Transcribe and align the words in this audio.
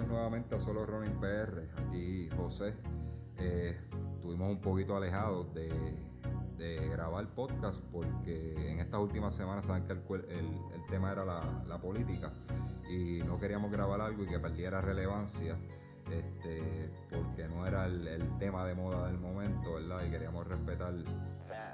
Nuevamente 0.00 0.54
a 0.54 0.58
Solo 0.58 0.86
Running 0.86 1.20
PR. 1.20 1.68
Aquí 1.86 2.28
José. 2.36 2.74
Eh, 3.36 3.78
estuvimos 4.14 4.50
un 4.50 4.60
poquito 4.60 4.96
alejados 4.96 5.52
de, 5.52 5.68
de 6.56 6.88
grabar 6.88 7.26
podcast 7.34 7.84
porque 7.92 8.70
en 8.72 8.78
estas 8.80 9.00
últimas 9.00 9.34
semanas 9.34 9.66
saben 9.66 9.84
que 9.84 9.92
el, 9.92 10.00
el- 10.30 10.86
tema 10.88 11.12
era 11.12 11.24
la, 11.24 11.40
la 11.66 11.78
política 11.80 12.30
y 12.90 13.22
no 13.24 13.38
queríamos 13.40 13.70
grabar 13.70 14.00
algo 14.02 14.24
y 14.24 14.26
que 14.26 14.38
perdiera 14.38 14.80
relevancia 14.82 15.56
este, 16.10 16.90
porque 17.10 17.48
no 17.48 17.66
era 17.66 17.86
el, 17.86 18.06
el 18.06 18.38
tema 18.38 18.66
de 18.66 18.74
moda 18.74 19.06
del 19.08 19.18
momento, 19.18 19.74
¿verdad? 19.74 20.04
Y 20.06 20.10
queríamos 20.10 20.46
respetar 20.46 20.92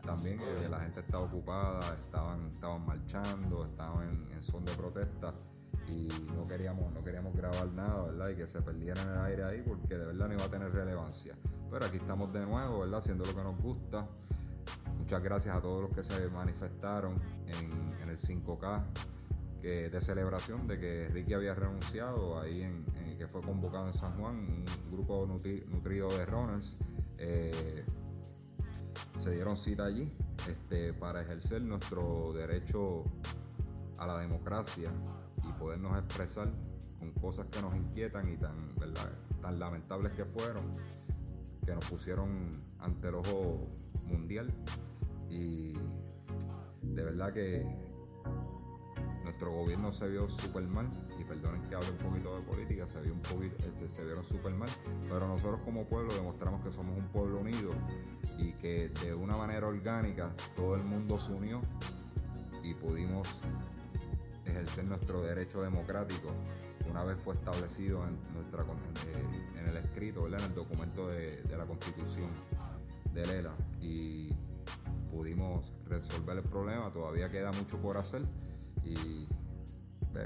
también 0.05 0.39
que 0.39 0.69
la 0.69 0.79
gente 0.81 1.01
estaba 1.01 1.25
ocupada, 1.25 1.81
estaban, 1.95 2.47
estaban 2.49 2.87
marchando, 2.87 3.65
estaban 3.65 4.09
en, 4.09 4.33
en 4.33 4.43
son 4.45 4.65
de 4.65 4.73
protesta 4.73 5.35
y 5.89 6.09
no 6.35 6.45
queríamos, 6.45 6.93
no 6.93 7.03
queríamos 7.03 7.35
grabar 7.35 7.67
nada, 7.73 8.05
¿verdad? 8.05 8.29
Y 8.31 8.37
que 8.37 8.47
se 8.47 8.61
perdiera 8.63 9.03
en 9.03 9.09
el 9.09 9.19
aire 9.19 9.45
ahí 9.45 9.63
porque 9.67 9.97
de 9.97 10.07
verdad 10.07 10.29
no 10.29 10.35
iba 10.35 10.45
a 10.45 10.49
tener 10.49 10.73
relevancia. 10.73 11.35
Pero 11.71 11.85
aquí 11.85 11.97
estamos 11.99 12.33
de 12.33 12.45
nuevo, 12.47 12.81
¿verdad? 12.81 12.99
Haciendo 13.01 13.25
lo 13.25 13.35
que 13.35 13.43
nos 13.43 13.61
gusta. 13.61 14.07
Muchas 14.99 15.23
gracias 15.23 15.57
a 15.57 15.61
todos 15.61 15.83
los 15.83 15.91
que 15.93 16.05
se 16.05 16.29
manifestaron 16.29 17.15
en, 17.47 18.09
el 18.11 18.19
5K 18.19 18.83
que, 19.63 19.89
de 19.91 20.01
celebración 20.03 20.67
de 20.67 20.79
que 20.79 21.09
Ricky 21.09 21.35
había 21.35 21.55
renunciado 21.55 22.39
ahí 22.41 22.63
en, 22.63 22.85
que 23.17 23.27
fue 23.27 23.41
convocado 23.43 23.89
en 23.89 23.95
San 23.95 24.13
Juan, 24.19 24.37
un 24.37 24.65
grupo 24.93 25.27
nutri- 25.27 25.65
nutrido 25.67 26.09
de 26.09 26.25
runners. 26.27 26.77
eh, 27.19 27.85
se 29.19 29.33
dieron 29.35 29.57
cita 29.57 29.85
allí 29.87 30.13
este, 30.49 30.93
para 30.93 31.23
ejercer 31.23 31.61
nuestro 31.63 32.33
derecho 32.35 33.03
a 33.99 34.07
la 34.07 34.19
democracia 34.19 34.91
y 35.49 35.53
podernos 35.53 35.99
expresar 35.99 36.49
con 36.99 37.13
cosas 37.13 37.47
que 37.47 37.61
nos 37.63 37.75
inquietan 37.75 38.29
y 38.33 38.37
tan, 38.37 39.59
lamentables 39.59 40.13
que 40.13 40.25
fueron, 40.25 40.65
que 41.65 41.75
nos 41.75 41.85
pusieron 41.87 42.51
ante 42.81 43.09
el 43.09 43.15
ojo 43.15 43.67
mundial. 44.09 44.53
Y 45.31 45.73
de 46.83 47.05
verdad 47.05 47.33
que 47.33 47.65
nuestro 49.25 49.53
gobierno 49.53 49.93
se 49.93 50.09
vio 50.09 50.29
súper 50.29 50.65
mal, 50.65 50.89
y 51.21 51.25
perdonen 51.25 51.63
que 51.69 51.75
hable 51.77 51.91
un 51.91 51.99
poquito 51.99 52.37
de 52.37 52.43
política, 52.43 52.89
se, 52.89 53.01
vio 53.01 53.13
un 53.13 53.21
poquito, 53.21 53.57
este, 53.65 53.89
se 53.89 54.05
vieron 54.05 54.25
súper 54.25 54.53
mal, 54.53 54.69
pero 55.09 55.29
nosotros 55.29 55.61
como 55.65 55.85
pueblo 55.85 56.13
demostramos 56.13 56.65
que 56.65 56.73
somos 56.73 56.97
un 56.97 57.07
pueblo 57.09 57.41
unido 57.41 57.73
y 58.39 58.53
que 58.53 58.89
de 59.03 59.15
una 59.15 59.37
manera 59.37 59.69
orgánica 59.69 60.33
todo 60.57 60.77
el 60.77 60.83
mundo 60.83 61.19
se 61.19 61.33
unió 61.33 61.61
y 62.63 62.75
pudimos 62.75 63.29
ejercer 64.49 64.85
nuestro 64.85 65.23
derecho 65.23 65.63
democrático 65.63 66.33
una 66.91 67.05
vez 67.05 67.21
fue 67.21 67.35
establecido 67.35 68.03
en, 68.05 68.19
nuestra, 68.35 68.65
en 69.61 69.69
el 69.69 69.77
escrito, 69.77 70.27
en 70.27 70.35
el 70.35 70.55
documento 70.55 71.07
de, 71.09 71.43
de 71.43 71.57
la 71.57 71.67
constitución 71.67 72.29
de 73.13 73.27
Lela. 73.27 73.55
Y 73.81 74.35
pudimos 75.11 75.73
resolver 75.87 76.39
el 76.39 76.45
problema, 76.45 76.91
todavía 76.91 77.31
queda 77.31 77.53
mucho 77.53 77.77
por 77.79 77.97
hacer. 77.97 78.23
Y 78.85 79.29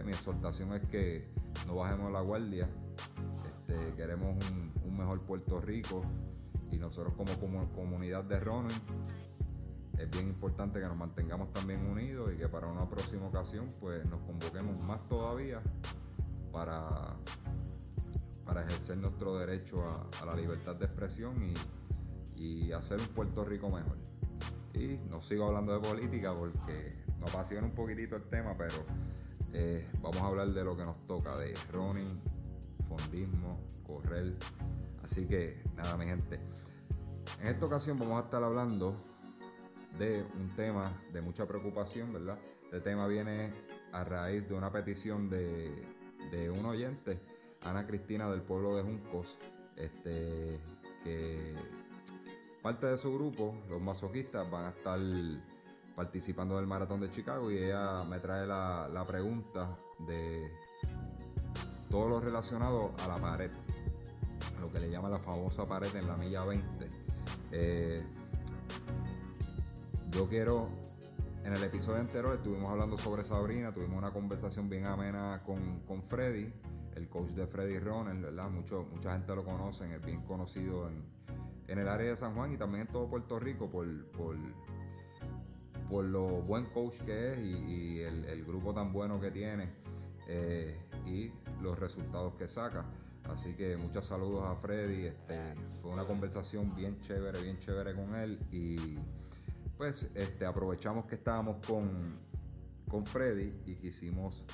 mi 0.04 0.12
exhortación 0.12 0.72
es 0.74 0.88
que 0.88 1.28
no 1.66 1.76
bajemos 1.76 2.12
la 2.12 2.20
guardia, 2.20 2.68
este, 3.46 3.94
queremos 3.96 4.36
un, 4.84 4.96
mejor 4.96 5.20
Puerto 5.22 5.58
Rico 5.60 6.02
y 6.70 6.76
nosotros 6.76 7.14
como, 7.14 7.32
como 7.40 7.66
comunidad 7.72 8.24
de 8.24 8.38
running 8.38 8.80
es 10.02 10.10
bien 10.10 10.28
importante 10.28 10.80
que 10.80 10.86
nos 10.86 10.96
mantengamos 10.96 11.52
también 11.52 11.86
unidos 11.86 12.32
y 12.34 12.38
que 12.38 12.48
para 12.48 12.66
una 12.66 12.88
próxima 12.88 13.26
ocasión 13.26 13.68
pues 13.80 14.04
nos 14.06 14.20
convoquemos 14.22 14.80
más 14.80 15.00
todavía 15.08 15.60
para, 16.52 17.14
para 18.44 18.64
ejercer 18.66 18.98
nuestro 18.98 19.38
derecho 19.38 19.84
a, 20.20 20.26
la 20.26 20.34
libertad 20.34 20.74
de 20.74 20.86
expresión 20.86 21.34
y, 22.36 22.40
y 22.40 22.72
hacer 22.72 22.98
un 22.98 23.06
Puerto 23.08 23.44
Rico 23.44 23.68
mejor. 23.68 23.96
Y 24.74 24.98
no 25.08 25.22
sigo 25.22 25.46
hablando 25.46 25.72
de 25.72 25.88
política 25.88 26.34
porque 26.34 26.96
me 27.20 27.28
apasiona 27.28 27.66
un 27.66 27.74
poquitito 27.74 28.16
el 28.16 28.24
tema, 28.24 28.56
pero 28.58 28.74
eh, 29.52 29.86
vamos 30.00 30.18
a 30.18 30.26
hablar 30.26 30.48
de 30.48 30.64
lo 30.64 30.76
que 30.76 30.82
nos 30.82 30.96
toca, 31.06 31.36
de 31.36 31.54
running, 31.72 32.20
fondismo, 32.88 33.60
correr. 33.86 34.34
Así 35.04 35.26
que 35.26 35.62
nada, 35.76 35.96
mi 35.96 36.06
gente. 36.06 36.40
En 37.40 37.48
esta 37.48 37.66
ocasión 37.66 37.98
vamos 38.00 38.20
a 38.20 38.24
estar 38.24 38.42
hablando 38.42 39.11
de 39.98 40.24
un 40.34 40.54
tema 40.56 40.92
de 41.12 41.20
mucha 41.20 41.46
preocupación, 41.46 42.12
¿verdad? 42.12 42.38
Este 42.64 42.80
tema 42.80 43.06
viene 43.06 43.52
a 43.92 44.04
raíz 44.04 44.48
de 44.48 44.54
una 44.54 44.72
petición 44.72 45.28
de, 45.28 45.84
de 46.30 46.50
un 46.50 46.64
oyente, 46.64 47.20
Ana 47.62 47.86
Cristina 47.86 48.30
del 48.30 48.42
pueblo 48.42 48.76
de 48.76 48.82
Juncos, 48.82 49.38
este, 49.76 50.58
que 51.04 51.54
parte 52.62 52.86
de 52.86 52.96
su 52.96 53.12
grupo, 53.14 53.54
los 53.68 53.80
masoquistas, 53.80 54.50
van 54.50 54.66
a 54.66 54.68
estar 54.70 54.98
participando 55.94 56.56
del 56.56 56.66
maratón 56.66 57.00
de 57.00 57.10
Chicago 57.10 57.50
y 57.50 57.58
ella 57.58 58.02
me 58.04 58.18
trae 58.20 58.46
la, 58.46 58.88
la 58.88 59.04
pregunta 59.04 59.76
de 60.06 60.50
todo 61.90 62.08
lo 62.08 62.20
relacionado 62.20 62.92
a 63.04 63.08
la 63.08 63.18
pared, 63.18 63.50
a 64.56 64.60
lo 64.60 64.72
que 64.72 64.80
le 64.80 64.90
llama 64.90 65.10
la 65.10 65.18
famosa 65.18 65.66
pared 65.66 65.94
en 65.94 66.06
la 66.06 66.16
milla 66.16 66.44
20. 66.44 66.88
Eh, 67.52 68.02
yo 70.12 70.28
quiero, 70.28 70.68
en 71.44 71.54
el 71.54 71.62
episodio 71.64 72.00
anterior 72.00 72.34
estuvimos 72.34 72.70
hablando 72.70 72.98
sobre 72.98 73.24
Sabrina, 73.24 73.72
tuvimos 73.72 73.96
una 73.96 74.12
conversación 74.12 74.68
bien 74.68 74.84
amena 74.84 75.42
con, 75.44 75.80
con 75.80 76.02
Freddy, 76.02 76.52
el 76.94 77.08
coach 77.08 77.30
de 77.30 77.46
Freddy 77.46 77.78
Ronald, 77.78 78.22
¿verdad? 78.22 78.50
Mucho, 78.50 78.86
mucha 78.92 79.12
gente 79.12 79.34
lo 79.34 79.44
conocen, 79.44 79.90
es 79.92 80.04
bien 80.04 80.22
conocido 80.22 80.88
en, 80.88 81.02
en 81.66 81.78
el 81.78 81.88
área 81.88 82.10
de 82.10 82.16
San 82.16 82.34
Juan 82.34 82.52
y 82.52 82.58
también 82.58 82.82
en 82.82 82.92
todo 82.92 83.08
Puerto 83.08 83.38
Rico 83.38 83.70
por, 83.70 83.86
por, 84.12 84.36
por 85.88 86.04
lo 86.04 86.42
buen 86.42 86.66
coach 86.66 86.96
que 87.06 87.32
es 87.32 87.38
y, 87.38 88.00
el 88.00 88.44
grupo 88.44 88.74
tan 88.74 88.92
bueno 88.92 89.18
que 89.18 89.30
tiene 89.30 89.70
eh, 90.28 90.78
y 91.06 91.32
los 91.62 91.78
resultados 91.78 92.34
que 92.34 92.48
saca. 92.48 92.84
Así 93.24 93.54
que 93.54 93.76
muchos 93.76 94.06
saludos 94.06 94.44
a 94.44 94.56
Freddy. 94.56 95.06
Este, 95.06 95.54
fue 95.80 95.90
una 95.90 96.04
conversación 96.04 96.74
bien 96.74 97.00
chévere, 97.02 97.40
bien 97.42 97.58
chévere 97.60 97.94
con 97.94 98.14
él. 98.16 98.38
Y 98.50 98.98
pues 99.82 100.12
este, 100.14 100.46
aprovechamos 100.46 101.06
que 101.06 101.16
estábamos 101.16 101.56
con, 101.66 101.90
con 102.88 103.04
Freddy 103.04 103.52
y 103.66 103.74
quisimos 103.74 104.46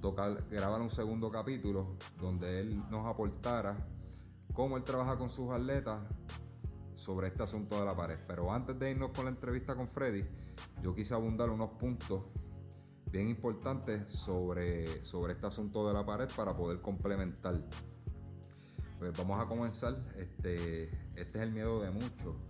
tocar, 0.00 0.42
grabar 0.50 0.80
un 0.80 0.88
segundo 0.88 1.28
capítulo 1.28 1.98
donde 2.18 2.60
él 2.60 2.82
nos 2.88 3.04
aportara 3.04 3.76
cómo 4.54 4.78
él 4.78 4.84
trabaja 4.84 5.18
con 5.18 5.28
sus 5.28 5.50
atletas 5.50 6.00
sobre 6.94 7.28
este 7.28 7.42
asunto 7.42 7.78
de 7.78 7.84
la 7.84 7.94
pared. 7.94 8.16
Pero 8.26 8.50
antes 8.50 8.78
de 8.78 8.92
irnos 8.92 9.10
con 9.10 9.26
la 9.26 9.32
entrevista 9.32 9.76
con 9.76 9.86
Freddy, 9.86 10.24
yo 10.82 10.94
quise 10.94 11.12
abundar 11.12 11.50
unos 11.50 11.72
puntos 11.72 12.22
bien 13.12 13.28
importantes 13.28 14.10
sobre, 14.10 15.04
sobre 15.04 15.34
este 15.34 15.46
asunto 15.46 15.86
de 15.86 15.92
la 15.92 16.06
pared 16.06 16.28
para 16.34 16.56
poder 16.56 16.80
complementar. 16.80 17.60
Pues 18.98 19.12
vamos 19.14 19.44
a 19.44 19.46
comenzar. 19.46 19.94
Este, 20.16 20.84
este 20.84 21.20
es 21.20 21.34
el 21.36 21.52
miedo 21.52 21.82
de 21.82 21.90
muchos 21.90 22.47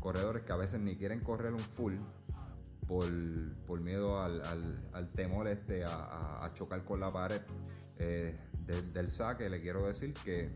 corredores 0.00 0.42
que 0.42 0.52
a 0.52 0.56
veces 0.56 0.80
ni 0.80 0.96
quieren 0.96 1.20
correr 1.20 1.52
un 1.52 1.58
full 1.60 1.94
por, 2.88 3.06
por 3.66 3.80
miedo 3.80 4.20
al, 4.20 4.42
al- 4.44 4.80
temor 5.10 5.46
este 5.46 5.84
a, 5.84 6.50
chocar 6.54 6.84
con 6.84 6.98
la 7.00 7.12
pared. 7.12 7.40
Eh, 7.98 8.36
del, 8.66 9.10
saque 9.10 9.48
le 9.50 9.60
quiero 9.60 9.86
decir 9.86 10.14
que 10.24 10.50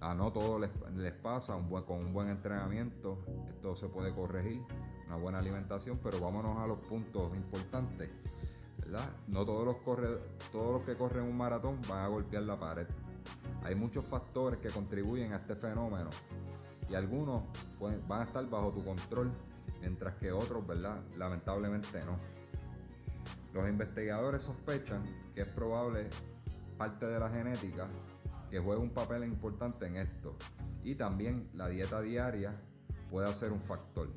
a 0.00 0.14
no 0.14 0.32
todo 0.32 0.58
les, 0.58 0.70
les 0.96 1.12
pasa, 1.12 1.54
con 1.86 1.98
un 1.98 2.12
buen 2.12 2.28
entrenamiento 2.28 3.24
esto 3.48 3.76
se 3.76 3.86
puede 3.88 4.12
corregir, 4.12 4.60
una 5.06 5.16
buena 5.16 5.38
alimentación, 5.38 5.98
pero 6.02 6.18
vámonos 6.20 6.58
a 6.58 6.66
los 6.66 6.78
puntos 6.80 7.34
importantes. 7.36 8.10
¿verdad? 8.78 9.08
No 9.28 9.44
todos 9.44 9.64
los, 9.64 9.76
corre- 9.76 10.18
todos 10.50 10.72
los 10.72 10.82
que 10.82 10.96
corren 10.96 11.24
un 11.24 11.36
maratón 11.36 11.78
van 11.88 12.00
a 12.00 12.08
golpear 12.08 12.42
la 12.42 12.56
pared. 12.56 12.86
Hay 13.62 13.74
muchos 13.76 14.04
factores 14.04 14.58
que 14.58 14.68
contribuyen 14.70 15.32
a 15.32 15.36
este 15.36 15.54
fenómeno 15.54 16.10
y 16.88 16.94
algunos 16.94 17.44
pueden- 17.78 18.06
van 18.08 18.20
a 18.20 18.24
estar 18.24 18.48
bajo 18.48 18.72
tu 18.72 18.84
control, 18.84 19.32
mientras 19.80 20.14
que 20.16 20.32
otros, 20.32 20.66
¿verdad? 20.66 21.00
Lamentablemente 21.18 22.04
no. 22.04 22.16
Los 23.52 23.68
investigadores 23.68 24.42
sospechan 24.42 25.02
que 25.34 25.42
es 25.42 25.48
probable 25.48 26.08
parte 26.78 27.06
de 27.06 27.18
la 27.18 27.28
genética 27.28 27.88
que 28.50 28.58
juega 28.58 28.80
un 28.80 28.90
papel 28.90 29.24
importante 29.24 29.86
en 29.86 29.96
esto. 29.96 30.36
Y 30.82 30.94
también 30.94 31.48
la 31.54 31.68
dieta 31.68 32.00
diaria 32.00 32.52
puede 33.10 33.32
ser 33.34 33.52
un 33.52 33.60
factor. 33.60 34.08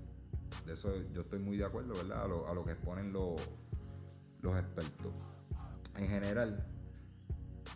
De 0.66 0.74
eso 0.74 0.94
yo 1.14 1.22
estoy 1.22 1.40
muy 1.40 1.58
de 1.58 1.66
acuerdo, 1.66 1.94
¿verdad? 1.94 2.24
A 2.24 2.54
lo, 2.54 2.66
que 2.66 2.72
exponen 2.72 3.14
los 3.14 3.40
expertos. 4.44 5.14
En 5.98 6.08
general, 6.08 6.66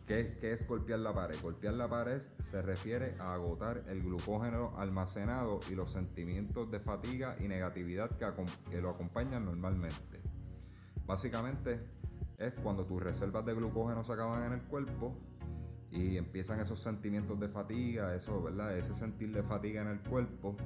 ¿qué, 0.10 0.36
¿qué, 0.42 0.54
es 0.54 0.68
golpear 0.68 1.00
la 1.00 1.14
pared? 1.14 1.36
Golpear 1.40 1.76
la 1.76 1.88
pared 1.88 2.20
se 2.50 2.64
refiere 2.64 3.14
a 3.20 3.36
agotar 3.36 3.84
el 3.88 4.02
glucógeno 4.02 4.74
almacenado 4.76 5.60
y 5.70 5.76
los 5.76 5.92
sentimientos 5.92 6.72
de 6.72 6.80
fatiga 6.80 7.36
y 7.40 7.48
negatividad 7.48 8.10
que, 8.18 8.26
que 8.72 8.82
lo 8.82 8.90
acompañan 8.90 9.46
normalmente. 9.46 10.20
Básicamente 11.06 11.80
es 12.40 12.56
cuando 12.56 12.86
tus 12.86 13.04
reservas 13.04 13.46
de 13.46 13.54
glucógeno 13.54 14.04
se 14.04 14.14
acaban 14.14 14.52
en 14.52 14.54
el 14.54 14.62
cuerpo 14.64 15.16
y 15.92 16.18
empiezan 16.18 16.60
esos 16.60 16.80
sentimientos 16.80 17.40
de 17.40 17.48
fatiga, 17.48 18.16
eso, 18.16 18.42
¿verdad? 18.42 18.76
Ese 18.76 18.96
sentir 18.96 19.32
de 19.32 19.44
fatiga 19.44 19.84
en 19.84 19.90
el 19.90 20.00
cuerpo 20.00 20.58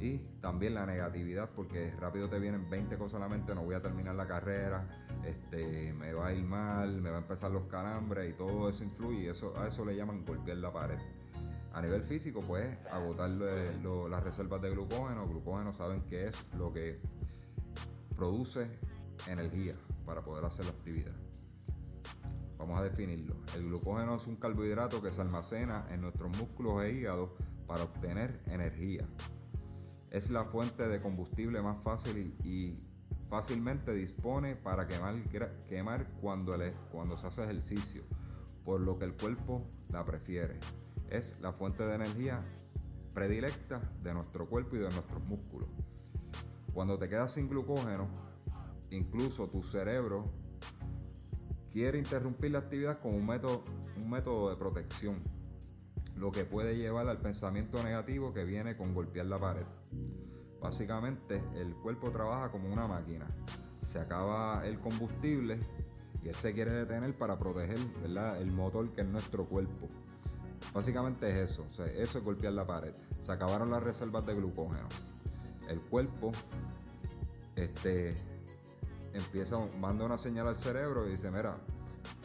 y 0.00 0.18
también 0.40 0.74
la 0.74 0.86
negatividad 0.86 1.50
porque 1.54 1.92
rápido 1.98 2.28
te 2.28 2.38
vienen 2.38 2.68
20 2.70 2.96
cosas 2.96 3.16
a 3.16 3.24
la 3.24 3.28
mente, 3.28 3.54
no 3.54 3.62
voy 3.62 3.74
a 3.74 3.82
terminar 3.82 4.14
la 4.14 4.26
carrera, 4.26 4.88
este, 5.24 5.92
me 5.92 6.12
va 6.12 6.28
a 6.28 6.32
ir 6.32 6.44
mal, 6.44 7.00
me 7.00 7.10
va 7.10 7.16
a 7.16 7.20
empezar 7.20 7.50
los 7.50 7.64
calambres 7.64 8.30
y 8.30 8.32
todo 8.34 8.68
eso 8.68 8.84
influye 8.84 9.30
eso, 9.30 9.56
a 9.58 9.66
eso 9.66 9.84
le 9.84 9.96
llaman 9.96 10.24
golpear 10.24 10.58
la 10.58 10.72
pared. 10.72 10.98
A 11.72 11.82
nivel 11.82 12.02
físico, 12.02 12.42
pues 12.46 12.76
agotar 12.90 13.30
las 13.30 14.22
reservas 14.24 14.60
de 14.62 14.70
glucógeno. 14.70 15.28
Glucógeno 15.28 15.72
saben 15.72 16.02
que 16.02 16.26
es 16.26 16.46
lo 16.56 16.72
que 16.72 16.98
produce 18.16 18.66
energía 19.28 19.74
para 20.04 20.22
poder 20.22 20.44
hacer 20.44 20.64
la 20.64 20.72
actividad. 20.72 21.12
Vamos 22.58 22.80
a 22.80 22.82
definirlo. 22.82 23.36
El 23.54 23.66
glucógeno 23.66 24.16
es 24.16 24.26
un 24.26 24.36
carbohidrato 24.36 25.00
que 25.00 25.12
se 25.12 25.20
almacena 25.20 25.86
en 25.90 26.00
nuestros 26.00 26.36
músculos 26.36 26.82
e 26.82 26.92
hígado 26.92 27.36
para 27.68 27.84
obtener 27.84 28.40
energía. 28.46 29.06
Es 30.10 30.30
la 30.30 30.44
fuente 30.44 30.88
de 30.88 31.00
combustible 31.00 31.60
más 31.60 31.82
fácil 31.82 32.34
y, 32.42 32.74
fácilmente 33.28 33.92
dispone 33.92 34.56
para 34.56 34.86
quemar, 34.86 35.16
quemar 35.68 36.06
cuando, 36.20 36.56
cuando 36.90 37.16
se 37.16 37.26
hace 37.26 37.44
ejercicio, 37.44 38.02
por 38.64 38.80
lo 38.80 38.98
que 38.98 39.04
el 39.04 39.14
cuerpo 39.14 39.62
la 39.90 40.04
prefiere. 40.04 40.58
Es 41.10 41.40
la 41.40 41.52
fuente 41.52 41.84
de 41.84 41.94
energía 41.94 42.38
predilecta 43.14 43.80
de 44.02 44.14
nuestro 44.14 44.46
cuerpo 44.48 44.76
y 44.76 44.78
de 44.78 44.90
nuestros 44.90 45.22
músculos. 45.24 45.68
Cuando 46.72 46.98
te 46.98 47.08
quedas 47.08 47.32
sin 47.32 47.48
glucógeno, 47.48 48.08
incluso 48.90 49.48
tu 49.48 49.62
cerebro 49.62 50.30
quiere 51.72 51.98
interrumpir 51.98 52.52
la 52.52 52.60
actividad 52.60 53.00
con 53.00 53.14
un 53.14 53.26
método, 53.26 53.64
un 53.96 54.10
método 54.10 54.50
de 54.50 54.56
protección, 54.56 55.16
lo 56.18 56.32
que 56.32 56.44
puede 56.44 56.76
llevar 56.76 57.08
al 57.08 57.18
pensamiento 57.18 57.82
negativo 57.82 58.34
que 58.34 58.44
viene 58.44 58.76
con 58.76 58.94
golpear 58.94 59.26
la 59.26 59.38
pared. 59.38 59.64
Básicamente 60.60 61.40
el 61.54 61.74
cuerpo 61.76 62.10
trabaja 62.10 62.50
como 62.50 62.72
una 62.72 62.86
máquina. 62.86 63.26
Se 63.84 64.00
acaba 64.00 64.66
el 64.66 64.80
combustible 64.80 65.58
y 66.22 66.28
él 66.28 66.34
se 66.34 66.52
quiere 66.52 66.72
detener 66.72 67.12
para 67.14 67.38
proteger 67.38 67.78
el 68.04 68.50
motor 68.50 68.90
que 68.90 69.02
es 69.02 69.06
nuestro 69.06 69.44
cuerpo. 69.46 69.88
Básicamente 70.74 71.30
es 71.30 71.52
eso, 71.52 71.64
eso 71.84 72.18
es 72.18 72.24
golpear 72.24 72.52
la 72.52 72.66
pared. 72.66 72.92
Se 73.22 73.32
acabaron 73.32 73.70
las 73.70 73.82
reservas 73.82 74.26
de 74.26 74.34
glucógeno. 74.34 74.88
El 75.68 75.80
cuerpo 75.80 76.32
este, 77.54 78.16
empieza, 79.12 79.56
manda 79.78 80.04
una 80.04 80.18
señal 80.18 80.48
al 80.48 80.56
cerebro 80.56 81.06
y 81.06 81.12
dice, 81.12 81.30
mira, 81.30 81.56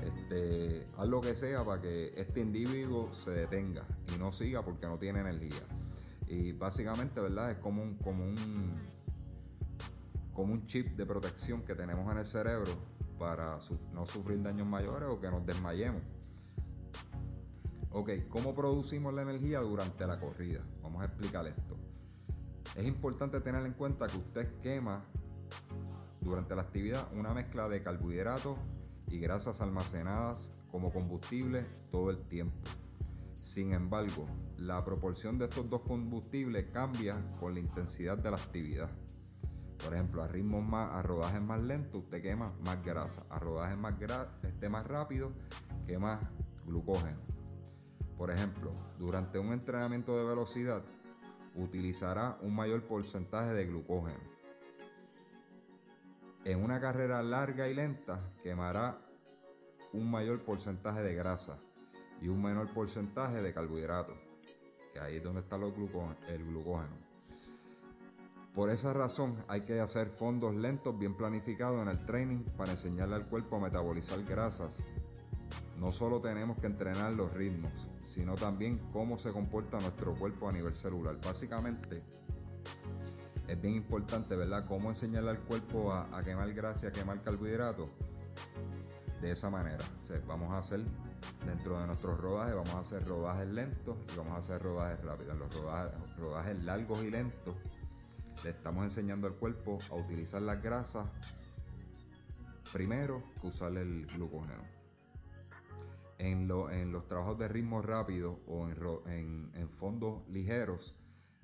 este, 0.07 0.87
haz 0.97 1.07
lo 1.07 1.21
que 1.21 1.35
sea 1.35 1.63
para 1.63 1.81
que 1.81 2.13
este 2.15 2.39
individuo 2.41 3.13
se 3.13 3.31
detenga 3.31 3.83
y 4.13 4.17
no 4.17 4.31
siga 4.31 4.63
porque 4.63 4.85
no 4.85 4.97
tiene 4.97 5.21
energía. 5.21 5.61
Y 6.27 6.51
básicamente, 6.51 7.19
¿verdad? 7.19 7.51
Es 7.51 7.57
como 7.57 7.83
un, 7.83 7.95
como 7.97 8.23
un, 8.23 8.71
como 10.33 10.53
un 10.53 10.65
chip 10.65 10.95
de 10.95 11.05
protección 11.05 11.63
que 11.63 11.75
tenemos 11.75 12.11
en 12.11 12.17
el 12.17 12.25
cerebro 12.25 12.71
para 13.19 13.59
no 13.93 14.05
sufrir 14.05 14.41
daños 14.41 14.67
mayores 14.67 15.09
o 15.09 15.19
que 15.19 15.29
nos 15.29 15.45
desmayemos. 15.45 16.01
Ok, 17.91 18.09
¿cómo 18.29 18.55
producimos 18.55 19.13
la 19.13 19.21
energía 19.21 19.59
durante 19.59 20.07
la 20.07 20.19
corrida? 20.19 20.61
Vamos 20.81 21.03
a 21.03 21.05
explicar 21.05 21.45
esto. 21.45 21.77
Es 22.75 22.85
importante 22.85 23.39
tener 23.39 23.63
en 23.65 23.73
cuenta 23.73 24.07
que 24.07 24.17
usted 24.17 24.59
quema 24.61 25.05
durante 26.21 26.55
la 26.55 26.63
actividad 26.63 27.07
una 27.13 27.33
mezcla 27.33 27.69
de 27.69 27.83
carbohidratos 27.83 28.57
y 29.07 29.19
grasas 29.19 29.61
almacenadas 29.61 30.49
como 30.71 30.91
combustible 30.91 31.65
todo 31.91 32.09
el 32.09 32.25
tiempo. 32.27 32.57
Sin 33.35 33.73
embargo, 33.73 34.25
la 34.57 34.83
proporción 34.83 35.37
de 35.37 35.45
estos 35.45 35.69
dos 35.69 35.81
combustibles 35.81 36.65
cambia 36.71 37.23
con 37.39 37.53
la 37.53 37.59
intensidad 37.59 38.17
de 38.17 38.31
la 38.31 38.37
actividad. 38.37 38.89
Por 39.83 39.93
ejemplo, 39.93 40.23
a 40.23 40.27
ritmos 40.27 40.63
más, 40.63 40.91
a 40.93 41.01
rodajes 41.01 41.41
más 41.41 41.61
lentos, 41.61 42.03
usted 42.03 42.21
quema 42.21 42.53
más 42.65 42.83
grasa. 42.83 43.23
A 43.29 43.37
rodajes 43.37 43.77
más 43.77 43.95
este 44.43 44.69
más 44.69 44.87
rápido, 44.87 45.31
quema 45.85 46.19
glucógeno. 46.65 47.19
Por 48.17 48.31
ejemplo, 48.31 48.71
durante 48.97 49.39
un 49.39 49.51
entrenamiento 49.51 50.17
de 50.17 50.23
velocidad, 50.23 50.83
utilizará 51.55 52.37
un 52.41 52.55
mayor 52.55 52.83
porcentaje 52.83 53.53
de 53.53 53.65
glucógeno 53.65 54.32
en 56.45 56.63
una 56.63 56.79
carrera 56.79 57.23
larga 57.23 57.67
y 57.67 57.73
lenta 57.73 58.19
quemará 58.41 58.97
un 59.93 60.09
mayor 60.09 60.43
porcentaje 60.43 61.01
de 61.01 61.15
grasa 61.15 61.57
y 62.21 62.27
un 62.27 62.41
menor 62.41 62.67
porcentaje 62.73 63.41
de 63.41 63.53
carbohidratos, 63.53 64.17
que 64.91 64.99
ahí 64.99 65.17
es 65.17 65.23
donde 65.23 65.41
está 65.41 65.55
el 65.55 66.45
glucógeno. 66.45 67.03
Por 68.53 68.69
esa 68.69 68.93
razón 68.93 69.43
hay 69.47 69.61
que 69.61 69.79
hacer 69.79 70.09
fondos 70.09 70.53
lentos 70.53 70.97
bien 70.97 71.15
planificados 71.15 71.81
en 71.81 71.87
el 71.87 72.05
training 72.05 72.43
para 72.55 72.71
enseñarle 72.71 73.15
al 73.15 73.25
cuerpo 73.27 73.55
a 73.55 73.61
metabolizar 73.61 74.23
grasas. 74.23 74.77
No 75.79 75.91
solo 75.91 76.19
tenemos 76.21 76.59
que 76.59 76.67
entrenar 76.67 77.13
los 77.13 77.33
ritmos, 77.33 77.71
sino 78.05 78.35
también 78.35 78.79
cómo 78.91 79.17
se 79.17 79.31
comporta 79.31 79.79
nuestro 79.79 80.13
cuerpo 80.13 80.47
a 80.47 80.51
nivel 80.51 80.75
celular. 80.75 81.17
Básicamente, 81.25 82.03
es 83.47 83.61
bien 83.61 83.75
importante, 83.75 84.35
¿verdad? 84.35 84.65
Cómo 84.67 84.89
enseñarle 84.89 85.31
al 85.31 85.39
cuerpo 85.39 85.93
a, 85.93 86.21
quemar 86.23 86.53
grasa, 86.53 86.87
a 86.87 86.91
quemar 86.91 87.21
carbohidratos. 87.21 87.89
De 89.21 89.31
esa 89.31 89.49
manera. 89.49 89.83
vamos 90.27 90.53
a 90.53 90.59
hacer 90.59 90.81
dentro 91.45 91.79
de 91.79 91.87
nuestros 91.87 92.19
rodajes, 92.19 92.55
vamos 92.55 92.73
a 92.73 92.79
hacer 92.79 93.07
rodajes 93.07 93.47
lentos 93.47 93.95
y 94.13 94.17
vamos 94.17 94.33
a 94.33 94.37
hacer 94.37 94.61
rodajes 94.61 95.03
rápidos. 95.03 95.31
En 95.33 95.39
los 95.39 96.17
rodajes, 96.17 96.63
largos 96.63 97.03
y 97.03 97.09
lentos, 97.09 97.55
le 98.43 98.49
estamos 98.49 98.83
enseñando 98.83 99.27
al 99.27 99.33
cuerpo 99.35 99.77
a 99.91 99.95
utilizar 99.95 100.41
las 100.41 100.61
grasas 100.61 101.07
primero 102.73 103.23
que 103.39 103.47
usar 103.47 103.77
el 103.77 104.07
glucógeno. 104.07 104.63
En, 106.17 106.47
los 106.47 107.07
trabajos 107.07 107.37
de 107.37 107.47
ritmo 107.47 107.81
rápido 107.81 108.39
o 108.47 108.67
en, 108.67 109.69
fondos 109.77 110.27
ligeros, 110.29 110.95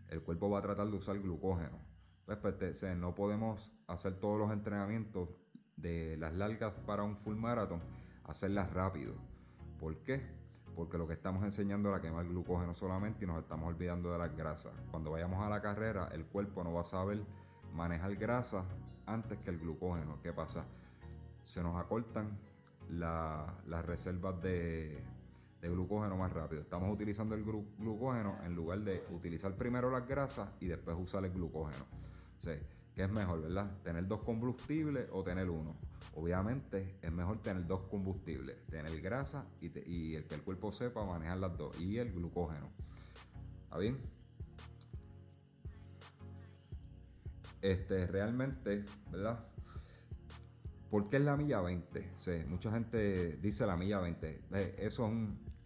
el 0.09 0.21
cuerpo 0.21 0.49
va 0.49 0.59
a 0.59 0.61
tratar 0.61 0.87
de 0.87 0.97
usar 0.97 1.19
glucógeno. 1.19 1.88
Pues, 2.37 2.83
no 2.95 3.15
podemos 3.15 3.73
hacer 3.87 4.19
todos 4.19 4.37
los 4.37 4.51
entrenamientos 4.51 5.29
de 5.77 6.15
las 6.17 6.31
largas 6.35 6.73
para 6.85 7.01
un 7.01 7.17
full 7.17 7.35
marathon, 7.35 7.81
hacerlas 8.25 8.71
rápido. 8.71 9.15
¿Por 9.79 9.97
qué? 10.03 10.21
Porque 10.75 10.99
lo 10.99 11.07
que 11.07 11.13
estamos 11.13 11.43
enseñando 11.43 11.89
es 11.89 11.97
a 11.97 12.01
quemar 12.01 12.27
glucógeno 12.27 12.75
solamente 12.75 13.23
y 13.25 13.27
nos 13.27 13.39
estamos 13.39 13.67
olvidando 13.67 14.11
de 14.11 14.19
las 14.19 14.35
grasas. 14.37 14.71
Cuando 14.91 15.09
vayamos 15.09 15.43
a 15.43 15.49
la 15.49 15.59
carrera, 15.59 16.09
el 16.11 16.23
cuerpo 16.25 16.63
no 16.63 16.71
va 16.73 16.81
a 16.81 16.85
saber 16.85 17.23
manejar 17.73 18.15
grasa 18.15 18.63
antes 19.07 19.39
que 19.39 19.49
el 19.49 19.57
glucógeno. 19.57 20.19
¿Qué 20.21 20.31
pasa? 20.31 20.65
Se 21.43 21.63
nos 21.63 21.75
acortan 21.77 22.37
las 22.91 23.85
reservas 23.87 24.39
de, 24.43 25.03
glucógeno 25.63 26.15
más 26.15 26.31
rápido. 26.31 26.61
Estamos 26.61 26.93
utilizando 26.93 27.33
el 27.33 27.43
glucógeno 27.43 28.37
en 28.45 28.53
lugar 28.55 28.81
de 28.81 29.03
utilizar 29.09 29.51
primero 29.55 29.89
las 29.89 30.07
grasas 30.07 30.47
y 30.59 30.67
después 30.67 30.95
usar 30.99 31.25
el 31.25 31.31
glucógeno. 31.31 31.98
¿Qué 32.43 33.03
es 33.03 33.09
mejor, 33.09 33.41
verdad? 33.41 33.71
¿Tener 33.83 34.07
dos 34.07 34.21
combustibles 34.23 35.07
o 35.11 35.23
tener 35.23 35.49
uno? 35.49 35.75
Obviamente 36.15 36.97
es 37.01 37.11
mejor 37.11 37.41
tener 37.41 37.65
dos 37.65 37.81
combustibles, 37.89 38.57
tener 38.67 38.99
grasa 39.01 39.45
y, 39.61 40.15
el 40.15 40.25
que 40.25 40.35
el 40.35 40.41
cuerpo 40.41 40.71
sepa 40.71 41.05
manejar 41.05 41.37
las 41.37 41.57
dos, 41.57 41.79
y 41.79 41.97
el 41.97 42.11
glucógeno. 42.11 42.69
¿Está 43.63 43.77
bien? 43.77 43.97
Este, 47.61 48.07
realmente, 48.07 48.85
¿verdad? 49.11 49.45
¿Por 50.89 51.09
qué 51.09 51.17
es 51.17 51.23
la 51.23 51.37
milla 51.37 51.61
20? 51.61 52.45
mucha 52.47 52.71
gente 52.71 53.37
dice 53.37 53.65
la 53.65 53.77
milla 53.77 53.99
20. 53.99 54.41
eso, 54.77 55.11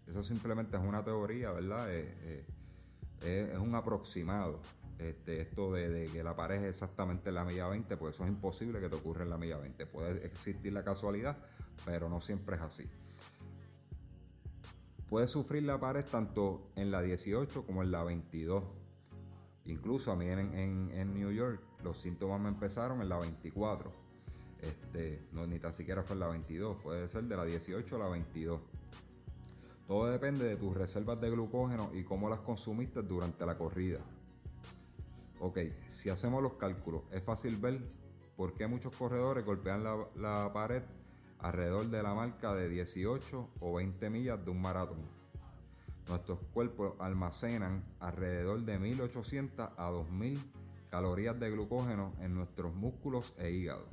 eso 0.06 0.24
simplemente 0.24 0.76
es 0.76 0.84
una 0.84 1.04
teoría, 1.04 1.52
¿verdad? 1.52 1.92
es 1.92 3.58
un 3.58 3.74
aproximado. 3.74 4.60
Este, 5.04 5.42
esto 5.42 5.74
de, 5.74 6.10
que 6.14 6.24
la 6.24 6.34
pared 6.34 6.64
es 6.64 6.76
exactamente 6.76 7.30
la 7.30 7.44
milla 7.44 7.68
20, 7.68 7.98
pues 7.98 8.16
eso 8.16 8.24
es 8.24 8.30
imposible 8.30 8.80
que 8.80 8.88
te 8.88 8.96
ocurra 8.96 9.24
en 9.24 9.30
la 9.30 9.38
milla 9.38 9.58
20. 9.58 9.86
Puede 9.88 10.26
existir 10.26 10.72
la 10.72 10.84
casualidad, 10.84 11.38
pero 11.86 12.08
no 12.08 12.22
siempre 12.22 12.56
es 12.56 12.62
así. 12.62 12.90
puede 15.10 15.28
sufrir 15.28 15.64
la 15.64 15.78
pared 15.78 16.06
tanto 16.06 16.72
en 16.78 16.90
la 16.90 17.02
18 17.02 17.66
como 17.66 17.84
en 17.84 17.92
la 17.92 18.04
22. 18.04 18.64
Incluso 19.66 20.12
a 20.12 20.16
mí 20.16 20.26
en, 20.26 21.14
New 21.14 21.32
York 21.32 21.62
los 21.84 21.98
síntomas 21.98 22.40
me 22.40 22.48
empezaron 22.48 23.02
en 23.02 23.10
la 23.10 23.20
24. 23.20 23.92
Este, 24.62 25.22
no, 25.34 25.46
ni 25.46 25.60
tan 25.60 25.74
siquiera 25.74 26.04
fue 26.04 26.14
en 26.14 26.22
la 26.22 26.28
22, 26.28 26.78
puede 26.82 27.10
ser 27.10 27.24
de 27.24 27.36
la 27.36 27.44
18 27.44 27.96
a 27.98 28.00
la 28.00 28.08
22. 28.08 28.62
Todo 29.86 30.06
depende 30.06 30.46
de 30.46 30.56
tus 30.56 30.74
reservas 30.74 31.20
de 31.20 31.30
glucógeno 31.30 31.92
y 31.94 32.06
cómo 32.06 32.30
las 32.30 32.40
consumiste 32.40 33.02
durante 33.02 33.46
la 33.46 33.58
corrida. 33.58 34.00
Ok, 35.46 35.60
si 35.90 36.10
hacemos 36.10 36.42
los 36.42 36.54
cálculos, 36.54 37.02
es 37.12 37.22
fácil 37.22 37.58
ver 37.58 37.82
por 38.38 38.54
qué 38.54 38.66
muchos 38.66 38.96
corredores 38.96 39.46
golpean 39.46 39.84
la, 39.84 40.54
pared 40.54 40.84
alrededor 41.40 41.88
de 41.88 42.02
la 42.02 42.14
marca 42.14 42.56
de 42.56 42.70
18 42.70 43.50
o 43.60 43.74
20 43.74 44.10
millas 44.10 44.46
de 44.46 44.52
un 44.52 44.62
maratón. 44.62 45.00
Nuestros 46.08 46.40
cuerpos 46.54 46.94
almacenan 46.98 47.84
alrededor 48.00 48.62
de 48.62 48.80
1800 48.80 49.72
a 49.76 49.90
2000 49.90 50.40
calorías 50.90 51.38
de 51.38 51.52
glucógeno 51.52 52.14
en 52.22 52.36
nuestros 52.36 52.74
músculos 52.74 53.34
e 53.38 53.52
hígado. 53.52 53.86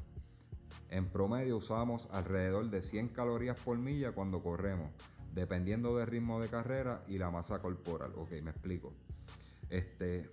En 0.89 1.09
promedio 1.09 1.57
usamos 1.57 2.09
alrededor 2.13 2.71
de 2.71 2.81
100 2.81 3.09
calorías 3.09 3.59
por 3.59 3.77
milla 3.77 4.13
cuando 4.13 4.41
corremos, 4.41 4.89
dependiendo 5.35 5.97
del 5.97 6.07
ritmo 6.07 6.41
de 6.41 6.47
carrera 6.47 7.03
y 7.09 7.19
la 7.19 7.33
masa 7.33 7.61
corporal. 7.61 8.13
Ok, 8.15 8.31
me 8.41 8.53
explico. 8.53 8.93
Este, 9.69 10.29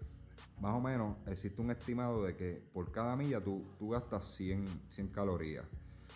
más 0.60 0.74
o 0.74 0.82
menos 0.82 1.16
existe 1.28 1.62
un 1.62 1.72
estimado 1.72 2.24
de 2.24 2.36
que 2.36 2.62
por 2.74 2.92
cada 2.92 3.16
milla 3.16 3.42
tú, 3.44 3.64
tú 3.78 3.90
gastas 3.90 4.26
100, 4.36 4.66
100 4.90 5.08
calorías. 5.10 5.66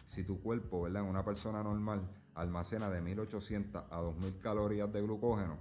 Si 0.08 0.24
tu 0.24 0.42
cuerpo, 0.42 0.84
¿verdad? 0.84 1.04
En 1.04 1.10
una 1.10 1.24
persona 1.24 1.64
normal 1.64 2.02
almacena 2.36 2.90
de 2.90 3.02
1800 3.02 3.84
a 3.90 3.98
2000 3.98 4.40
calorías 4.40 4.92
de 4.92 5.02
glucógeno, 5.02 5.58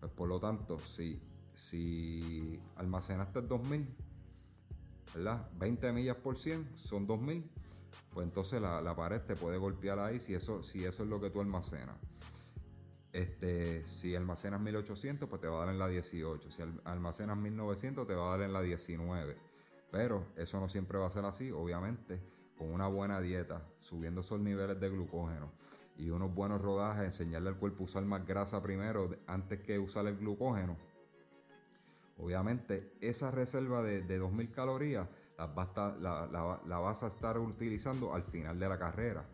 pues 0.00 0.12
por 0.12 0.28
lo 0.28 0.38
tanto, 0.40 0.78
si, 0.78 1.20
si 1.54 2.60
almacenaste 2.76 3.42
2000, 3.42 3.88
¿verdad? 5.14 5.48
20 5.58 5.92
millas 5.92 6.16
por 6.16 6.36
100 6.36 6.68
son 6.76 7.06
2000, 7.06 7.50
pues 8.12 8.26
entonces 8.26 8.60
la, 8.60 8.82
la, 8.82 8.94
pared 8.94 9.22
te 9.22 9.36
puede 9.36 9.56
golpear 9.56 9.98
ahí 9.98 10.20
si 10.20 10.34
eso, 10.34 10.62
si 10.62 10.84
eso 10.84 11.02
es 11.02 11.08
lo 11.08 11.20
que 11.20 11.30
tú 11.30 11.40
almacenas. 11.40 11.96
Este, 13.12 13.86
si 13.86 14.16
almacenas 14.16 14.60
1800, 14.60 15.28
pues 15.28 15.40
te 15.40 15.46
va 15.46 15.56
a 15.56 15.66
dar 15.66 15.74
en 15.74 15.78
la 15.78 15.88
18. 15.88 16.50
Si 16.50 16.62
almacenas 16.84 17.36
1900, 17.36 18.06
te 18.06 18.14
va 18.14 18.28
a 18.28 18.36
dar 18.38 18.46
en 18.46 18.52
la 18.52 18.62
19. 18.62 19.36
Pero 19.90 20.26
eso 20.36 20.58
no 20.58 20.68
siempre 20.68 20.98
va 20.98 21.06
a 21.06 21.10
ser 21.10 21.26
así, 21.26 21.50
obviamente, 21.50 22.20
con 22.56 22.72
una 22.72 22.86
buena 22.86 23.20
dieta, 23.20 23.62
subiendo 23.80 24.22
esos 24.22 24.40
niveles 24.40 24.80
de 24.80 24.88
glucógeno 24.88 25.52
y 25.96 26.10
unos 26.10 26.34
buenos 26.34 26.60
rodajes, 26.60 27.04
enseñarle 27.04 27.50
al 27.50 27.56
cuerpo 27.56 27.82
a 27.82 27.84
usar 27.84 28.02
más 28.04 28.26
grasa 28.26 28.62
primero 28.62 29.10
antes 29.26 29.60
que 29.60 29.78
usar 29.78 30.06
el 30.06 30.16
glucógeno. 30.16 30.76
Obviamente, 32.18 32.92
esa 33.00 33.30
reserva 33.30 33.82
de, 33.82 34.18
2000 34.18 34.50
calorías 34.52 35.06
la 35.36 36.78
vas 36.78 37.02
a 37.02 37.06
estar 37.06 37.38
utilizando 37.38 38.14
al 38.14 38.22
final 38.22 38.58
de 38.58 38.68
la 38.68 38.78
carrera 38.78 39.24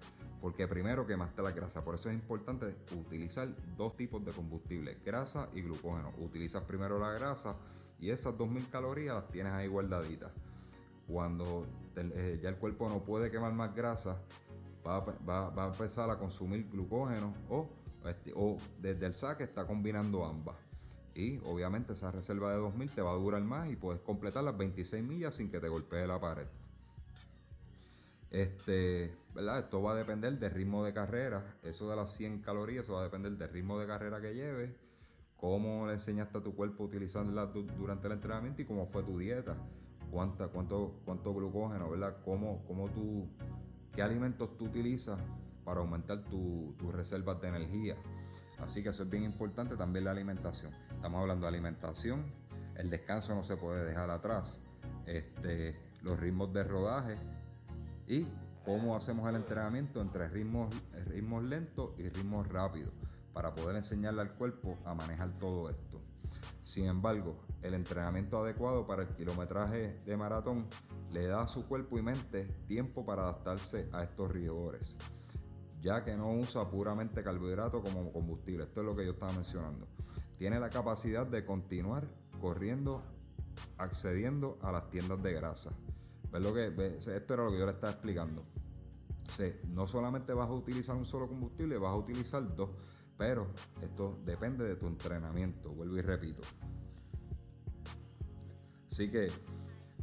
porque 0.40 0.68
primero 0.68 1.06
quemaste 1.06 1.42
la 1.42 1.50
grasa. 1.50 1.82
Por 1.82 1.94
eso 1.94 2.10
es 2.10 2.14
importante 2.14 2.74
utilizar 2.94 3.48
dos 3.76 3.96
tipos 3.96 4.24
de 4.24 4.32
combustible, 4.32 4.98
grasa 5.04 5.48
y 5.54 5.62
glucógeno. 5.62 6.12
Utilizas 6.18 6.62
primero 6.64 6.98
la 6.98 7.12
grasa 7.12 7.56
y 8.00 8.10
esas 8.10 8.36
2000 8.36 8.68
calorías 8.70 9.16
las 9.16 9.28
tienes 9.28 9.52
ahí 9.52 9.66
guardaditas. 9.66 10.32
Cuando 11.06 11.66
eh, 11.96 12.38
ya 12.42 12.50
el 12.50 12.56
cuerpo 12.56 12.88
no 12.88 13.00
puede 13.00 13.30
quemar 13.30 13.52
más 13.52 13.74
grasa, 13.74 14.18
va, 14.86 15.04
a 15.56 15.68
empezar 15.68 16.10
a 16.10 16.18
consumir 16.18 16.68
glucógeno 16.70 17.34
o, 17.48 17.68
este, 18.06 18.32
o 18.34 18.56
desde 18.80 19.06
el 19.06 19.14
saque 19.14 19.44
está 19.44 19.66
combinando 19.66 20.24
ambas. 20.24 20.56
Y 21.14 21.38
obviamente 21.46 21.94
esa 21.94 22.12
reserva 22.12 22.52
de 22.52 22.58
2000 22.58 22.90
te 22.90 23.02
va 23.02 23.10
a 23.10 23.14
durar 23.14 23.42
más 23.42 23.68
y 23.70 23.76
puedes 23.76 24.00
completar 24.02 24.44
las 24.44 24.56
26 24.56 25.04
millas 25.04 25.34
sin 25.34 25.50
que 25.50 25.58
te 25.58 25.68
golpee 25.68 26.06
la 26.06 26.20
pared. 26.20 26.46
Este, 28.30 29.14
¿verdad? 29.34 29.60
Esto 29.60 29.82
va 29.82 29.92
a 29.92 29.94
depender 29.94 30.38
del 30.38 30.50
ritmo 30.50 30.84
de 30.84 30.92
carrera. 30.92 31.56
Eso 31.62 31.88
de 31.88 31.96
las 31.96 32.14
100 32.16 32.42
calorías, 32.42 32.84
eso 32.84 32.94
va 32.94 33.00
a 33.00 33.04
depender 33.04 33.32
del 33.32 33.48
ritmo 33.48 33.78
de 33.78 33.86
carrera 33.86 34.20
que 34.20 34.34
lleves, 34.34 34.70
cómo 35.36 35.86
le 35.86 35.94
enseñaste 35.94 36.38
a 36.38 36.42
tu 36.42 36.54
cuerpo 36.54 36.84
a 36.84 36.86
utilizarla 36.86 37.46
durante 37.46 38.06
el 38.06 38.14
entrenamiento 38.14 38.62
y 38.62 38.64
cómo 38.64 38.86
fue 38.86 39.02
tu 39.02 39.18
dieta. 39.18 39.56
Cuánta, 40.10 40.48
cuánto, 40.48 41.00
cuánto 41.04 41.34
glucógeno, 41.34 41.90
¿verdad? 41.90 42.16
Cómo, 42.24 42.64
cómo 42.66 42.88
tú, 42.88 43.28
qué 43.94 44.02
alimentos 44.02 44.56
tú 44.56 44.64
utilizas 44.64 45.20
para 45.64 45.80
aumentar 45.80 46.22
tus 46.24 46.92
reservas 46.94 47.40
de 47.42 47.48
energía. 47.48 47.94
Así 48.58 48.82
que 48.82 48.88
eso 48.88 49.02
es 49.02 49.10
bien 49.10 49.24
importante, 49.24 49.76
también 49.76 50.06
la 50.06 50.12
alimentación. 50.12 50.72
Estamos 50.94 51.20
hablando 51.20 51.44
de 51.44 51.48
alimentación, 51.48 52.24
el 52.76 52.88
descanso 52.90 53.34
no 53.34 53.44
se 53.44 53.56
puede 53.56 53.84
dejar 53.84 54.10
atrás. 54.10 54.64
Este, 55.06 55.76
los 56.02 56.18
ritmos 56.18 56.52
de 56.52 56.64
rodaje, 56.64 57.16
y 58.08 58.26
cómo 58.64 58.96
hacemos 58.96 59.28
el 59.28 59.36
entrenamiento 59.36 60.00
entre 60.00 60.28
ritmos, 60.28 60.74
lentos 61.44 61.90
y 61.98 62.08
ritmos 62.08 62.48
rápidos 62.48 62.94
para 63.32 63.54
poder 63.54 63.76
enseñarle 63.76 64.22
al 64.22 64.32
cuerpo 64.32 64.78
a 64.84 64.94
manejar 64.94 65.32
todo 65.34 65.70
esto. 65.70 66.00
Sin 66.64 66.86
embargo, 66.86 67.36
el 67.62 67.74
entrenamiento 67.74 68.42
adecuado 68.42 68.86
para 68.86 69.02
el 69.02 69.08
kilometraje 69.08 69.98
de 70.04 70.16
maratón 70.16 70.66
le 71.12 71.26
da 71.26 71.42
a 71.42 71.46
su 71.46 71.66
cuerpo 71.66 71.98
y 71.98 72.02
mente 72.02 72.44
tiempo 72.66 73.04
para 73.04 73.22
adaptarse 73.22 73.88
a 73.92 74.02
estos 74.02 74.30
rigores, 74.32 74.96
ya 75.80 76.04
que 76.04 76.16
no 76.16 76.32
usa 76.32 76.68
puramente 76.68 77.22
carbohidrato 77.22 77.82
como 77.82 78.12
combustible. 78.12 78.64
Esto 78.64 78.80
es 78.80 78.86
lo 78.86 78.96
que 78.96 79.04
yo 79.04 79.12
estaba 79.12 79.32
mencionando. 79.32 79.86
Tiene 80.36 80.60
la 80.60 80.68
capacidad 80.68 81.26
de 81.26 81.44
continuar 81.44 82.06
corriendo, 82.40 83.02
accediendo 83.76 84.58
a 84.62 84.72
las 84.72 84.90
tiendas 84.90 85.22
de 85.22 85.32
grasa 85.32 85.70
lo 86.32 86.54
que, 86.54 86.96
esto 86.98 87.34
era 87.34 87.44
lo 87.44 87.50
que 87.50 87.58
yo 87.58 87.66
le 87.66 87.72
estaba 87.72 87.92
explicando. 87.92 88.44
no 89.68 89.86
solamente 89.86 90.32
vas 90.32 90.48
a 90.48 90.52
utilizar 90.52 90.96
un 90.96 91.04
solo 91.04 91.28
combustible, 91.28 91.78
vas 91.78 91.92
a 91.92 91.96
utilizar 91.96 92.54
dos. 92.54 92.70
Pero 93.16 93.48
esto 93.82 94.18
depende 94.24 94.64
de 94.64 94.76
tu 94.76 94.86
entrenamiento, 94.86 95.70
vuelvo 95.70 95.96
y 95.96 96.02
repito. 96.02 96.42
Así 98.90 99.10
que, 99.10 99.28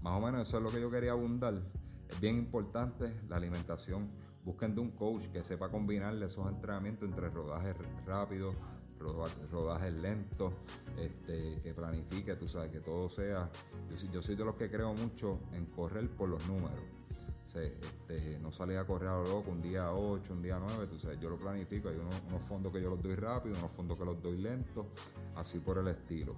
más 0.02 0.18
o 0.18 0.26
menos 0.26 0.48
eso 0.48 0.58
es 0.58 0.64
lo 0.64 0.70
que 0.70 0.82
yo 0.82 0.92
quería 0.92 1.12
abundar. 1.12 1.62
Es 2.10 2.20
bien 2.20 2.38
importante 2.38 3.14
la 3.30 3.38
alimentación. 3.38 4.10
Busquen 4.44 4.76
de 4.76 4.82
un 4.82 4.92
coach 4.92 5.24
que 5.28 5.44
sepa 5.44 5.70
combinar 5.70 6.22
esos 6.22 6.48
entrenamientos 6.52 7.10
entre 7.10 7.30
rodajes 7.30 7.76
rápidos, 8.06 8.56
rodajes 9.00 9.94
lentos, 10.02 10.54
este, 10.98 11.62
que 11.62 11.74
planifique, 11.74 12.36
tú 12.36 12.48
sabes, 12.48 12.72
que 12.72 12.80
todo 12.80 13.10
sea. 13.10 13.50
Yo, 14.12 14.22
soy 14.22 14.36
de 14.36 14.46
los 14.46 14.56
que 14.56 14.70
creo 14.70 14.94
mucho 14.94 15.40
en 15.54 15.66
correr 15.66 16.10
por 16.10 16.30
los 16.30 16.46
números. 16.48 16.80
este, 17.56 18.38
no 18.40 18.52
salir 18.52 18.78
a 18.78 18.86
correr 18.86 19.10
a 19.10 19.18
lo 19.18 19.24
loco 19.24 19.52
un 19.52 19.62
día 19.62 19.94
8, 19.94 20.34
un 20.34 20.42
día 20.42 20.60
9, 20.60 20.88
tú 20.88 21.00
sabes, 21.00 21.20
yo 21.22 21.30
lo 21.30 21.38
planifico, 21.38 21.88
hay 21.90 21.96
unos, 21.96 22.16
unos 22.28 22.42
fondos 22.50 22.74
que 22.74 22.82
yo 22.82 22.90
los 22.90 23.02
doy 23.02 23.16
rápido, 23.16 23.58
unos 23.58 23.72
fondos 23.72 23.98
que 23.98 24.06
los 24.06 24.22
doy 24.22 24.38
lentos, 24.38 24.86
así 25.36 25.60
por 25.60 25.78
el 25.78 25.88
estilo. 25.88 26.36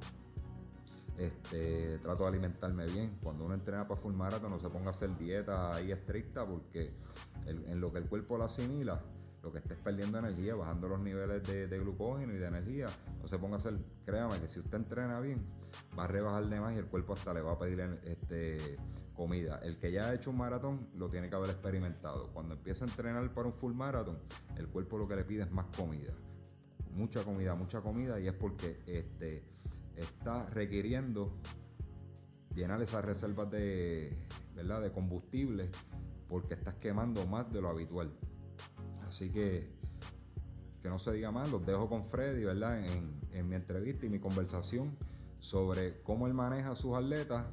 Este, 1.17 1.97
trato 1.97 2.23
de 2.23 2.29
alimentarme 2.29 2.85
bien. 2.85 3.17
Cuando 3.23 3.45
uno 3.45 3.55
entrena 3.55 3.87
para 3.87 3.99
full 3.99 4.13
marathon 4.13 4.51
no 4.51 4.59
se 4.59 4.69
ponga 4.69 4.89
a 4.89 4.91
hacer 4.91 5.17
dieta 5.17 5.75
ahí 5.75 5.91
estricta 5.91 6.45
porque 6.45 6.91
en 7.47 7.81
lo 7.81 7.91
que 7.91 7.99
el 7.99 8.05
cuerpo 8.05 8.37
la 8.37 8.45
asimila, 8.45 9.01
lo 9.47 9.53
que 9.53 9.59
estés 9.59 9.77
perdiendo 9.77 10.19
energía, 10.19 10.55
bajando 10.55 10.89
los 10.89 10.99
niveles 10.99 11.41
de, 11.47 11.79
glucógeno 11.79 12.33
y 12.33 12.37
de 12.37 12.47
energía, 12.47 12.87
no 13.21 13.29
se 13.29 13.39
ponga 13.39 13.55
a 13.55 13.59
hacer, 13.59 13.79
créame 14.05 14.41
que 14.41 14.49
si 14.49 14.59
usted 14.59 14.75
entrena 14.75 15.21
bien, 15.21 15.41
va 15.97 16.03
a 16.03 16.07
rebajar 16.07 16.45
de 16.47 16.59
más 16.59 16.75
y 16.75 16.79
el 16.79 16.87
cuerpo 16.87 17.13
hasta 17.13 17.33
le 17.33 17.39
va 17.39 17.53
a 17.53 17.57
pedir 17.57 17.79
este, 18.03 18.77
comida. 19.13 19.61
El 19.63 19.77
que 19.79 19.93
ya 19.93 20.09
ha 20.09 20.13
hecho 20.13 20.31
un 20.31 20.37
maratón 20.37 20.89
lo 20.97 21.09
tiene 21.09 21.29
que 21.29 21.35
haber 21.37 21.51
experimentado. 21.51 22.27
Cuando 22.33 22.55
empieza 22.55 22.83
a 22.83 22.89
entrenar 22.89 23.33
para 23.33 23.47
un 23.47 23.53
full 23.53 23.73
maratón, 23.73 24.19
el 24.57 24.67
cuerpo 24.67 24.97
lo 24.97 25.07
que 25.07 25.15
le 25.15 25.23
pide 25.23 25.43
es 25.43 25.51
más 25.51 25.67
comida. 25.77 26.11
Mucha 26.91 27.23
comida, 27.23 27.55
mucha 27.55 27.79
comida 27.79 28.19
y 28.19 28.27
es 28.27 28.33
porque 28.33 28.81
este, 28.85 29.45
está 29.95 30.45
requiriendo 30.49 31.31
llenar 32.53 32.81
esas 32.81 33.05
reservas 33.05 33.49
de, 33.49 34.13
combustible 34.93 35.69
porque 36.27 36.55
estás 36.55 36.75
quemando 36.75 37.25
más 37.25 37.49
de 37.53 37.61
lo 37.61 37.69
habitual. 37.69 38.11
Así 39.07 39.29
que 39.31 39.77
que 40.81 40.89
no 40.89 40.99
se 40.99 41.11
diga 41.13 41.31
más, 41.31 41.49
los 41.51 41.65
dejo 41.65 41.89
con 41.89 42.05
Freddy, 42.05 42.43
¿verdad? 42.43 42.79
En, 42.85 43.17
mi 43.47 43.55
entrevista 43.55 44.05
y 44.05 44.09
mi 44.09 44.19
conversación 44.19 44.97
sobre 45.39 46.01
cómo 46.01 46.25
él 46.25 46.33
maneja 46.33 46.75
sus 46.75 46.95
atletas 46.95 47.45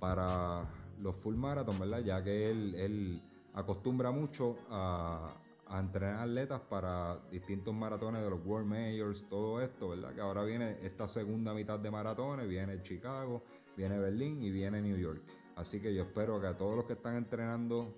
para 0.00 0.64
los 1.00 1.14
full 1.16 1.36
marathon, 1.36 1.78
¿verdad? 1.78 2.00
Ya 2.00 2.24
que 2.24 2.50
él, 2.50 3.22
acostumbra 3.54 4.10
mucho 4.10 4.56
a, 4.68 5.34
entrenar 5.78 6.28
atletas 6.28 6.60
para 6.68 7.18
distintos 7.30 7.74
maratones 7.74 8.22
de 8.22 8.30
los 8.30 8.44
World 8.44 8.68
Majors, 8.68 9.28
todo 9.28 9.60
esto, 9.60 9.90
¿verdad? 9.90 10.14
Que 10.14 10.20
ahora 10.20 10.44
viene 10.44 10.78
esta 10.82 11.08
segunda 11.08 11.54
mitad 11.54 11.78
de 11.78 11.90
maratones, 11.90 12.48
viene 12.48 12.82
Chicago, 12.82 13.42
viene 13.76 13.98
Berlín 13.98 14.42
y 14.42 14.50
viene 14.50 14.82
New 14.82 14.96
York. 14.96 15.22
Así 15.56 15.80
que 15.80 15.94
yo 15.94 16.02
espero 16.02 16.40
que 16.40 16.48
a 16.48 16.56
todos 16.56 16.76
los 16.76 16.84
que 16.84 16.92
están 16.94 17.16
entrenando 17.16 17.94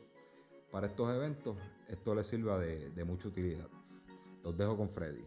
para 0.70 0.86
estos 0.86 1.14
eventos 1.14 1.56
esto 1.88 2.14
les 2.14 2.26
sirva 2.26 2.58
de, 2.58 3.04
mucha 3.04 3.28
utilidad. 3.28 3.68
Los 4.42 4.56
dejo 4.56 4.76
con 4.76 4.90
Freddy. 4.90 5.24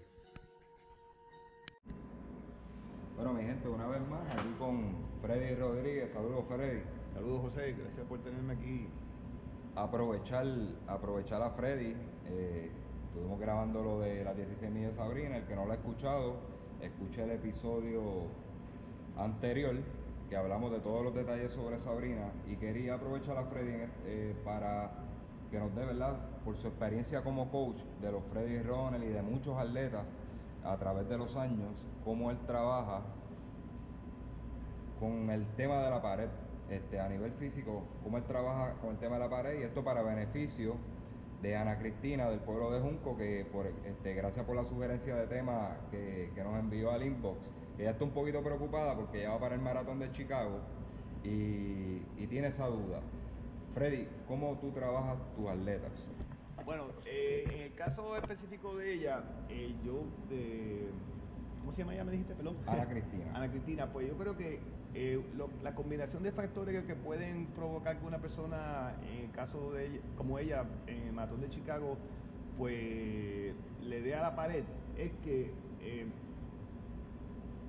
Bueno, 3.15 3.33
mi 3.33 3.43
gente, 3.43 3.67
una 3.67 3.88
vez 3.88 4.01
más, 4.07 4.21
aquí 4.33 4.53
con 4.57 4.95
Freddy 5.21 5.55
Rodríguez. 5.55 6.12
Saludos, 6.12 6.45
Freddy. 6.48 6.81
Saludos, 7.13 7.41
José. 7.41 7.74
Gracias 7.74 8.05
por 8.07 8.19
tenerme 8.19 8.53
aquí. 8.53 8.88
Aprovechar, 9.75 10.45
aprovechar 10.88 11.41
a 11.41 11.51
Freddy. 11.51 11.95
Eh, 12.27 12.71
estuvimos 13.07 13.39
grabando 13.39 13.83
lo 13.83 14.00
de 14.00 14.24
las 14.24 14.36
16 14.36 14.71
millas 14.71 14.91
de 14.91 14.95
Sabrina. 14.98 15.38
El 15.38 15.45
que 15.45 15.55
no 15.55 15.65
lo 15.65 15.71
ha 15.71 15.75
escuchado, 15.75 16.36
escuche 16.81 17.24
el 17.24 17.31
episodio 17.31 18.27
anterior 19.17 19.75
que 20.29 20.38
hablamos 20.38 20.71
de 20.71 20.79
todos 20.79 21.03
los 21.03 21.13
detalles 21.13 21.51
sobre 21.51 21.77
Sabrina 21.79 22.31
y 22.48 22.55
quería 22.55 22.93
aprovechar 22.93 23.38
a 23.38 23.43
Freddy 23.43 23.83
eh, 24.05 24.33
para 24.45 24.89
que 25.51 25.60
nos 25.60 25.75
dé, 25.75 25.86
¿verdad? 25.86 26.15
Por 26.46 26.55
su 26.58 26.67
experiencia 26.67 27.22
como 27.22 27.51
coach 27.51 27.77
de 28.01 28.12
los 28.12 28.24
Freddy 28.31 28.62
Ronald 28.63 29.03
y 29.03 29.10
de 29.10 29.22
muchos 29.22 29.58
atletas 29.58 30.03
a 30.63 30.77
través 30.77 31.10
de 31.10 31.17
los 31.17 31.36
años, 31.36 31.75
cómo 32.05 32.31
él 32.31 32.38
trabaja 32.48 33.01
con 35.00 35.29
el 35.29 35.46
tema 35.58 35.84
de 35.84 35.89
la 35.89 36.01
pared, 36.01 36.29
este, 36.70 37.00
a 37.00 37.10
nivel 37.10 37.34
físico, 37.34 37.84
cómo 38.03 38.17
él 38.17 38.24
trabaja 38.24 38.74
con 38.81 38.91
el 38.91 38.98
tema 38.98 39.15
de 39.15 39.22
la 39.22 39.29
pared 39.29 39.60
y 39.60 39.63
esto 39.63 39.84
para 39.84 40.01
beneficio 40.01 40.75
de 41.41 41.58
Ana 41.58 41.77
Cristina 41.79 42.29
del 42.29 42.39
pueblo 42.39 42.72
de 42.72 42.79
Junco, 42.79 43.17
que 43.17 43.46
por, 43.51 43.65
este, 43.67 44.13
gracias 44.13 44.46
por 44.46 44.55
la 44.55 44.63
sugerencia 44.63 45.15
de 45.15 45.27
tema 45.27 45.77
que, 45.89 46.31
que 46.34 46.43
nos 46.43 46.58
envió 46.58 46.91
al 46.91 47.03
inbox, 47.03 47.39
ella 47.77 47.91
está 47.91 48.03
un 48.03 48.12
poquito 48.12 48.41
preocupada 48.41 48.96
porque 48.96 49.20
ella 49.20 49.31
va 49.31 49.39
para 49.39 49.55
el 49.55 49.62
maratón 49.62 50.00
de 50.00 50.12
Chicago 50.12 50.60
y, 51.24 52.03
y 52.17 52.27
tiene 52.29 52.48
esa 52.48 52.67
duda. 52.67 53.01
Freddy, 53.73 54.07
¿cómo 54.27 54.57
tú 54.59 54.71
trabajas 54.71 55.17
tus 55.35 55.47
atletas? 55.49 55.91
Bueno, 56.65 56.85
eh, 57.05 57.53
en 57.55 57.61
el 57.63 57.73
caso 57.75 58.15
específico 58.17 58.75
de 58.77 58.93
ella, 58.93 59.23
eh, 59.49 59.73
yo 59.83 60.03
de... 60.29 60.89
¿Cómo 61.61 61.71
se 61.73 61.79
llama 61.79 61.93
ella? 61.93 62.03
Me 62.03 62.11
dijiste, 62.11 62.33
pelón. 62.35 62.57
Ana 62.67 62.87
Cristina. 62.87 63.31
Ana 63.33 63.49
Cristina, 63.49 63.91
pues 63.93 64.07
yo 64.07 64.17
creo 64.17 64.35
que 64.35 64.59
eh, 64.93 65.23
lo- 65.35 65.49
la 65.63 65.73
combinación 65.73 66.21
de 66.23 66.31
factores 66.31 66.83
que 66.85 66.95
pueden 66.95 67.45
provocar 67.47 67.99
que 67.99 68.05
una 68.05 68.19
persona, 68.19 68.93
en 69.09 69.25
el 69.25 69.31
caso 69.31 69.71
de 69.71 69.85
ella, 69.87 69.99
como 70.17 70.37
ella, 70.37 70.65
en 70.87 71.07
el 71.07 71.13
maratón 71.13 71.41
de 71.41 71.49
Chicago, 71.49 71.97
pues 72.57 73.55
le 73.81 74.01
dé 74.01 74.15
a 74.15 74.21
la 74.21 74.35
pared, 74.35 74.63
es 74.97 75.11
que 75.23 75.53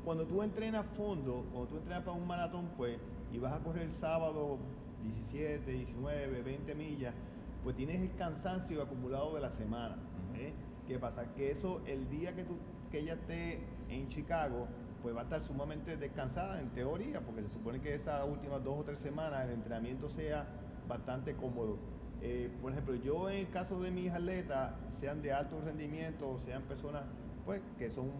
cuando 0.05 0.27
tú 0.27 0.43
entrenas 0.43 0.85
fondo, 0.97 1.47
cuando 1.53 1.69
tú 1.69 1.77
entrenas 1.77 2.03
para 2.03 2.17
un 2.17 2.27
maratón, 2.27 2.71
pues, 2.77 2.99
y 3.33 3.39
vas 3.39 3.53
a 3.53 3.63
correr 3.63 3.85
el 3.85 3.93
sábado 3.93 4.59
17, 5.03 5.71
19, 5.71 6.43
20 6.43 6.75
millas, 6.75 7.15
pues 7.63 7.77
tienes 7.77 8.01
el 8.01 8.15
cansancio 8.17 8.83
acumulado 8.83 9.35
de 9.35 9.41
la 9.41 9.51
semana. 9.51 9.97
¿eh? 10.35 10.53
¿Qué 10.87 10.99
pasa? 10.99 11.33
Que 11.35 11.51
eso, 11.51 11.83
el 11.87 12.09
día 12.09 12.35
que, 12.35 12.45
tú, 12.45 12.57
que 12.91 13.01
ella 13.01 13.15
esté 13.15 13.65
en 13.89 14.09
Chicago, 14.09 14.67
pues 15.03 15.15
va 15.15 15.21
a 15.21 15.25
estar 15.25 15.43
sumamente 15.43 15.97
descansada 15.97 16.61
en 16.61 16.71
teoría, 16.71 17.21
porque 17.21 17.43
se 17.43 17.51
supone 17.51 17.81
que 17.81 17.95
esas 17.95 18.27
últimas 18.29 18.63
dos 18.63 18.79
o 18.79 18.85
tres 18.85 19.01
semanas 19.01 19.45
el 19.47 19.55
entrenamiento 19.55 20.09
sea 20.11 20.47
bastante 20.89 21.35
cómodo. 21.35 21.79
Eh, 22.21 22.57
por 22.61 22.71
ejemplo, 22.73 22.95
yo 22.95 23.29
en 23.29 23.39
el 23.39 23.51
caso 23.51 23.81
de 23.81 23.91
mis 23.91 24.11
atletas, 24.11 24.73
sean 25.01 25.21
de 25.23 25.33
alto 25.33 25.61
rendimiento 25.61 26.31
o 26.31 26.39
sean 26.39 26.63
personas 26.63 27.03
pues 27.45 27.61
que 27.77 27.91
son 27.91 28.13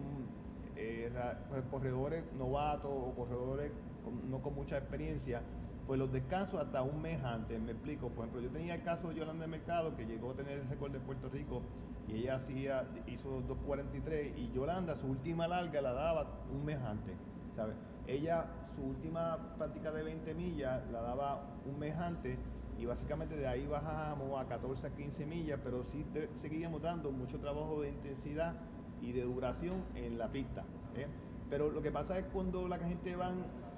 eh, 0.75 1.09
ra- 1.13 1.47
corredores 1.71 2.25
novatos 2.37 2.91
o 2.91 3.13
corredores 3.15 3.71
con- 4.03 4.29
no 4.29 4.41
con 4.41 4.53
mucha 4.53 4.77
experiencia, 4.77 5.41
pues 5.87 5.99
los 5.99 6.11
descanso 6.11 6.59
hasta 6.59 6.81
un 6.81 7.01
mes 7.01 7.23
antes. 7.23 7.59
Me 7.59 7.71
explico, 7.71 8.09
por 8.09 8.25
ejemplo, 8.25 8.41
yo 8.41 8.49
tenía 8.49 8.75
el 8.75 8.83
caso 8.83 9.09
de 9.09 9.15
Yolanda 9.15 9.47
Mercado, 9.47 9.95
que 9.95 10.05
llegó 10.05 10.31
a 10.31 10.35
tener 10.35 10.59
el 10.59 10.69
récord 10.69 10.91
de 10.91 10.99
Puerto 10.99 11.29
Rico 11.29 11.61
y 12.07 12.17
ella 12.17 12.35
hacía, 12.35 12.87
hizo 13.07 13.41
2.43 13.41 14.37
y 14.37 14.51
Yolanda 14.53 14.95
su 14.95 15.07
última 15.07 15.47
larga 15.47 15.81
la 15.81 15.93
daba 15.93 16.27
un 16.51 16.65
mes 16.65 16.79
antes, 16.81 17.15
¿sabes? 17.55 17.75
Ella 18.07 18.47
su 18.75 18.83
última 18.83 19.55
práctica 19.57 19.91
de 19.91 20.03
20 20.03 20.33
millas 20.33 20.81
la 20.91 21.01
daba 21.01 21.41
un 21.65 21.79
mes 21.79 21.95
antes 21.95 22.37
y 22.77 22.85
básicamente 22.85 23.35
de 23.35 23.47
ahí 23.47 23.65
bajamos 23.67 24.41
a 24.41 24.47
14 24.47 24.87
a 24.87 24.89
15 24.89 25.25
millas, 25.25 25.59
pero 25.63 25.83
sí 25.83 26.05
seguíamos 26.41 26.81
dando 26.81 27.11
mucho 27.11 27.39
trabajo 27.39 27.81
de 27.81 27.89
intensidad 27.89 28.55
y 29.01 29.11
de 29.11 29.21
duración 29.23 29.83
en 29.95 30.17
la 30.17 30.29
pista. 30.29 30.63
¿eh? 30.95 31.07
Pero 31.49 31.69
lo 31.69 31.81
que 31.81 31.91
pasa 31.91 32.17
es 32.17 32.25
cuando 32.33 32.67
la 32.67 32.79
gente 32.79 33.15
va 33.15 33.31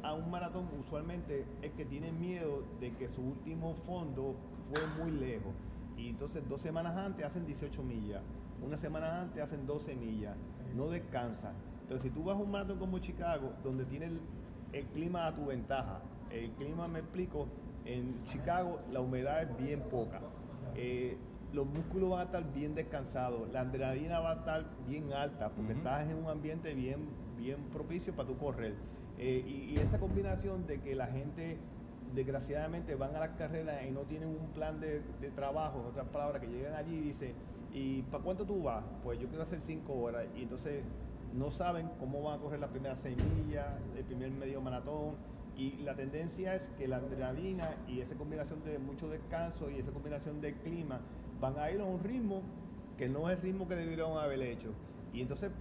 a 0.06 0.13
un 0.13 0.30
maratón, 0.30 0.68
usualmente 0.80 1.46
es 1.63 1.72
que 1.72 1.84
tienen 1.84 2.20
miedo 2.20 2.63
de 2.80 2.94
que 2.96 3.10
su 3.10 3.24
último 3.24 3.74
fondo 3.88 4.36
fue 4.70 4.86
muy 4.86 5.12
lejos. 5.12 5.54
Y 5.98 6.10
entonces 6.10 6.48
dos 6.48 6.62
semanas 6.62 6.96
antes 6.96 7.26
hacen 7.26 7.46
18 7.48 7.82
millas, 7.82 8.22
una 8.62 8.78
semana 8.78 9.22
antes 9.22 9.41
hacen 9.41 9.65
12 9.65 9.96
millas, 9.96 10.36
no 10.76 10.89
descansan. 10.89 11.54
Pero 11.88 12.00
si 12.02 12.12
tú 12.12 12.24
vas 12.24 12.38
a 12.38 12.39
un 12.39 12.52
maratón 12.52 12.78
como 12.78 13.00
Chicago, 13.00 13.54
donde 13.63 13.86
tiene 13.86 14.06
el, 14.06 14.20
el 14.74 14.86
clima 14.88 15.26
a 15.26 15.36
tu 15.36 15.48
ventaja, 15.48 16.02
el 16.30 16.52
clima, 16.52 16.88
me 16.88 17.00
explico, 17.00 17.48
en 17.86 18.24
Chicago 18.26 18.82
la 18.91 19.00
humedad 19.02 19.41
es 19.41 19.58
bien 19.58 19.82
poca. 19.89 20.22
Eh, 20.76 21.18
los 21.52 21.65
músculos 21.65 22.12
van 22.12 22.20
a 22.20 22.24
estar 22.24 22.54
bien 22.54 22.76
descansados, 22.76 23.52
la 23.52 23.62
adrenalina 23.62 24.20
va 24.20 24.34
a 24.34 24.36
estar 24.36 24.65
bien 24.88 25.13
alta, 25.13 25.50
porque 25.50 25.74
estás 25.74 26.08
en 26.08 26.18
un 26.18 26.30
ambiente 26.30 26.76
bien, 26.76 27.08
bien 27.38 27.58
propicio 27.72 28.13
para 28.15 28.28
tu 28.28 28.38
correr. 28.38 28.76
Eh, 29.17 29.43
y, 29.47 29.78
esa 29.80 29.99
combinación 29.99 30.67
de 30.67 30.82
que 30.82 30.95
la 30.95 31.08
gente 31.08 31.58
desgraciadamente 32.13 32.95
van 32.95 33.15
a 33.15 33.19
las 33.19 33.30
carreras 33.30 33.84
y 33.88 33.91
no 33.91 34.01
tienen 34.01 34.30
un 34.30 34.47
plan 34.54 34.80
de, 34.80 35.01
de 35.21 35.32
trabajo, 35.32 35.82
en 35.82 35.86
otras 35.88 36.08
palabras, 36.08 36.41
que 36.41 36.47
llegan 36.47 36.73
allí 36.73 36.95
y 36.95 37.01
dicen, 37.01 37.34
¿y 37.73 38.01
para 38.04 38.23
cuánto 38.23 38.45
tú 38.45 38.63
vas? 38.63 38.84
Pues 39.04 39.19
yo 39.19 39.28
quiero 39.28 39.43
hacer 39.43 39.62
cinco 39.62 39.93
horas. 39.93 40.25
Y 40.36 40.43
entonces 40.43 40.84
no 41.34 41.51
saben 41.51 41.89
cómo 41.99 42.23
van 42.23 42.39
a 42.39 42.41
correr 42.41 42.60
las 42.60 42.69
primeras 42.69 42.99
seis 42.99 43.17
millas, 43.17 43.67
el 43.97 44.04
primer 44.06 44.32
medio 44.32 44.62
maratón. 44.62 45.15
Y 45.58 45.78
la 45.84 45.95
tendencia 45.95 46.56
es 46.56 46.69
que 46.78 46.88
la 46.88 46.97
adrenalina 46.97 47.69
y 47.88 48.01
esa 48.01 48.15
combinación 48.15 48.63
de 48.63 48.78
mucho 48.78 49.10
descanso 49.10 49.69
y 49.69 49.80
esa 49.80 49.91
combinación 49.91 50.41
del 50.41 50.56
clima 50.56 50.99
van 51.39 51.58
a 51.60 51.71
ir 51.71 51.80
a 51.80 51.86
un 51.86 52.04
ritmo 52.04 52.41
que 52.97 53.08
no 53.10 53.30
es 53.30 53.38
el 53.38 53.43
ritmo 53.43 53.67
que 53.67 53.75
debieron 53.75 54.17
haber 54.17 54.41
hecho. 54.41 54.69
Y 55.13 55.21
entonces, 55.21 55.51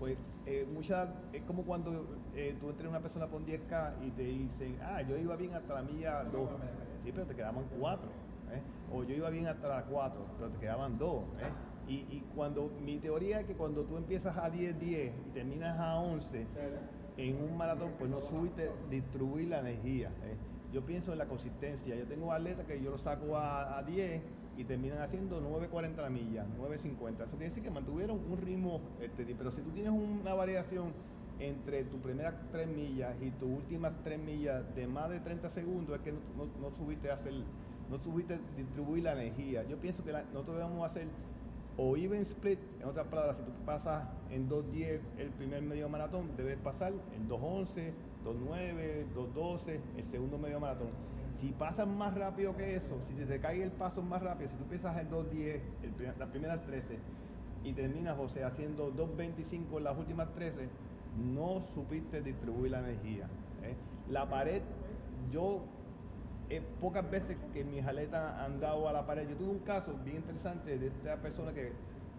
pues, 0.00 0.16
eh, 0.46 0.66
muchas, 0.72 1.10
es 1.34 1.42
como 1.42 1.62
cuando 1.62 2.06
eh, 2.34 2.56
tú 2.58 2.70
entrenas 2.70 2.90
una 2.90 3.00
persona 3.00 3.26
por 3.26 3.44
10K 3.44 4.06
y 4.06 4.10
te 4.12 4.22
dicen, 4.22 4.78
ah, 4.82 5.02
yo 5.02 5.16
iba 5.18 5.36
bien 5.36 5.54
hasta 5.54 5.74
la 5.74 5.82
milla 5.82 6.24
2. 6.24 6.48
Sí, 7.04 7.12
pero 7.12 7.26
te 7.26 7.36
quedaban 7.36 7.66
4. 7.78 8.08
O 8.92 9.04
yo 9.04 9.14
iba 9.14 9.30
bien 9.30 9.46
hasta 9.46 9.68
la 9.68 9.84
4, 9.84 10.26
pero 10.38 10.50
te 10.50 10.58
quedaban 10.58 10.98
2. 10.98 11.22
Y, 11.86 12.06
y 12.10 12.24
cuando, 12.34 12.70
mi 12.82 12.98
teoría 12.98 13.40
es 13.40 13.46
que 13.46 13.54
cuando 13.54 13.84
tú 13.84 13.98
empiezas 13.98 14.36
a 14.38 14.48
10, 14.48 14.80
10 14.80 15.12
y 15.28 15.30
terminas 15.32 15.78
a 15.78 15.98
11, 16.00 16.46
en 17.18 17.42
un 17.42 17.56
maratón, 17.56 17.92
pues 17.98 18.10
no 18.10 18.20
subiste 18.22 18.70
distribuir 18.88 19.48
la 19.48 19.60
energía. 19.60 20.08
¿eh? 20.24 20.36
Yo 20.72 20.84
pienso 20.84 21.12
en 21.12 21.18
la 21.18 21.26
consistencia. 21.26 21.94
Yo 21.94 22.06
tengo 22.06 22.32
atletas 22.32 22.64
que 22.66 22.80
yo 22.80 22.90
los 22.90 23.02
saco 23.02 23.36
a, 23.36 23.76
a 23.76 23.82
10 23.82 24.22
y 24.60 24.64
terminan 24.64 24.98
haciendo 25.00 25.40
9.40 25.40 25.96
la 25.96 26.10
milla, 26.10 26.44
9.50. 26.60 27.22
Eso 27.22 27.30
quiere 27.30 27.46
decir 27.46 27.62
que 27.62 27.70
mantuvieron 27.70 28.20
un 28.30 28.36
ritmo, 28.36 28.82
este, 29.00 29.24
pero 29.34 29.50
si 29.50 29.62
tú 29.62 29.70
tienes 29.70 29.90
una 29.90 30.34
variación 30.34 30.92
entre 31.38 31.84
tus 31.84 31.98
primeras 32.00 32.34
3 32.52 32.68
millas 32.68 33.14
y 33.22 33.30
tus 33.30 33.48
últimas 33.48 33.94
3 34.04 34.18
millas 34.18 34.62
de 34.74 34.86
más 34.86 35.08
de 35.08 35.20
30 35.20 35.48
segundos, 35.48 35.96
es 35.96 36.02
que 36.02 36.12
no, 36.12 36.18
no, 36.60 37.10
a 37.10 37.14
hacer, 37.14 37.32
no 37.90 37.98
subiste 37.98 38.38
distribuir 38.58 39.04
la 39.04 39.12
energía. 39.14 39.64
Yo 39.64 39.78
pienso 39.78 40.04
que 40.04 40.12
la- 40.12 40.24
nosotros 40.24 40.56
debemos 40.58 40.84
hacer 40.84 41.06
o 41.78 41.96
even 41.96 42.20
split, 42.20 42.58
en 42.82 42.88
otras 42.88 43.06
palabras, 43.06 43.38
si 43.38 43.42
tú 43.44 43.52
pasas 43.64 44.06
en 44.30 44.50
2.10 44.50 45.00
el 45.16 45.30
primer 45.30 45.62
medio 45.62 45.88
maratón, 45.88 46.28
debes 46.36 46.58
pasar 46.58 46.92
en 47.16 47.28
2.11, 47.30 47.92
2.9, 48.26 49.06
2.12 49.16 49.80
el 49.96 50.04
segundo 50.04 50.36
medio 50.36 50.60
maratón. 50.60 50.88
Si 51.40 51.52
pasas 51.52 51.88
más 51.88 52.14
rápido 52.14 52.54
que 52.54 52.76
eso, 52.76 53.00
si 53.08 53.14
se 53.14 53.24
te 53.24 53.40
cae 53.40 53.62
el 53.62 53.70
paso 53.70 54.02
más 54.02 54.22
rápido, 54.22 54.50
si 54.50 54.56
tú 54.56 54.64
empiezas 54.64 54.98
en 54.98 55.10
2.10 55.10 55.60
el 55.82 56.18
las 56.18 56.28
primeras 56.28 56.62
13 56.66 56.98
y 57.64 57.72
terminas, 57.72 58.16
José, 58.16 58.44
haciendo 58.44 58.92
2.25 58.92 59.78
en 59.78 59.84
las 59.84 59.96
últimas 59.96 60.32
13, 60.34 60.68
no 61.32 61.62
supiste 61.74 62.20
distribuir 62.20 62.72
la 62.72 62.80
energía. 62.80 63.24
¿eh? 63.62 63.74
La 64.10 64.28
pared, 64.28 64.60
yo 65.32 65.62
eh, 66.50 66.62
pocas 66.80 67.08
veces 67.10 67.36
que 67.54 67.64
mis 67.64 67.86
aletas 67.86 68.38
han 68.40 68.60
dado 68.60 68.88
a 68.88 68.92
la 68.92 69.06
pared. 69.06 69.28
Yo 69.28 69.36
tuve 69.36 69.50
un 69.50 69.60
caso 69.60 69.94
bien 70.04 70.16
interesante 70.18 70.78
de 70.78 70.88
esta 70.88 71.16
persona 71.16 71.52
que, 71.52 71.72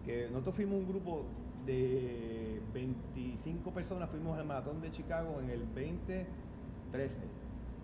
que 0.04 0.28
nosotros 0.30 0.56
fuimos 0.56 0.80
un 0.80 0.88
grupo 0.88 1.24
de 1.64 2.60
25 2.74 3.70
personas, 3.70 4.10
fuimos 4.10 4.36
al 4.36 4.46
maratón 4.46 4.80
de 4.80 4.90
Chicago 4.90 5.38
en 5.40 5.50
el 5.50 5.60
2013. 5.60 7.41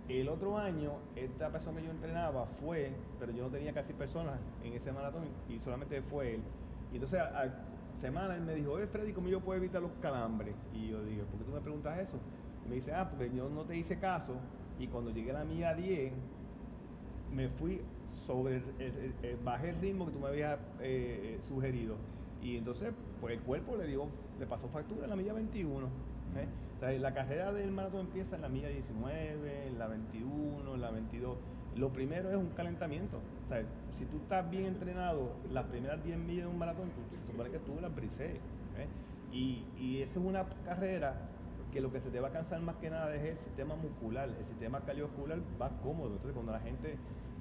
El 0.08 0.28
otro 0.28 0.56
año, 0.58 1.00
esta 1.16 1.52
persona 1.52 1.80
que 1.80 1.86
yo 1.86 1.90
entrenaba 1.92 2.46
fue, 2.46 2.98
pero 3.18 3.30
yo 3.32 3.44
no 3.44 3.50
tenía 3.50 3.74
casi 3.74 3.92
personas 3.92 4.40
en 4.62 4.72
ese 4.72 4.90
maratón 4.92 5.28
y 5.48 5.60
solamente 5.60 6.00
fue 6.02 6.34
él. 6.34 6.44
Y 6.90 6.96
entonces 6.96 7.20
a, 7.20 7.42
a 7.42 7.94
semana 7.94 8.34
él 8.34 8.40
me 8.42 8.54
dijo, 8.54 8.72
oye 8.72 8.86
Freddy, 8.86 9.12
¿cómo 9.12 9.28
yo 9.28 9.40
puedo 9.42 9.58
evitar 9.58 9.82
los 9.82 9.92
calambres? 10.00 10.56
Y 10.72 10.88
yo 10.88 11.04
dije, 11.04 11.24
¿por 11.26 11.38
qué 11.38 11.44
tú 11.44 11.52
me 11.52 11.60
preguntas 11.60 11.98
eso? 11.98 12.18
Me 12.64 12.76
dice, 12.76 12.92
ah, 12.92 13.08
porque 13.10 13.30
yo 13.34 13.48
no 13.50 13.66
te 13.66 13.76
hice 13.76 13.98
caso 13.98 14.40
y 14.78 14.88
cuando 14.88 15.10
llegué 15.10 15.30
a 15.30 15.34
la 15.34 15.44
mía 15.44 15.74
10, 15.74 16.12
me 17.28 17.48
fui 17.48 17.82
sobre, 18.26 18.56
el, 18.78 19.14
el- 19.22 19.36
bajé 19.38 19.70
el 19.70 19.80
ritmo 19.80 20.06
que 20.06 20.12
tú 20.12 20.20
me 20.20 20.28
habías 20.28 20.58
eh, 20.80 21.38
sugerido. 21.46 21.96
Y 22.40 22.56
entonces, 22.56 22.94
pues 23.20 23.34
el 23.36 23.42
cuerpo 23.42 23.76
le 23.76 23.86
dio, 23.86 24.10
le 24.38 24.46
pasó 24.46 24.68
factura 24.68 25.04
en 25.04 25.10
la 25.10 25.16
milla 25.16 25.32
21. 25.32 25.86
¿eh? 26.36 26.48
La 26.80 27.12
carrera 27.12 27.52
del 27.52 27.72
maratón 27.72 28.02
empieza 28.02 28.36
en 28.36 28.42
la 28.42 28.48
milla 28.48 28.68
19, 28.68 29.66
en 29.66 29.78
la 29.80 29.88
21, 29.88 30.74
en 30.74 30.80
la 30.80 30.90
22. 30.92 31.36
Lo 31.74 31.92
primero 31.92 32.30
es 32.30 32.36
un 32.36 32.50
calentamiento. 32.50 33.18
Si 33.94 34.04
tú 34.04 34.18
estás 34.18 34.48
bien 34.48 34.66
entrenado, 34.66 35.32
las 35.50 35.64
primeras 35.64 36.04
10 36.04 36.16
millas 36.18 36.46
de 36.46 36.52
un 36.52 36.58
maratón, 36.58 36.90
se 37.10 37.32
supone 37.32 37.50
que 37.50 37.58
tú 37.58 37.80
las 37.80 37.92
brises. 37.92 38.36
¿eh? 38.78 38.86
Y, 39.32 39.64
y 39.76 40.02
esa 40.02 40.20
es 40.20 40.24
una 40.24 40.46
carrera 40.64 41.14
que 41.72 41.80
lo 41.80 41.90
que 41.90 42.00
se 42.00 42.10
te 42.10 42.20
va 42.20 42.28
a 42.28 42.30
cansar 42.30 42.60
más 42.60 42.76
que 42.76 42.90
nada 42.90 43.12
es 43.16 43.24
el 43.24 43.38
sistema 43.38 43.74
muscular, 43.74 44.28
el 44.28 44.44
sistema 44.46 44.80
cardiovascular 44.82 45.40
va 45.60 45.70
cómodo. 45.82 46.12
Entonces, 46.12 46.32
cuando 46.32 46.52
la 46.52 46.60
gente 46.60 46.96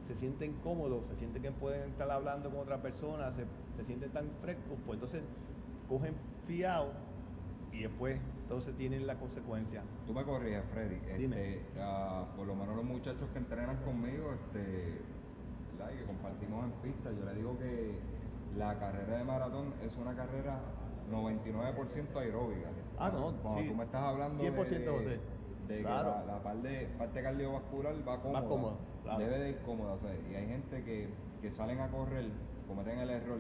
se 0.08 0.16
siente 0.16 0.48
incómodo, 0.48 1.04
se 1.10 1.16
siente 1.16 1.40
que 1.42 1.52
pueden 1.52 1.92
estar 1.92 2.10
hablando 2.10 2.50
con 2.50 2.62
otra 2.62 2.82
persona, 2.82 3.32
se, 3.34 3.46
se 3.76 3.86
sienten 3.86 4.10
tan 4.10 4.32
frescos, 4.42 4.80
pues 4.84 4.96
entonces 4.96 5.22
cogen 5.88 6.16
fiado 6.48 6.92
y 7.78 7.84
después 7.84 8.20
entonces 8.44 8.76
tienen 8.76 9.06
la 9.06 9.16
consecuencia. 9.16 9.84
Tú 10.06 10.14
me 10.14 10.24
corriges, 10.24 10.64
Freddy. 10.74 10.96
Dime. 11.18 11.56
Este, 11.58 11.62
ah, 11.80 12.26
por 12.36 12.48
lo 12.48 12.56
menos 12.56 12.76
los 12.76 12.86
muchachos 12.86 13.30
que 13.34 13.40
entrenan 13.40 13.78
conmigo, 13.84 14.34
este, 14.34 15.02
¿verdad? 15.78 15.94
y 15.94 15.98
que 16.00 16.06
compartimos 16.06 16.66
en 16.66 16.72
pista, 16.82 17.12
yo 17.12 17.26
le 17.26 17.36
digo 17.36 17.58
que 17.60 18.00
la 18.58 18.80
carrera 18.80 19.18
de 19.18 19.24
maratón 19.24 19.74
es 19.86 19.96
una 19.98 20.16
carrera 20.16 20.60
99% 21.12 22.16
aeróbica. 22.20 22.70
Ah, 22.98 23.12
no, 23.14 23.34
Cuando 23.44 23.62
sí. 23.62 23.68
tú 23.70 23.76
me 23.76 23.84
estás 23.84 24.02
hablando 24.04 24.44
100% 24.44 24.68
de, 24.68 24.88
José. 24.88 25.20
de 25.68 25.82
Claro. 25.82 26.14
que 26.22 26.26
la, 26.28 26.34
la 26.34 26.44
parte, 26.44 26.90
parte 26.98 27.22
cardiovascular 27.22 27.96
va 28.08 28.22
cómoda, 28.22 28.48
cómoda, 28.48 28.76
claro. 29.04 29.20
debe 29.20 29.40
de 29.40 29.50
ir 29.50 29.58
cómoda. 29.60 29.94
o 29.94 30.00
sea, 30.00 30.16
y 30.32 30.36
hay 30.36 30.48
gente 30.48 30.84
que, 30.84 31.10
que 31.42 31.52
salen 31.52 31.80
a 31.80 31.90
correr, 31.90 32.26
cometen 32.68 33.00
el 33.00 33.10
error 33.12 33.40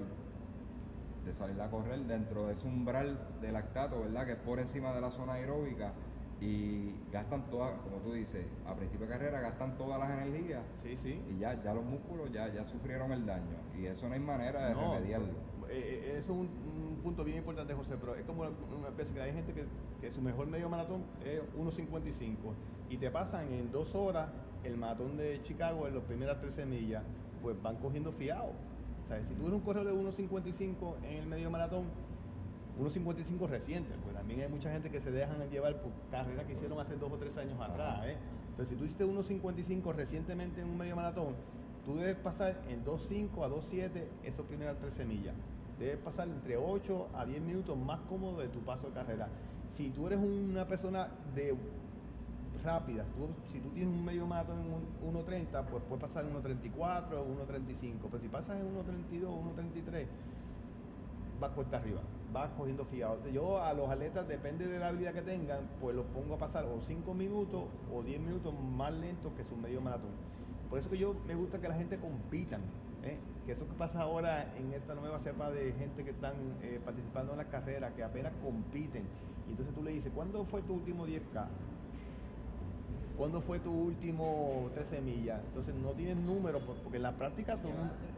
de 1.27 1.33
salir 1.33 1.59
a 1.61 1.69
correr 1.69 1.99
dentro 1.99 2.47
de 2.47 2.53
ese 2.53 2.65
umbral 2.65 3.19
de 3.41 3.51
lactato, 3.51 3.99
¿verdad? 4.01 4.25
Que 4.25 4.31
es 4.33 4.37
por 4.39 4.59
encima 4.59 4.93
de 4.93 5.01
la 5.01 5.11
zona 5.11 5.33
aeróbica 5.33 5.91
y 6.39 6.93
gastan 7.11 7.49
todas, 7.49 7.79
como 7.81 7.97
tú 7.97 8.13
dices, 8.13 8.45
a 8.65 8.75
principio 8.75 9.07
de 9.07 9.13
carrera 9.13 9.41
gastan 9.41 9.75
todas 9.77 9.99
las 9.99 10.09
energías 10.11 10.61
Sí, 10.83 10.95
sí. 10.95 11.21
y 11.29 11.39
ya, 11.39 11.61
ya 11.63 11.73
los 11.73 11.83
músculos 11.83 12.31
ya, 12.31 12.47
ya 12.53 12.63
sufrieron 12.65 13.11
el 13.11 13.25
daño 13.25 13.57
y 13.77 13.87
eso 13.87 14.07
no 14.07 14.13
hay 14.13 14.19
manera 14.19 14.67
de 14.67 14.73
No, 14.75 14.93
remediarlo. 14.93 15.27
eh, 15.67 15.71
eh, 15.71 16.15
eso 16.19 16.33
es 16.33 16.39
un, 16.39 16.47
un 16.91 16.99
punto 17.03 17.23
bien 17.23 17.39
importante, 17.39 17.73
José, 17.73 17.95
pero 17.99 18.15
es 18.15 18.23
como 18.25 18.43
una 18.43 18.89
vez 18.95 19.11
que 19.11 19.19
hay 19.21 19.33
gente 19.33 19.51
que, 19.53 19.65
que 19.99 20.11
su 20.11 20.21
mejor 20.21 20.47
medio 20.47 20.69
maratón 20.69 21.03
es 21.25 21.41
1.55 21.57 22.35
y 22.89 22.97
te 22.97 23.09
pasan 23.11 23.51
en 23.51 23.71
dos 23.71 23.95
horas 23.95 24.29
el 24.63 24.77
maratón 24.77 25.17
de 25.17 25.41
Chicago 25.43 25.87
en 25.87 25.95
las 25.95 26.03
primeras 26.03 26.39
13 26.39 26.65
millas, 26.67 27.03
pues 27.41 27.59
van 27.61 27.77
cogiendo 27.77 28.11
fiado. 28.11 28.51
Si 29.27 29.33
tú 29.35 29.43
eres 29.43 29.53
un 29.53 29.61
corredor 29.61 29.87
de 29.87 29.93
1.55 29.93 30.95
en 31.09 31.17
el 31.17 31.27
medio 31.27 31.49
maratón, 31.49 31.85
1.55 32.79 33.47
reciente, 33.47 33.89
pues 34.03 34.13
también 34.13 34.41
hay 34.41 34.49
mucha 34.49 34.71
gente 34.71 34.91
que 34.91 34.99
se 34.99 35.11
dejan 35.11 35.37
llevar 35.49 35.81
por 35.81 35.91
carreras 36.11 36.45
que 36.45 36.53
hicieron 36.53 36.77
hace 36.79 36.95
dos 36.97 37.11
o 37.11 37.17
tres 37.17 37.37
años 37.37 37.59
atrás. 37.59 38.01
¿eh? 38.05 38.17
Pero 38.57 38.67
si 38.69 38.75
tú 38.75 38.83
hiciste 38.83 39.05
1.55 39.05 39.95
recientemente 39.95 40.61
en 40.61 40.69
un 40.69 40.77
medio 40.77 40.95
maratón, 40.95 41.35
tú 41.85 41.95
debes 41.95 42.17
pasar 42.17 42.61
en 42.69 42.83
2.5 42.83 43.45
a 43.45 43.49
2.7 43.49 44.03
esos 44.25 44.45
primeras 44.45 44.77
13 44.77 45.05
millas. 45.05 45.35
Debes 45.79 45.97
pasar 45.99 46.27
entre 46.27 46.57
8 46.57 47.07
a 47.15 47.25
10 47.25 47.41
minutos 47.41 47.77
más 47.77 48.01
cómodo 48.09 48.41
de 48.41 48.49
tu 48.49 48.59
paso 48.59 48.87
de 48.87 48.93
carrera. 48.93 49.29
Si 49.75 49.89
tú 49.89 50.07
eres 50.07 50.19
una 50.19 50.67
persona 50.67 51.07
de 51.33 51.55
rápida, 52.67 53.05
si 53.51 53.59
tú, 53.59 53.69
tienes 53.69 53.93
un 53.93 54.03
medio 54.03 54.27
maratón 54.27 54.59
en 54.59 54.73
un 55.07 55.25
1.30, 55.25 55.65
pues 55.65 55.83
puedes 55.87 56.01
pasar 56.01 56.25
en 56.25 56.33
1.34 56.35 57.13
o 57.13 57.25
1.35. 57.47 57.93
Pero 58.03 58.19
si 58.19 58.27
pasas 58.27 58.59
en 58.59 58.67
1.32 58.75 59.25
o 59.25 59.41
1.33, 59.55 60.05
vas 61.39 61.51
cuesta 61.51 61.77
arriba, 61.77 62.01
vas 62.33 62.49
cogiendo 62.57 62.85
fiado. 62.85 63.17
Yo 63.29 63.63
a 63.63 63.73
los 63.73 63.89
atletas, 63.89 64.27
depende 64.27 64.67
de 64.67 64.79
la 64.79 64.89
habilidad 64.89 65.13
que 65.13 65.21
tengan, 65.21 65.69
pues 65.79 65.95
los 65.95 66.05
pongo 66.07 66.35
a 66.35 66.37
pasar 66.37 66.65
o 66.65 66.81
5 66.81 67.13
minutos 67.13 67.63
o 67.93 68.03
10 68.03 68.19
minutos 68.19 68.53
más 68.75 68.93
lentos 68.93 69.31
que 69.37 69.45
su 69.45 69.55
medio 69.55 69.79
maratón. 69.79 70.11
Por 70.69 70.79
eso 70.79 70.89
que 70.89 70.97
yo 70.97 71.15
me 71.25 71.35
gusta 71.35 71.59
que 71.61 71.69
la 71.69 71.75
gente 71.75 71.97
compitan, 71.97 72.59
¿eh? 73.03 73.17
que 73.45 73.53
eso 73.53 73.65
que 73.65 73.73
pasa 73.75 74.01
ahora 74.01 74.53
en 74.57 74.73
esta 74.73 74.93
nueva 74.93 75.19
cepa 75.19 75.49
de 75.49 75.71
gente 75.73 76.03
que 76.03 76.09
están 76.11 76.33
eh, 76.61 76.81
participando 76.83 77.31
en 77.31 77.37
las 77.37 77.47
carreras, 77.47 77.93
que 77.93 78.03
apenas 78.03 78.33
compiten. 78.43 79.03
Y 79.47 79.51
entonces 79.51 79.73
tú 79.73 79.81
le 79.81 79.91
dices, 79.91 80.11
¿cuándo 80.13 80.43
fue 80.43 80.61
tu 80.63 80.73
último 80.73 81.07
10K? 81.07 81.47
¿Cuándo 83.17 83.41
fue 83.41 83.59
tu 83.59 83.71
último 83.73 84.69
13 84.75 85.01
millas? 85.01 85.41
Entonces 85.47 85.73
no 85.73 85.91
tienes 85.93 86.17
números, 86.17 86.61
por- 86.61 86.75
porque 86.77 86.97
en 86.97 87.03
la 87.03 87.17
práctica, 87.17 87.57
todo 87.57 87.71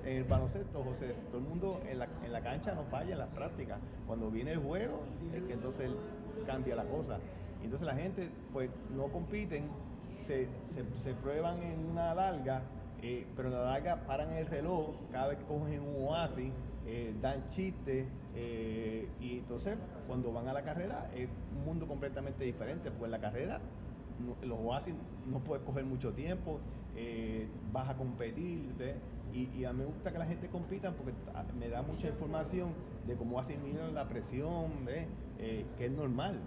en 0.03 0.17
el 0.17 0.23
baloncesto, 0.25 0.83
José, 0.83 1.13
todo 1.29 1.38
el 1.38 1.47
mundo 1.47 1.79
en 1.88 1.99
la, 1.99 2.41
cancha 2.41 2.75
no 2.75 2.83
falla 2.83 3.13
en 3.13 3.19
las 3.19 3.29
prácticas. 3.29 3.79
Cuando 4.05 4.29
viene 4.29 4.51
el 4.51 4.59
juego, 4.59 5.01
es 5.33 5.41
que 5.43 5.53
entonces 5.53 5.89
cambia 6.45 6.75
la 6.75 6.83
cosa. 6.83 7.17
Entonces 7.63 7.88
la 7.88 7.95
gente, 7.95 8.29
pues, 8.51 8.69
no 8.89 9.07
compiten, 9.09 9.69
se 10.27 11.13
prueban 11.23 11.63
en 11.63 11.79
una 11.79 12.13
larga, 12.13 12.62
eh, 13.01 13.25
pero 13.35 13.47
en 13.47 13.55
la 13.55 13.63
larga 13.63 14.05
paran 14.05 14.33
el 14.33 14.47
reloj 14.47 14.89
cada 15.12 15.27
vez 15.29 15.38
que 15.38 15.45
cogen 15.45 15.79
un 15.81 16.07
oasis, 16.07 16.51
eh, 16.85 17.15
dan 17.21 17.49
chistes, 17.51 18.05
eh, 18.35 19.09
y 19.21 19.39
entonces 19.39 19.77
cuando 20.07 20.33
van 20.33 20.47
a 20.49 20.53
la 20.53 20.63
carrera 20.63 21.09
es 21.15 21.29
un 21.55 21.63
mundo 21.63 21.88
completamente 21.88 22.43
diferente, 22.43 22.89
porque 22.91 23.05
en 23.05 23.12
la 23.12 23.19
carrera 23.19 23.62
no- 24.19 24.38
los 24.41 24.60
oasis 24.60 24.95
no 25.25 25.39
puedes 25.43 25.63
coger 25.65 25.86
mucho 25.86 26.13
tiempo, 26.13 26.60
eh, 26.95 27.49
vas 27.71 27.89
a 27.89 27.97
competir. 27.97 28.75
Y, 29.32 29.43
y 29.60 29.65
a 29.65 29.73
mí 29.73 29.79
me 29.79 29.86
gusta 29.86 30.12
que 30.12 30.17
la 30.17 30.25
gente 30.25 30.47
compita 30.49 30.91
porque 30.91 31.13
me 31.55 31.69
da 31.69 31.82
mucha 31.84 32.08
información 32.08 32.73
de 33.05 33.15
cómo 33.15 33.39
asimilan 33.39 33.93
la 33.93 34.08
presión. 34.10 34.88
Eh, 35.41 35.65
que 35.77 35.86
es 35.86 35.91
normal, 35.91 36.38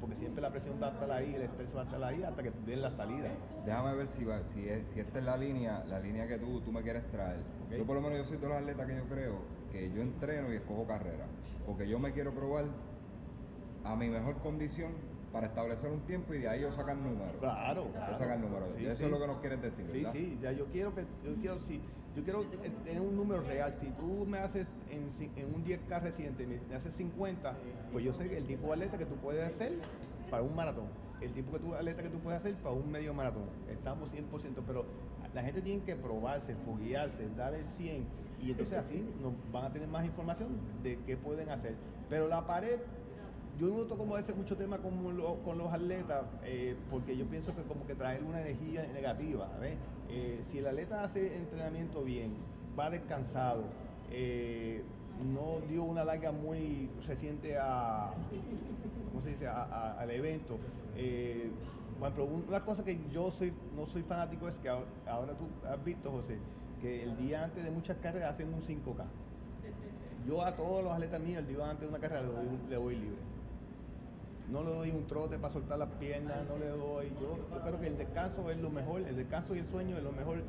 porque 0.00 0.16
siempre 0.16 0.40
la 0.40 0.50
presión 0.50 0.80
va 0.82 0.88
a 0.88 0.92
estar 0.92 1.10
ahí, 1.10 1.34
el 1.34 1.42
estrés 1.42 1.76
va 1.76 1.82
a 1.82 1.84
estar 1.84 2.02
ahí 2.02 2.22
hasta 2.22 2.42
que 2.42 2.50
den 2.50 2.80
la 2.80 2.90
salida. 2.90 3.28
Déjame 3.66 3.94
ver 3.94 4.08
si, 4.08 4.24
va- 4.24 4.42
si, 4.44 4.66
es- 4.66 4.86
si 4.92 5.00
esta 5.00 5.18
es 5.18 5.24
la 5.26 5.36
línea, 5.36 5.84
la 5.86 6.00
línea 6.00 6.26
que 6.26 6.38
tú, 6.38 6.60
tú 6.62 6.72
me 6.72 6.82
quieres 6.82 7.10
traer. 7.10 7.40
Yo 7.70 7.84
por 7.84 7.96
lo 7.96 8.00
menos 8.00 8.18
yo 8.18 8.24
soy 8.24 8.38
de 8.38 8.48
los 8.48 8.56
atletas 8.56 8.86
que 8.86 8.96
yo 8.96 9.04
creo 9.04 9.38
que 9.70 9.92
yo 9.92 10.00
entreno 10.00 10.50
y 10.52 10.56
escojo 10.56 10.86
carrera. 10.86 11.26
Porque 11.66 11.86
yo 11.88 11.98
me 11.98 12.12
quiero 12.12 12.32
probar 12.32 12.64
a 13.84 13.96
mi 13.96 14.08
mejor 14.08 14.36
condición 14.40 14.92
para 15.36 15.48
establecer 15.48 15.90
un 15.90 16.00
tiempo 16.00 16.32
y 16.32 16.38
de 16.38 16.48
ahí 16.48 16.62
yo 16.62 16.72
sacar 16.72 16.96
números. 16.96 17.36
Claro, 17.40 17.88
claro. 17.92 18.16
sacar 18.16 18.38
números. 18.40 18.70
Sí, 18.78 18.86
Eso 18.86 18.96
sí. 18.96 19.04
es 19.04 19.10
lo 19.10 19.20
que 19.20 19.26
nos 19.26 19.40
quieres 19.40 19.60
decir, 19.60 19.86
Sí, 19.86 19.98
¿verdad? 19.98 20.12
sí, 20.14 20.38
ya 20.40 20.52
yo 20.52 20.64
quiero 20.72 20.94
que 20.94 21.02
yo 21.22 21.34
quiero 21.38 21.60
si 21.60 21.82
yo 22.14 22.24
quiero 22.24 22.42
tener 22.86 23.02
un 23.02 23.14
número 23.14 23.42
real. 23.42 23.70
Si 23.74 23.84
tú 24.00 24.24
me 24.26 24.38
haces 24.38 24.66
en, 24.88 25.04
un 25.54 25.62
10K 25.62 26.00
reciente, 26.00 26.46
me, 26.46 26.58
me 26.70 26.74
haces 26.74 26.94
50, 26.94 27.54
pues 27.92 28.02
yo 28.02 28.14
sé 28.14 28.34
el 28.34 28.46
tipo 28.46 28.68
de 28.68 28.72
atleta 28.72 28.96
que 28.96 29.04
tú 29.04 29.16
puedes 29.16 29.44
hacer 29.44 29.74
para 30.30 30.42
un 30.42 30.56
maratón, 30.56 30.86
el 31.20 31.34
tipo 31.34 31.52
de 31.52 31.58
tu- 31.58 31.74
atleta 31.74 32.02
que 32.02 32.08
tú 32.08 32.18
puedes 32.20 32.40
hacer 32.40 32.54
para 32.54 32.74
un 32.74 32.90
medio 32.90 33.12
maratón. 33.12 33.44
Estamos 33.70 34.10
100%, 34.14 34.62
pero 34.66 34.86
la 35.34 35.42
gente 35.42 35.60
tiene 35.60 35.82
que 35.82 35.96
probarse, 35.96 36.54
foguearse, 36.64 37.28
dar 37.36 37.52
el 37.52 37.66
100 37.68 38.06
y 38.40 38.52
entonces 38.52 38.78
así 38.78 39.06
nos 39.20 39.34
van 39.52 39.66
a 39.66 39.70
tener 39.70 39.86
más 39.88 40.06
información 40.06 40.58
de 40.82 40.98
qué 41.04 41.18
pueden 41.18 41.50
hacer. 41.50 41.74
Pero 42.08 42.26
la 42.26 42.46
pared 42.46 42.78
yo 43.58 43.68
noto 43.68 43.96
como 43.96 44.16
ese 44.18 44.32
mucho 44.34 44.56
tema 44.56 44.78
con, 44.78 45.16
lo- 45.16 45.36
con 45.42 45.56
los 45.58 45.72
atletas, 45.72 46.26
eh, 46.44 46.76
porque 46.90 47.16
yo 47.16 47.24
pienso 47.26 47.54
que 47.54 47.62
como 47.62 47.86
que 47.86 47.94
traer 47.94 48.22
una 48.22 48.40
energía 48.40 48.86
negativa, 48.92 49.48
¿ves? 49.60 49.78
Eh, 50.10 50.42
si 50.50 50.58
el 50.58 50.66
atleta 50.66 51.02
hace 51.04 51.36
entrenamiento 51.36 52.02
bien, 52.04 52.34
va 52.78 52.90
descansado, 52.90 53.64
eh, 54.10 54.82
no 55.32 55.60
dio 55.70 55.84
una 55.84 56.04
larga 56.04 56.32
muy 56.32 56.90
reciente 57.06 57.56
a, 57.58 58.10
¿cómo 59.10 59.22
se 59.22 59.30
dice? 59.30 59.46
A- 59.46 59.62
a- 59.64 59.92
al 60.00 60.10
evento. 60.10 60.58
por 61.98 62.08
ejemplo, 62.08 62.24
un- 62.26 62.44
una 62.48 62.62
cosa 62.62 62.84
que 62.84 62.98
yo 63.10 63.30
soy, 63.32 63.54
no 63.74 63.86
soy 63.86 64.02
fanático 64.02 64.48
es 64.50 64.58
que 64.58 64.68
ahora, 64.68 65.32
tú 65.32 65.46
has 65.66 65.82
visto, 65.82 66.10
José, 66.10 66.38
que 66.82 67.02
el 67.04 67.16
día 67.16 67.42
antes 67.44 67.64
de 67.64 67.70
muchas 67.70 67.96
carreras 67.98 68.34
hacen 68.34 68.52
un 68.52 68.60
5K. 68.62 69.06
Yo 70.26 70.42
a 70.44 70.54
todos 70.54 70.84
los 70.84 70.92
atletas 70.92 71.20
míos, 71.20 71.38
el 71.38 71.48
día 71.48 71.64
antes 71.70 71.82
de 71.82 71.88
una 71.88 71.98
carrera 71.98 72.20
le 72.22 72.28
doy, 72.28 72.58
le 72.68 72.76
doy 72.76 72.96
libre. 72.96 73.35
No 74.50 74.62
le 74.62 74.70
doy 74.70 74.90
un 74.90 75.06
trote 75.06 75.38
para 75.38 75.52
soltar 75.52 75.78
las 75.78 75.88
piernas, 75.98 76.36
no 76.48 76.56
le 76.58 76.68
doy. 76.68 77.12
Yo, 77.20 77.36
yo 77.52 77.60
creo 77.62 77.80
que 77.80 77.88
el 77.88 77.98
descanso 77.98 78.48
es 78.50 78.58
lo 78.58 78.70
mejor, 78.70 79.00
el 79.00 79.16
descanso 79.16 79.54
y 79.56 79.58
el 79.58 79.66
sueño 79.66 79.96
es 79.96 80.04
lo 80.04 80.12
mejor 80.12 80.42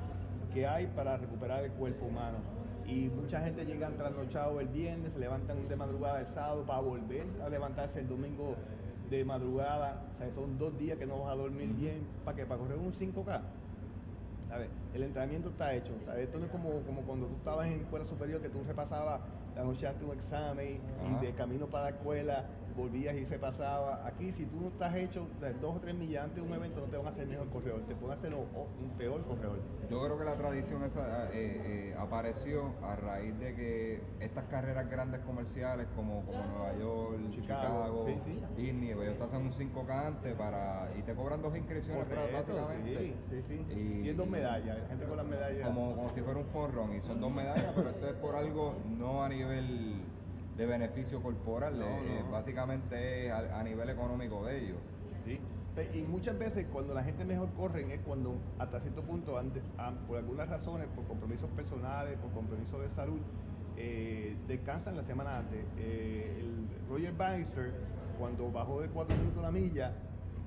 que 0.54 0.68
hay 0.68 0.88
para 0.88 1.18
recuperar 1.18 1.64
el 1.64 1.72
cuerpo 1.72 2.06
humano. 2.06 2.38
Y 2.86 3.10
mucha 3.10 3.42
gente 3.42 3.66
llega 3.66 3.90
trasnochado 3.90 4.62
el 4.62 4.68
viernes, 4.68 5.14
se 5.14 5.20
levantan 5.20 5.68
de 5.68 5.76
madrugada 5.76 6.22
el 6.22 6.28
sábado 6.28 6.64
para 6.66 6.80
volver 6.80 7.26
a 7.44 7.50
levantarse 7.50 8.00
el 8.00 8.08
domingo 8.08 8.56
de 9.10 9.26
madrugada. 9.26 10.02
O 10.16 10.18
sea, 10.18 10.32
son 10.32 10.58
dos 10.58 10.78
días 10.78 10.98
que 10.98 11.06
no 11.06 11.20
vas 11.20 11.34
a 11.34 11.36
dormir 11.36 11.74
bien. 11.74 12.08
¿Para 12.24 12.38
qué? 12.38 12.46
Para 12.46 12.60
correr 12.62 12.78
un 12.78 12.94
5K. 12.94 13.42
A 14.50 14.58
ver, 14.58 14.70
el 14.94 15.04
entrenamiento 15.04 15.50
está 15.50 15.74
hecho. 15.74 15.94
O 16.02 16.06
sea, 16.06 16.18
esto 16.20 16.40
no 16.40 16.46
es 16.46 16.52
como, 16.52 16.82
como 16.84 17.02
cuando 17.02 17.28
tú 17.28 17.36
estabas 17.36 17.68
en 17.68 17.82
escuela 17.82 18.06
superior 18.06 18.42
que 18.42 18.50
tú 18.50 18.64
repasabas 18.66 19.20
la 19.58 19.64
noche 19.64 19.88
antes 19.88 20.04
un 20.04 20.14
examen 20.14 20.80
Ajá. 21.04 21.18
y 21.22 21.26
de 21.26 21.34
camino 21.34 21.68
para 21.68 21.86
la 21.86 21.90
escuela 21.98 22.46
volvías 22.76 23.16
y 23.16 23.26
se 23.26 23.40
pasaba. 23.40 24.06
Aquí, 24.06 24.32
si 24.32 24.46
tú 24.46 24.62
no 24.62 24.68
estás 24.68 24.96
hecho 24.96 25.28
de 25.42 25.52
dos 25.56 25.78
o 25.78 25.80
tres 25.80 25.96
millas 25.96 26.26
antes 26.26 26.36
de 26.44 26.48
un 26.48 26.54
evento, 26.54 26.80
no 26.82 26.86
te 26.86 26.96
van 26.96 27.08
a 27.08 27.10
hacer 27.10 27.26
mejor 27.26 27.50
corredor, 27.50 27.82
te 27.88 27.96
pueden 27.96 28.16
hacer 28.20 28.36
un 28.36 28.92
peor 28.92 29.26
corredor. 29.26 29.60
Yo 29.90 30.04
creo 30.04 30.18
que 30.20 30.24
la 30.26 30.36
tradición 30.36 30.84
esa 30.84 31.26
eh, 31.26 31.32
eh, 31.34 31.96
apareció 31.98 32.76
a 32.84 32.96
raíz 32.96 33.38
de 33.40 33.56
que 33.56 34.04
estas 34.20 34.46
carreras 34.46 34.88
grandes 34.92 35.22
comerciales 35.22 35.88
como, 35.96 36.24
como 36.28 36.46
Nueva 36.46 36.78
York, 36.78 37.20
Chicago, 37.32 38.06
Chicago, 38.06 38.06
sí, 38.06 38.20
sí. 38.24 38.40
Pues 38.94 39.08
ellos 39.08 39.18
te 39.18 39.24
hacen 39.24 39.42
un 39.42 39.54
5K 39.54 40.06
antes 40.08 40.36
para, 40.36 40.92
y 41.00 41.02
te 41.02 41.16
cobran 41.16 41.42
dos 41.42 41.58
inscripciones 41.58 42.08
básicamente. 42.10 43.00
sí, 43.00 43.16
sí, 43.30 43.42
sí. 43.42 43.66
Y- 43.76 43.98
Y, 44.08 44.10
es 44.10 44.18
dos 44.18 44.28
medallas, 44.28 44.78
la 44.78 44.88
gente 44.88 45.06
con 45.06 45.18
las 45.18 45.26
medallas. 45.26 45.66
Como, 45.68 45.96
como 45.96 46.10
si 46.14 46.22
fuera 46.22 46.40
un 46.40 46.46
forrón 46.48 46.96
y 46.96 47.02
son 47.02 47.20
dos 47.20 47.32
medallas, 47.32 47.74
pero 47.76 47.90
esto 47.90 48.08
es 48.10 48.16
por 48.18 48.36
algo 48.36 48.76
no 48.86 49.24
a 49.24 49.30
nivel 49.30 49.47
de 49.48 50.66
beneficio 50.66 51.22
corporal, 51.22 51.80
No, 51.80 51.86
eh, 51.86 52.22
no. 52.26 52.32
básicamente 52.32 53.28
es 53.28 53.32
a, 53.32 53.60
a 53.60 53.64
nivel 53.64 53.90
económico 53.90 54.46
de 54.46 54.60
ellos. 54.60 54.78
¿sí? 55.26 55.40
Y 55.94 56.02
muchas 56.04 56.38
veces 56.40 56.66
cuando 56.72 56.94
la 56.94 57.04
gente 57.04 57.24
mejor 57.24 57.54
corren 57.54 57.92
es 57.92 58.00
cuando 58.00 58.36
hasta 58.58 58.80
cierto 58.80 59.04
punto, 59.04 59.40
por 60.08 60.18
algunas 60.18 60.50
razones, 60.50 60.88
por 60.88 61.06
compromisos 61.06 61.50
personales, 61.52 62.18
por 62.18 62.32
compromisos 62.32 62.82
de 62.82 62.90
salud, 62.90 63.20
eh, 63.76 64.44
descansan 64.48 64.96
la 64.98 65.04
semana 65.04 65.38
antes. 65.38 65.64
Eh, 65.78 66.38
el 66.40 66.68
Roger 66.90 67.14
Bannister, 67.14 67.74
cuando 68.18 68.52
bajó 68.52 68.82
de 68.82 68.90
4 68.90 69.16
minutos 69.18 69.44
la 69.44 69.52
milla, 69.52 69.94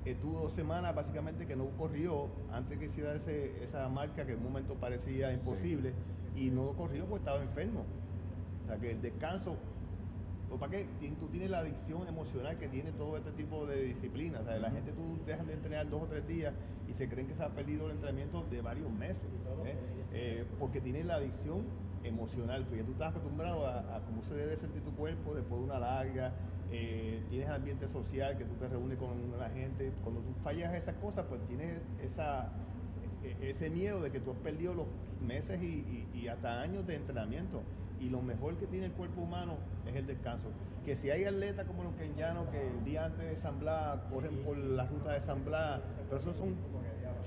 estuvo 0.03 0.41
dos 0.41 0.51
semanas 0.53 0.93
básicamente 0.93 1.45
que 1.47 1.55
no 1.55 1.69
corrió 1.77 2.27
antes 2.51 2.77
que 2.77 2.85
hiciera 2.87 3.15
ese- 3.15 3.63
esa 3.63 3.87
marca 3.87 4.25
que 4.25 4.33
en 4.33 4.39
un 4.39 4.43
momento 4.43 4.75
parecía 4.75 5.31
imposible 5.31 5.93
y 6.35 6.49
no 6.49 6.73
corrió 6.75 7.05
porque 7.05 7.21
estaba 7.21 7.41
enfermo. 7.41 7.85
O 8.63 8.65
sea 8.67 8.79
que 8.79 8.91
el 8.91 9.01
descanso 9.01 9.57
¿O 10.49 10.59
para 10.59 10.71
qué? 10.73 11.15
Tú 11.17 11.29
tienes 11.29 11.49
la 11.49 11.59
adicción 11.59 12.05
emocional 12.09 12.57
que 12.57 12.67
tiene 12.67 12.91
todo 12.91 13.15
este 13.15 13.31
tipo 13.31 13.65
de 13.65 13.83
disciplinas. 13.83 14.41
O 14.41 14.43
sea, 14.43 14.59
la 14.59 14.69
gente 14.69 14.91
tú 14.91 15.23
dejan 15.25 15.47
de 15.47 15.53
entrenar 15.53 15.89
dos 15.89 16.01
o 16.03 16.07
tres 16.07 16.27
días 16.27 16.53
y 16.85 16.93
se 16.93 17.07
creen 17.07 17.27
que 17.29 17.35
se 17.35 17.41
ha 17.41 17.55
perdido 17.55 17.85
el 17.85 17.93
entrenamiento 17.93 18.43
de 18.51 18.61
varios 18.61 18.91
meses. 18.91 19.29
¿eh? 19.65 19.77
Eh, 20.11 20.45
porque 20.59 20.81
tienes 20.81 21.05
la 21.05 21.15
adicción 21.15 21.69
emocional, 22.03 22.65
porque 22.67 22.83
tú 22.83 22.91
estás 22.91 23.11
acostumbrado 23.11 23.65
a, 23.65 23.95
a 23.95 24.05
cómo 24.05 24.23
se 24.23 24.33
debe 24.35 24.57
sentir 24.57 24.83
tu 24.83 24.93
cuerpo 24.93 25.33
después 25.33 25.57
de 25.61 25.65
una 25.67 25.79
larga. 25.79 26.35
eh, 26.69 27.25
tienes 27.29 27.47
el 27.47 27.53
ambiente 27.55 27.87
social 27.87 28.37
que 28.37 28.43
tú 28.43 28.55
te 28.55 28.67
reúnes 28.67 28.97
con 28.97 29.37
la 29.39 29.49
gente. 29.51 29.93
Cuando 30.03 30.19
tú 30.21 30.33
fallas 30.43 30.73
esas 30.73 30.95
cosas, 30.95 31.27
pues 31.29 31.45
tienes 31.47 31.81
esa, 31.97 32.51
e- 33.23 33.37
ese 33.51 33.69
miedo 33.69 34.01
de 34.01 34.11
que 34.11 34.19
tú 34.19 34.31
has 34.31 34.37
perdido 34.39 34.73
los 34.73 34.87
meses 35.21 35.61
y, 35.63 36.09
y- 36.13 36.19
y 36.19 36.27
hasta 36.27 36.59
años 36.59 36.85
de 36.85 36.95
entrenamiento. 36.95 37.63
Y 38.01 38.09
lo 38.09 38.21
mejor 38.21 38.57
que 38.57 38.65
tiene 38.65 38.87
el 38.87 38.91
cuerpo 38.93 39.21
humano 39.21 39.53
es 39.85 39.95
el 39.95 40.07
descanso. 40.07 40.49
Que 40.83 40.95
si 40.95 41.11
hay 41.11 41.23
atletas 41.25 41.65
como 41.67 41.83
los 41.83 41.93
kenyanos 41.93 42.47
que 42.49 42.67
el 42.67 42.83
día 42.83 43.05
antes 43.05 43.23
de 43.29 43.35
San 43.37 43.59
Blas 43.59 43.99
corren 44.11 44.35
por 44.43 44.57
la 44.57 44.85
ruta 44.87 45.13
de 45.13 45.19
San 45.21 45.45
Blas, 45.45 45.81
pero 46.09 46.19
esos 46.19 46.35
son 46.35 46.55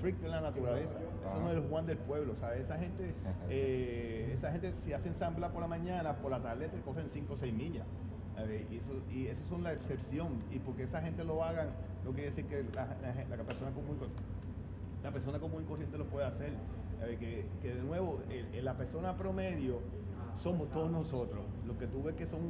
freaks 0.01 0.21
de 0.21 0.27
la 0.27 0.41
naturaleza. 0.41 0.97
Eso 0.99 1.39
no 1.41 1.49
es 1.49 1.55
el 1.57 1.69
Juan 1.69 1.85
del 1.85 1.97
pueblo. 1.97 2.35
¿sabes? 2.41 2.65
Esa 2.65 2.77
gente, 2.77 3.13
eh, 3.49 4.31
esa 4.37 4.51
gente 4.51 4.73
si 4.83 4.91
hacen 4.91 5.13
San 5.15 5.35
Blas 5.37 5.51
por 5.51 5.61
la 5.61 5.67
mañana, 5.67 6.17
por 6.17 6.29
la 6.31 6.41
tarde 6.41 6.67
te 6.67 6.81
corren 6.81 7.07
5 7.09 7.33
o 7.33 7.37
6 7.37 7.53
millas. 7.53 7.85
Ver, 8.35 8.65
y, 8.69 8.75
eso, 8.77 8.91
y 9.09 9.29
son 9.47 9.63
la 9.63 9.71
excepción. 9.71 10.43
Y 10.51 10.59
porque 10.59 10.83
esa 10.83 11.01
gente 11.01 11.23
lo 11.23 11.41
hagan, 11.41 11.69
no 12.03 12.11
quiere 12.11 12.31
decir 12.31 12.45
que 12.47 12.65
la, 12.75 12.85
la- 13.01 13.37
la 13.37 13.43
persona 13.45 13.71
común 13.71 13.97
la 15.01 15.11
persona 15.11 15.39
común 15.39 15.61
y 15.63 15.65
corriente 15.65 15.97
lo 15.97 16.05
puede 16.07 16.25
hacer. 16.25 16.51
Que, 17.19 17.45
que 17.61 17.75
de 17.75 17.81
nuevo, 17.81 18.21
el- 18.29 18.53
el- 18.55 18.65
la 18.65 18.75
persona 18.75 19.15
promedio 19.15 19.79
somos 20.41 20.69
todos 20.69 20.91
nosotros. 20.91 21.43
Los 21.65 21.77
que 21.77 21.87
tú 21.87 22.03
ves 22.03 22.15
que 22.15 22.25
son, 22.27 22.41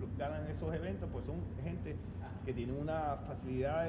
los 0.00 0.08
que 0.10 0.16
ganan 0.18 0.46
esos 0.48 0.74
eventos, 0.74 1.08
pues 1.12 1.24
son 1.24 1.36
gente 1.62 1.96
que 2.44 2.52
tienen 2.52 2.76
una 2.76 3.16
facilidad 3.26 3.88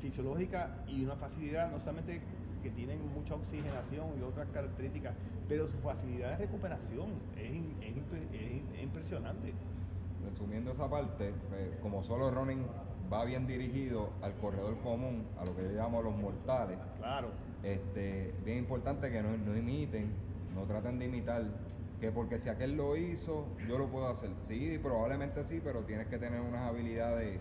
fisiológica 0.00 0.70
y 0.86 1.04
una 1.04 1.16
facilidad 1.16 1.70
no 1.70 1.78
solamente 1.80 2.20
que 2.62 2.70
tienen 2.70 2.98
mucha 3.14 3.34
oxigenación 3.34 4.06
y 4.18 4.22
otras 4.22 4.48
características, 4.48 5.14
pero 5.48 5.68
su 5.68 5.78
facilidad 5.78 6.30
de 6.30 6.46
recuperación 6.46 7.10
es, 7.36 7.50
es 8.32 8.82
impresionante. 8.82 9.52
Resumiendo 10.28 10.72
esa 10.72 10.88
parte, 10.90 11.32
pues, 11.48 11.76
como 11.80 12.02
solo 12.02 12.30
running 12.30 12.64
va 13.12 13.24
bien 13.24 13.46
dirigido 13.46 14.10
al 14.22 14.34
corredor 14.36 14.76
común, 14.78 15.24
a 15.38 15.44
lo 15.44 15.54
que 15.54 15.62
yo 15.62 15.70
llamo 15.70 16.02
los 16.02 16.16
mortales, 16.16 16.78
Claro. 16.98 17.28
este, 17.62 18.34
bien 18.44 18.58
importante 18.58 19.10
que 19.10 19.22
no, 19.22 19.36
no 19.36 19.56
imiten, 19.56 20.10
no 20.54 20.62
traten 20.64 20.98
de 20.98 21.04
imitar, 21.04 21.44
que 22.00 22.10
porque 22.10 22.38
si 22.38 22.48
aquel 22.48 22.76
lo 22.76 22.96
hizo, 22.96 23.46
yo 23.68 23.78
lo 23.78 23.88
puedo 23.88 24.08
hacer. 24.08 24.30
Sí, 24.46 24.78
probablemente 24.82 25.44
sí, 25.44 25.60
pero 25.62 25.80
tienes 25.80 26.06
que 26.08 26.18
tener 26.18 26.40
unas 26.40 26.68
habilidades 26.68 27.40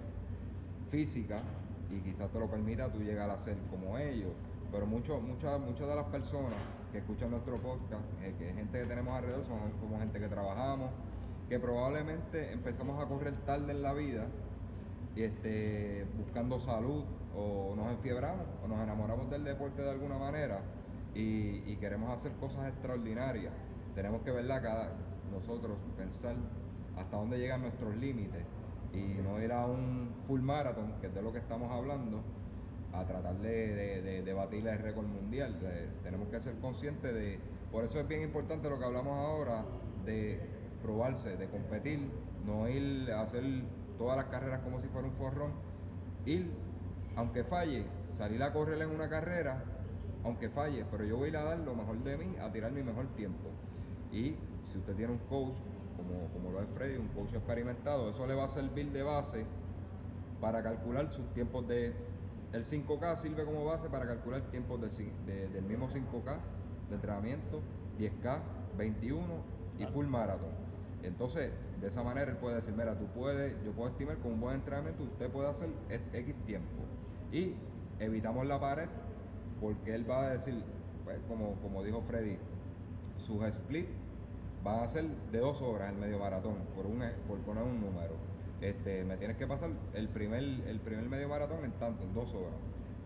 físicas 0.91 1.43
y 1.91 1.99
quizás 1.99 2.31
te 2.31 2.39
lo 2.39 2.47
permita 2.47 2.91
tú 2.91 2.99
llegar 2.99 3.29
a 3.29 3.37
ser 3.39 3.57
como 3.69 3.97
ellos. 3.97 4.31
Pero 4.71 4.85
muchas, 4.85 5.21
muchas 5.21 5.87
de 5.87 5.95
las 5.95 6.05
personas 6.07 6.53
que 6.91 6.99
escuchan 6.99 7.31
nuestro 7.31 7.57
podcast, 7.57 8.03
eh, 8.23 8.33
que 8.39 8.53
gente 8.53 8.79
que 8.79 8.85
tenemos 8.85 9.13
alrededor, 9.15 9.45
son 9.45 9.59
como 9.81 9.99
gente 9.99 10.19
que 10.19 10.27
trabajamos, 10.27 10.89
que 11.49 11.59
probablemente 11.59 12.51
empezamos 12.51 13.03
a 13.03 13.07
correr 13.07 13.33
tarde 13.45 13.71
en 13.71 13.81
la 13.81 13.93
vida 13.93 14.25
este, 15.15 16.05
buscando 16.17 16.59
salud 16.59 17.03
o 17.37 17.73
nos 17.75 17.91
enfiebramos 17.91 18.45
o 18.63 18.67
nos 18.67 18.81
enamoramos 18.81 19.29
del 19.29 19.43
deporte 19.43 19.81
de 19.81 19.91
alguna 19.91 20.17
manera 20.17 20.61
y 21.13 21.77
queremos 21.77 22.11
hacer 22.11 22.33
cosas 22.33 22.67
extraordinarias. 22.67 23.53
Tenemos 23.95 24.21
que 24.23 24.31
verla 24.31 24.61
cada 24.61 24.89
nosotros 25.31 25.77
pensar 25.97 26.35
hasta 26.97 27.17
dónde 27.17 27.37
llegan 27.39 27.61
nuestros 27.61 27.95
límites 27.95 28.45
y 28.93 28.99
no 29.23 29.41
ir 29.41 29.51
a 29.51 29.65
un 29.65 30.13
full 30.27 30.41
marathon, 30.41 30.93
que 31.01 31.07
es 31.07 31.15
de 31.15 31.21
lo 31.21 31.31
que 31.31 31.39
estamos 31.39 31.71
hablando, 31.71 32.21
a 32.93 33.05
tratar 33.05 33.35
de, 33.39 34.21
de- 34.23 34.33
batir 34.33 34.67
el 34.67 34.79
récord 34.79 35.05
mundial. 35.05 35.55
Tenemos 36.03 36.27
que 36.29 36.39
ser 36.41 36.55
conscientes 36.59 37.13
de, 37.13 37.39
por 37.71 37.83
eso 37.83 37.99
es 37.99 38.07
bien 38.07 38.21
importante 38.21 38.69
lo 38.69 38.77
que 38.77 38.85
hablamos 38.85 39.17
ahora, 39.17 39.65
de 40.05 40.39
probarse, 40.81 41.35
de 41.37 41.47
competir, 41.47 41.99
no 42.45 42.67
ir 42.69 43.11
a 43.11 43.21
hacer 43.21 43.43
todas 43.97 44.17
las 44.17 44.27
carreras 44.27 44.61
como 44.61 44.81
si 44.81 44.87
fuera 44.89 45.07
un 45.07 45.13
forrón, 45.15 45.53
ir, 46.25 46.51
aunque 47.15 47.43
falle, 47.45 47.85
salir 48.17 48.41
a 48.43 48.51
correr 48.53 48.81
en 48.81 48.89
una 48.89 49.09
carrera, 49.09 49.63
aunque 50.23 50.49
falle, 50.49 50.85
pero 50.91 51.03
yo 51.05 51.17
voy 51.17 51.27
a 51.27 51.29
ir 51.29 51.37
a 51.37 51.43
dar 51.43 51.57
lo 51.59 51.75
mejor 51.75 51.97
de 52.03 52.17
mí, 52.17 52.35
a 52.41 52.51
tirar 52.51 52.71
mi 52.71 52.83
mejor 52.83 53.07
tiempo. 53.15 53.49
Y 54.11 54.35
si 54.71 54.77
usted 54.77 54.95
tiene 54.95 55.13
un 55.13 55.19
coach, 55.19 55.57
como, 55.97 56.29
como 56.31 56.51
lo 56.51 56.61
es 56.61 56.69
Freddy, 56.69 56.97
un 56.97 57.07
coach 57.09 57.33
experimentado, 57.33 58.09
eso 58.09 58.25
le 58.27 58.33
va 58.33 58.45
a 58.45 58.49
servir 58.49 58.91
de 58.91 59.03
base 59.03 59.45
para 60.39 60.61
calcular 60.63 61.11
sus 61.11 61.31
tiempos 61.33 61.67
de... 61.67 62.13
El 62.51 62.63
5K 62.63 63.17
sirve 63.17 63.43
como 63.43 63.65
base 63.65 63.89
para 63.89 64.05
calcular 64.05 64.49
tiempos 64.49 64.79
de- 64.79 65.49
del 65.49 65.63
mismo 65.63 65.89
5K 65.89 66.39
de 66.89 66.95
entrenamiento, 66.95 67.61
10K, 67.97 68.41
21 68.77 69.43
y 69.77 69.85
full 69.87 70.05
marathon. 70.05 70.53
Entonces, 71.03 71.51
de 71.81 71.87
esa 71.87 72.01
manera 72.01 72.31
él 72.31 72.37
puede 72.37 72.55
decir, 72.55 72.73
mira, 72.73 72.97
tú 72.97 73.07
puedes, 73.13 73.61
yo 73.63 73.73
puedo 73.73 73.89
estimar 73.89 74.17
con 74.19 74.33
un 74.33 74.39
buen 74.39 74.55
entrenamiento 74.55 75.03
usted 75.03 75.29
puede 75.31 75.49
hacer 75.49 75.69
X 76.13 76.35
tiempo. 76.45 76.83
Y 77.31 77.55
evitamos 77.99 78.45
la 78.45 78.59
pared 78.59 78.89
porque 79.59 79.93
él 79.93 80.09
va 80.09 80.27
a 80.27 80.29
decir, 80.31 80.63
pues, 81.03 81.19
como, 81.27 81.55
como 81.61 81.83
dijo 81.83 82.01
Freddy, 82.03 82.37
sus 83.25 83.43
split 83.43 83.87
van 84.63 84.83
a 84.83 84.87
ser 84.87 85.05
de 85.31 85.39
dos 85.39 85.61
horas 85.61 85.91
el 85.91 85.97
medio 85.99 86.19
maratón, 86.19 86.55
por, 86.75 86.85
un, 86.85 87.03
e- 87.03 87.13
por 87.27 87.37
poner 87.39 87.63
un 87.63 87.79
número. 87.81 88.15
Este, 88.61 89.03
me 89.03 89.17
tienes 89.17 89.37
que 89.37 89.45
pasar 89.45 89.69
el 89.93 90.07
primer, 90.09 90.41
el 90.43 90.79
primer 90.79 91.05
medio 91.07 91.29
maratón 91.29 91.63
en 91.65 91.71
tanto, 91.73 92.03
en 92.03 92.13
dos 92.13 92.33
horas. 92.33 92.57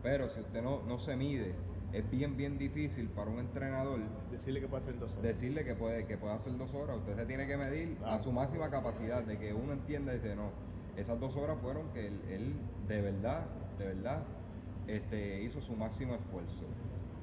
Pero 0.04 0.30
si 0.30 0.40
usted 0.40 0.62
no, 0.62 0.82
no 0.88 1.00
se 1.00 1.16
mide, 1.18 1.54
es 1.92 2.10
bien, 2.10 2.38
bien 2.38 2.58
difícil 2.58 3.10
para 3.10 3.30
un 3.32 3.40
entrenador 3.40 4.00
Decirle 4.32 4.62
que 4.62 4.68
puede 4.68 4.84
hacer 4.84 5.00
dos 5.00 5.10
horas. 5.12 5.24
decirle 5.24 5.66
que 5.66 5.76
puede, 5.76 6.06
que 6.06 6.18
puede 6.18 6.34
hacer 6.36 6.56
dos 6.58 6.74
horas. 6.74 6.98
Usted 6.98 7.16
se 7.16 7.26
tiene 7.26 7.48
que 7.48 7.58
medir 7.58 7.98
a 8.06 8.20
su 8.24 8.32
máxima 8.32 8.70
capacidad, 8.70 9.24
de 9.24 9.38
que 9.38 9.54
uno 9.54 9.74
entienda 9.74 10.14
y 10.14 10.18
dice, 10.18 10.36
no, 10.36 10.52
esas 10.96 11.20
dos 11.20 11.36
horas 11.36 11.58
fueron 11.62 11.90
que 11.94 12.08
él, 12.08 12.22
él 12.30 12.54
de 12.88 13.02
verdad, 13.02 13.42
de 13.78 13.86
verdad, 13.88 14.24
este, 14.88 15.42
hizo 15.44 15.60
su 15.62 15.76
máximo 15.76 16.16
esfuerzo. 16.16 16.66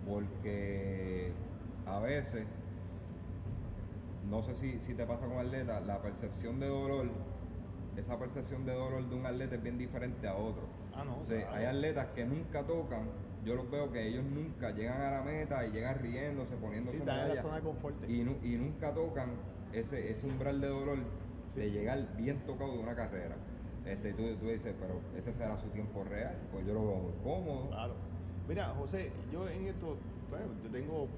Porque 0.07 1.33
a 1.87 2.01
veces, 2.01 2.47
no 4.29 4.43
sé 4.43 4.57
si, 4.57 4.79
si 4.81 4.95
te 4.95 5.07
pasa 5.07 5.27
con 5.27 5.39
atleta, 5.39 5.81
la 5.81 6.01
percepción 6.03 6.59
de 6.61 6.67
dolor, 6.67 7.07
esa 7.97 8.19
percepción 8.19 8.65
de 8.67 8.73
dolor 8.73 9.09
de 9.09 9.15
un 9.15 9.25
atleta 9.27 9.55
es 9.55 9.63
bien 9.63 9.79
diferente 9.79 10.27
a 10.27 10.35
otro. 10.35 10.63
Ah, 10.95 11.05
no, 11.05 11.19
O 11.21 11.27
sea, 11.27 11.41
claro. 11.43 11.57
hay 11.57 11.65
atletas 11.67 12.07
que 12.15 12.25
nunca 12.25 12.67
tocan, 12.67 13.09
yo 13.45 13.55
los 13.55 13.71
veo 13.71 13.91
que 13.93 14.07
ellos 14.09 14.25
nunca 14.25 14.71
llegan 14.71 15.01
a 15.01 15.11
la 15.11 15.23
meta 15.23 15.65
y 15.67 15.71
llegan 15.71 15.99
riéndose, 16.01 16.57
poniéndose 16.57 16.99
Sí, 16.99 17.03
en 17.03 17.07
la 17.29 17.43
zona 17.43 17.57
de 17.57 17.63
confort. 17.63 18.09
y, 18.09 18.25
nu- 18.25 18.39
y 18.43 18.57
nunca 18.57 18.93
tocan 18.93 19.31
ese, 19.73 20.11
ese 20.11 20.27
umbral 20.27 20.61
de 20.61 20.69
dolor 20.69 20.99
Sí, 21.55 21.61
de 21.61 21.67
sí. 21.69 21.73
llegar 21.73 22.17
bien 22.17 22.45
tocado 22.45 22.73
de 22.73 22.79
una 22.81 22.95
carrera. 22.95 23.37
Este, 23.85 24.13
tú, 24.15 24.35
tú 24.37 24.49
dices, 24.49 24.75
pero 24.81 25.01
ese 25.17 25.33
será 25.33 25.57
su 25.59 25.69
tiempo 25.69 26.03
real, 26.05 26.49
pues 26.51 26.67
yo 26.67 26.75
lo 26.75 26.85
veo 26.87 26.97
muy 26.97 27.13
cómodo. 27.23 27.69
Claro. 27.69 27.95
Mira, 28.49 28.75
José, 28.75 29.13
yo 29.31 29.49
en 29.49 29.69
esto, 29.69 29.97
bueno, 30.29 30.47
yo 30.63 30.71
tengo 30.71 31.09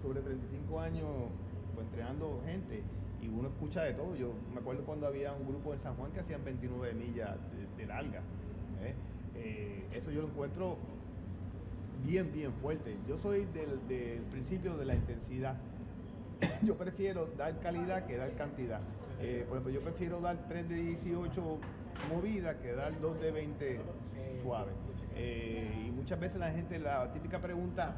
sobre 0.00 0.20
35 0.22 0.80
años 0.80 1.06
pues, 1.06 1.41
entrenando 1.82 2.40
gente 2.46 2.82
y 3.22 3.28
uno 3.28 3.48
escucha 3.48 3.82
de 3.84 3.94
todo. 3.94 4.16
Yo 4.16 4.32
me 4.52 4.60
acuerdo 4.60 4.84
cuando 4.84 5.06
había 5.06 5.32
un 5.32 5.46
grupo 5.46 5.72
en 5.72 5.80
San 5.80 5.94
Juan 5.96 6.10
que 6.12 6.20
hacían 6.20 6.44
29 6.44 6.94
millas 6.94 7.36
de, 7.76 7.86
larga. 7.86 8.20
¿eh? 8.82 8.94
Eh, 9.36 9.86
eso 9.92 10.10
yo 10.10 10.22
lo 10.22 10.28
encuentro 10.28 10.76
bien, 12.04 12.32
bien 12.32 12.52
fuerte. 12.54 12.96
Yo 13.08 13.18
soy 13.18 13.44
del, 13.46 13.86
del 13.88 14.20
principio 14.30 14.76
de 14.76 14.84
la 14.84 14.94
intensidad. 14.94 15.56
yo 16.62 16.76
prefiero 16.76 17.26
dar 17.38 17.58
calidad 17.60 18.06
que 18.06 18.16
dar 18.16 18.34
cantidad. 18.34 18.80
Eh, 19.20 19.44
por 19.48 19.58
ejemplo, 19.58 19.72
yo 19.72 19.82
prefiero 19.82 20.20
dar 20.20 20.48
3 20.48 20.68
de 20.68 20.74
18 20.74 21.58
movidas 22.12 22.56
que 22.56 22.72
dar 22.72 23.00
2 23.00 23.20
de 23.20 23.30
20 23.30 23.80
suaves. 24.42 24.74
y 25.16 25.90
muchas 25.92 26.18
veces 26.18 26.38
la 26.38 26.50
gente, 26.50 26.80
la 26.80 27.12
típica 27.12 27.40
pregunta, 27.40 27.94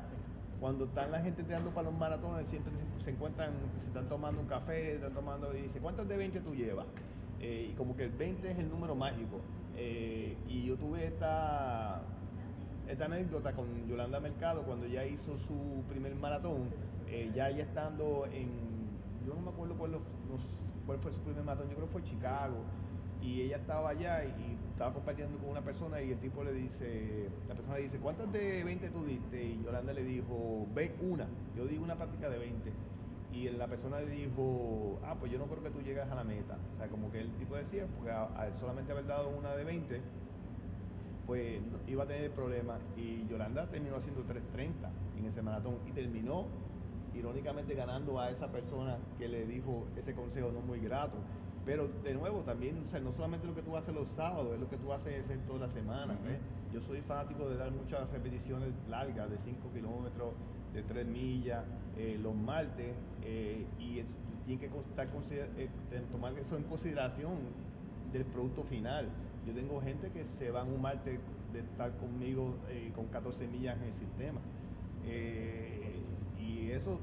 cuando 0.64 0.87
están 0.87 1.12
la 1.12 1.20
gente 1.20 1.42
entrenando 1.42 1.72
para 1.72 1.90
los 1.90 1.98
maratones, 1.98 2.48
siempre 2.48 2.72
se, 3.05 3.11
encuentran, 3.11 3.50
se 3.83 3.88
están 3.88 4.09
tomando 4.09 4.40
un 4.40 4.46
café, 4.46 4.94
están 4.94 5.12
tomando, 5.12 5.55
y 5.55 5.61
dice, 5.61 5.79
¿cuántas 5.79 6.09
de 6.09 6.16
20 6.16 6.40
tú 6.40 6.55
llevas? 6.55 6.87
Eh, 7.38 7.68
y 7.70 7.74
como 7.74 7.94
que 7.94 8.05
el 8.05 8.12
20 8.12 8.50
es 8.50 8.59
el 8.59 8.70
número 8.70 8.94
mágico. 8.94 9.42
Eh, 9.77 10.38
y 10.48 10.64
yo 10.64 10.77
tuve 10.77 11.05
esta, 11.05 12.00
esta 12.88 13.05
anécdota 13.05 13.53
con 13.53 13.87
Yolanda 13.87 14.20
Mercado 14.20 14.62
cuando 14.62 14.87
ya 14.87 15.05
hizo 15.05 15.37
su 15.37 15.85
primer 15.87 16.14
maratón, 16.14 16.70
eh, 17.11 17.31
ya 17.35 17.50
ella 17.50 17.64
estando 17.64 18.24
en, 18.33 18.48
yo 19.27 19.35
no 19.35 19.42
me 19.42 19.50
acuerdo 19.50 19.74
cuál, 19.74 19.98
cuál 20.87 20.98
fue 20.98 21.12
su 21.12 21.20
primer 21.20 21.44
maratón, 21.44 21.68
yo 21.68 21.74
creo 21.74 21.88
que 21.88 21.92
fue 21.92 22.05
Chicago, 22.05 22.57
y 23.20 23.42
ella 23.42 23.59
estaba 23.59 23.90
allá 23.90 24.24
y, 24.24 24.57
estaba 24.74 24.92
compartiendo 24.92 25.38
con 25.38 25.50
una 25.50 25.60
persona 25.60 26.02
y 26.02 26.10
el 26.10 26.18
tipo 26.18 26.42
le 26.42 26.52
dice, 26.52 27.28
la 27.48 27.54
persona 27.54 27.76
le 27.76 27.84
dice, 27.84 27.98
¿cuántas 27.98 28.32
de 28.32 28.64
20 28.64 28.88
tú 28.90 29.04
diste? 29.04 29.40
Y 29.40 29.62
Yolanda 29.64 29.92
le 29.92 30.02
dijo, 30.02 30.66
ve 30.74 30.96
una, 31.00 31.28
yo 31.56 31.64
digo 31.64 31.84
una 31.84 31.94
práctica 31.94 32.28
de 32.28 32.38
20. 32.38 32.72
Y 33.32 33.48
la 33.50 33.68
persona 33.68 34.00
le 34.00 34.10
dijo, 34.10 34.98
ah, 35.04 35.14
pues 35.18 35.30
yo 35.30 35.38
no 35.38 35.46
creo 35.46 35.62
que 35.62 35.70
tú 35.70 35.80
llegas 35.80 36.10
a 36.10 36.16
la 36.16 36.24
meta. 36.24 36.58
O 36.74 36.76
sea, 36.76 36.88
como 36.88 37.12
que 37.12 37.20
el 37.20 37.30
tipo 37.34 37.54
decía, 37.54 37.87
porque 37.96 38.10
a, 38.10 38.50
solamente 38.58 38.90
haber 38.90 39.06
dado 39.06 39.28
una 39.28 39.54
de 39.54 39.62
20, 39.62 40.00
pues 41.24 41.60
iba 41.87 42.02
a 42.02 42.06
tener 42.08 42.32
problemas. 42.32 42.80
Y 42.96 43.28
Yolanda 43.28 43.66
terminó 43.70 43.96
haciendo 43.96 44.24
3.30 44.24 44.72
en 45.18 45.26
ese 45.26 45.40
maratón 45.40 45.78
y 45.87 45.92
terminó 45.92 46.46
irónicamente 47.14 47.74
ganando 47.74 48.18
a 48.18 48.30
esa 48.30 48.50
persona 48.50 48.98
que 49.18 49.28
le 49.28 49.46
dijo 49.46 49.87
ese 49.96 50.14
consejo 50.14 50.50
no 50.50 50.62
muy 50.62 50.80
grato. 50.80 51.18
Pero 51.64 51.88
de 52.03 52.14
nuevo, 52.14 52.40
también, 52.40 52.83
o 52.85 52.88
sea, 52.88 53.00
no 53.00 53.12
solamente 53.12 53.46
lo 53.46 53.55
que 53.55 53.62
tú 53.62 53.77
haces 53.77 53.94
los 53.94 54.09
sábados, 54.09 54.53
es 54.55 54.61
lo 54.61 54.68
que 54.68 54.77
tú 54.77 54.92
haces 54.92 55.14
el 55.14 55.24
resto 55.24 55.55
de 55.55 55.61
la 55.61 55.68
semana. 55.68 56.14
Yo 56.72 56.81
soy 56.83 57.00
fanático 57.00 57.48
de 57.48 57.57
dar 57.57 57.70
muchas 57.70 58.11
repeticiones 58.11 58.70
largas, 58.88 59.31
de 59.31 59.38
5 59.38 59.70
kilómetros, 59.72 60.35
de 60.74 60.83
3 60.83 61.07
millas, 61.07 61.64
eh, 61.96 62.18
los 62.20 62.35
martes, 62.35 62.94
eh, 63.22 63.64
y 63.79 64.03
tiene 64.44 64.61
que 64.61 64.66
estar, 64.66 65.09
eh, 65.57 65.68
tomar 66.12 66.38
eso 66.38 66.57
en 66.57 66.64
consideración 66.64 67.38
del 68.12 68.27
producto 68.27 68.64
final. 68.64 69.09
Yo 69.46 69.55
tengo 69.55 69.81
gente 69.81 70.11
que 70.11 70.24
se 70.24 70.50
van 70.50 70.70
un 70.70 70.83
martes 70.83 71.18
de 71.53 71.61
estar 71.61 71.96
conmigo 71.98 72.57
con 72.94 73.07
14 73.07 73.46
millas 73.46 73.77
en 73.79 73.85
el 73.85 73.94
sistema. 73.94 74.40
y 76.38 76.70
eso 76.70 76.98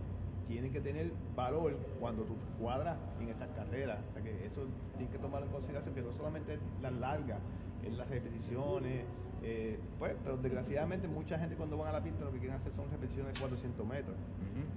tiene 0.47 0.69
que 0.69 0.82
tener 0.82 1.12
valor 1.36 1.77
cuando 1.99 2.23
tú 2.23 2.36
cuadras 2.60 2.97
en 3.19 3.30
esas 3.30 3.49
carreras. 3.49 3.99
O 4.10 4.13
sea 4.13 4.21
que 4.21 4.45
eso 4.45 4.67
tienes 4.97 5.12
que 5.12 5.19
tomarlo 5.19 5.47
en 5.47 5.54
consideración, 5.54 5.95
que 5.95 6.01
no 6.01 6.12
solamente 6.13 6.56
es 6.56 6.60
las 6.82 6.93
largas, 6.93 7.39
es 7.86 7.93
las 7.97 8.10
repeticiones. 8.10 9.06
Eh, 9.43 9.80
pues, 9.97 10.13
pero 10.23 10.38
desgraciadamente 10.38 11.08
mucha 11.08 11.39
gente 11.39 11.56
cuando 11.56 11.75
van 11.75 11.89
a 11.89 11.93
la 11.93 12.04
pista 12.04 12.23
lo 12.23 12.32
que 12.32 12.38
quieren 12.38 12.58
hacer 12.58 12.71
son 12.73 12.91
repeticiones 12.91 13.34
de 13.34 13.39
400 13.39 13.88
metros. 13.88 14.15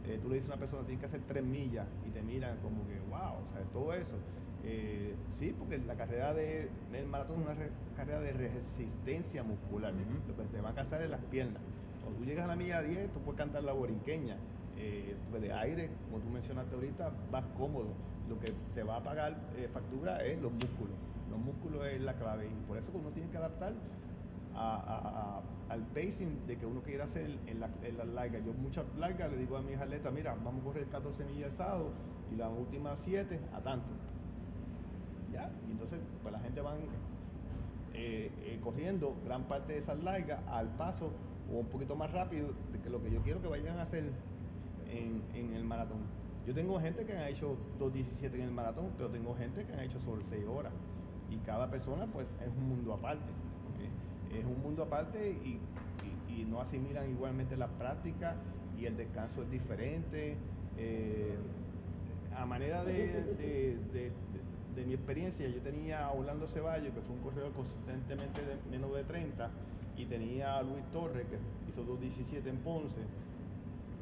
Eh, 0.06 0.18
tú 0.22 0.28
le 0.28 0.36
dices 0.36 0.50
a 0.50 0.54
una 0.54 0.60
persona, 0.60 0.82
tienes 0.84 1.00
que 1.00 1.06
hacer 1.06 1.20
3 1.26 1.44
millas 1.44 1.86
y 2.06 2.10
te 2.10 2.22
miran 2.22 2.56
como 2.62 2.86
que, 2.86 2.98
wow, 3.10 3.40
o 3.44 3.52
sea, 3.52 3.62
todo 3.72 3.92
eso. 3.92 4.16
Eh, 4.66 5.14
sí, 5.38 5.54
porque 5.58 5.76
la 5.78 5.94
carrera 5.94 6.32
de, 6.32 6.70
del 6.90 7.06
maratón 7.06 7.42
es 7.42 7.46
una 7.46 7.56
carrera 7.96 8.20
de 8.20 8.32
resistencia 8.32 9.42
muscular. 9.42 9.92
Lo 9.92 10.36
que 10.36 10.42
te 10.44 10.60
va 10.62 10.70
a 10.70 10.74
casar 10.74 11.02
es 11.02 11.10
las 11.10 11.20
piernas. 11.24 11.62
Cuando 12.02 12.20
tú 12.20 12.24
llegas 12.24 12.44
a 12.44 12.48
la 12.48 12.56
milla 12.56 12.80
10, 12.80 13.12
tú 13.12 13.20
puedes 13.20 13.38
cantar 13.38 13.64
la 13.64 13.72
borinqueña 13.72 14.36
eh, 14.76 15.16
pues 15.30 15.42
de 15.42 15.52
aire, 15.52 15.90
como 16.06 16.22
tú 16.22 16.30
mencionaste 16.30 16.74
ahorita, 16.74 17.12
vas 17.30 17.44
cómodo. 17.56 17.88
Lo 18.28 18.38
que 18.40 18.52
te 18.74 18.82
va 18.82 18.96
a 18.96 19.02
pagar 19.02 19.36
eh, 19.56 19.68
factura 19.72 20.24
es 20.24 20.40
los 20.40 20.52
músculos. 20.52 20.96
Los 21.30 21.38
músculos 21.38 21.86
es 21.86 22.00
la 22.00 22.14
clave 22.14 22.46
y 22.46 22.66
por 22.66 22.78
eso 22.78 22.90
uno 22.94 23.10
tiene 23.10 23.30
que 23.30 23.36
adaptar 23.36 23.74
al 24.56 25.82
pacing 25.92 26.46
de 26.46 26.56
que 26.56 26.64
uno 26.64 26.80
quiere 26.82 27.02
hacer 27.02 27.38
en, 27.46 27.60
las 27.60 28.06
largas. 28.14 28.44
Yo 28.44 28.52
muchas 28.52 28.84
largas 28.96 29.30
le 29.32 29.38
digo 29.38 29.56
a 29.56 29.62
mis 29.62 29.76
atletas, 29.78 30.12
mira, 30.12 30.36
vamos 30.44 30.60
a 30.60 30.64
correr 30.64 30.86
14 30.86 31.24
millas 31.24 31.50
el 31.50 31.56
sábado 31.56 31.90
y 32.32 32.36
las 32.36 32.50
últimas 32.56 32.98
7 33.02 33.40
a 33.52 33.60
tanto. 33.60 33.88
¿Ya? 35.32 35.50
Y 35.66 35.72
entonces 35.72 35.98
pues 36.22 36.32
la 36.32 36.38
gente 36.38 36.60
van 36.60 36.76
eh, 37.94 38.30
eh, 38.42 38.60
corriendo 38.62 39.16
gran 39.24 39.44
parte 39.44 39.72
de 39.72 39.78
esas 39.80 40.02
largas 40.02 40.40
al 40.48 40.68
paso 40.76 41.10
o 41.52 41.58
un 41.58 41.66
poquito 41.66 41.96
más 41.96 42.12
rápido 42.12 42.48
de 42.72 42.80
que 42.80 42.90
lo 42.90 43.02
que 43.02 43.10
yo 43.10 43.22
quiero 43.22 43.42
que 43.42 43.48
vayan 43.48 43.78
a 43.78 43.82
hacer 43.82 44.04
en, 44.90 45.54
el 45.54 45.64
maratón. 45.64 45.98
Yo 46.46 46.54
tengo 46.54 46.78
gente 46.80 47.04
que 47.04 47.12
ha 47.12 47.28
hecho 47.28 47.56
2.17 47.80 48.34
en 48.34 48.42
el 48.42 48.50
maratón, 48.50 48.90
pero 48.96 49.08
tengo 49.08 49.34
gente 49.34 49.64
que 49.64 49.72
ha 49.72 49.84
hecho 49.84 50.00
sobre 50.00 50.24
6 50.24 50.44
horas. 50.46 50.72
Y 51.30 51.36
cada 51.38 51.70
persona 51.70 52.06
pues 52.06 52.26
es 52.40 52.48
un 52.56 52.68
mundo 52.68 52.92
aparte. 52.92 53.30
Es 54.36 54.44
un 54.44 54.60
mundo 54.62 54.82
aparte 54.82 55.30
y, 55.30 55.60
no 56.48 56.60
asimilan 56.60 57.08
igualmente 57.08 57.56
la 57.56 57.68
práctica 57.68 58.36
y 58.78 58.84
el 58.84 58.96
descanso 58.96 59.42
es 59.42 59.50
diferente. 59.50 60.36
Eh, 60.76 61.36
a 62.36 62.44
manera 62.44 62.84
de, 62.84 63.24
de, 64.74 64.84
mi 64.84 64.92
experiencia, 64.92 65.48
yo 65.48 65.60
tenía 65.62 66.04
a 66.04 66.12
Orlando 66.12 66.46
Ceballos, 66.46 66.92
que 66.92 67.00
fue 67.00 67.16
un 67.16 67.22
corredor 67.22 67.52
consistentemente 67.52 68.42
de 68.42 68.56
menos 68.70 68.94
de 68.94 69.04
30, 69.04 69.50
y 69.96 70.04
tenía 70.06 70.58
a 70.58 70.62
Luis 70.62 70.84
Torres, 70.92 71.24
que 71.28 71.38
hizo 71.70 71.82
2.17 71.84 72.46
en 72.46 72.58
Ponce 72.58 73.00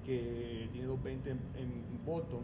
que 0.04 0.68
tiene 0.72 0.86
220 0.86 1.30
en, 1.30 1.38
en 1.56 2.04
Boston, 2.04 2.40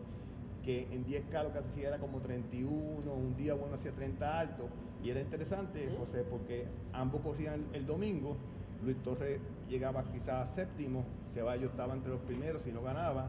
que 0.64 0.87
en 0.92 1.05
10 1.05 1.25
calos 1.31 1.53
casi 1.53 1.83
era 1.83 1.99
como 1.99 2.21
31, 2.21 3.11
un 3.11 3.37
día 3.37 3.55
bueno 3.55 3.75
hacía 3.77 3.92
30 3.92 4.40
alto, 4.40 4.68
y 5.03 5.11
era 5.11 5.21
interesante, 5.21 5.88
José, 5.99 6.25
porque 6.29 6.66
ambos 6.92 7.23
corrían 7.23 7.64
el, 7.73 7.87
domingo, 7.87 8.37
Luis 8.83 8.97
Torres 9.03 9.40
llegaba 9.68 10.05
quizás 10.12 10.55
séptimo, 10.55 11.05
Ceballos 11.35 11.71
estaba 11.71 11.94
entre 11.94 12.11
los 12.11 12.21
primeros 12.21 12.62
si 12.62 12.73
no 12.73 12.83
ganaba, 12.83 13.29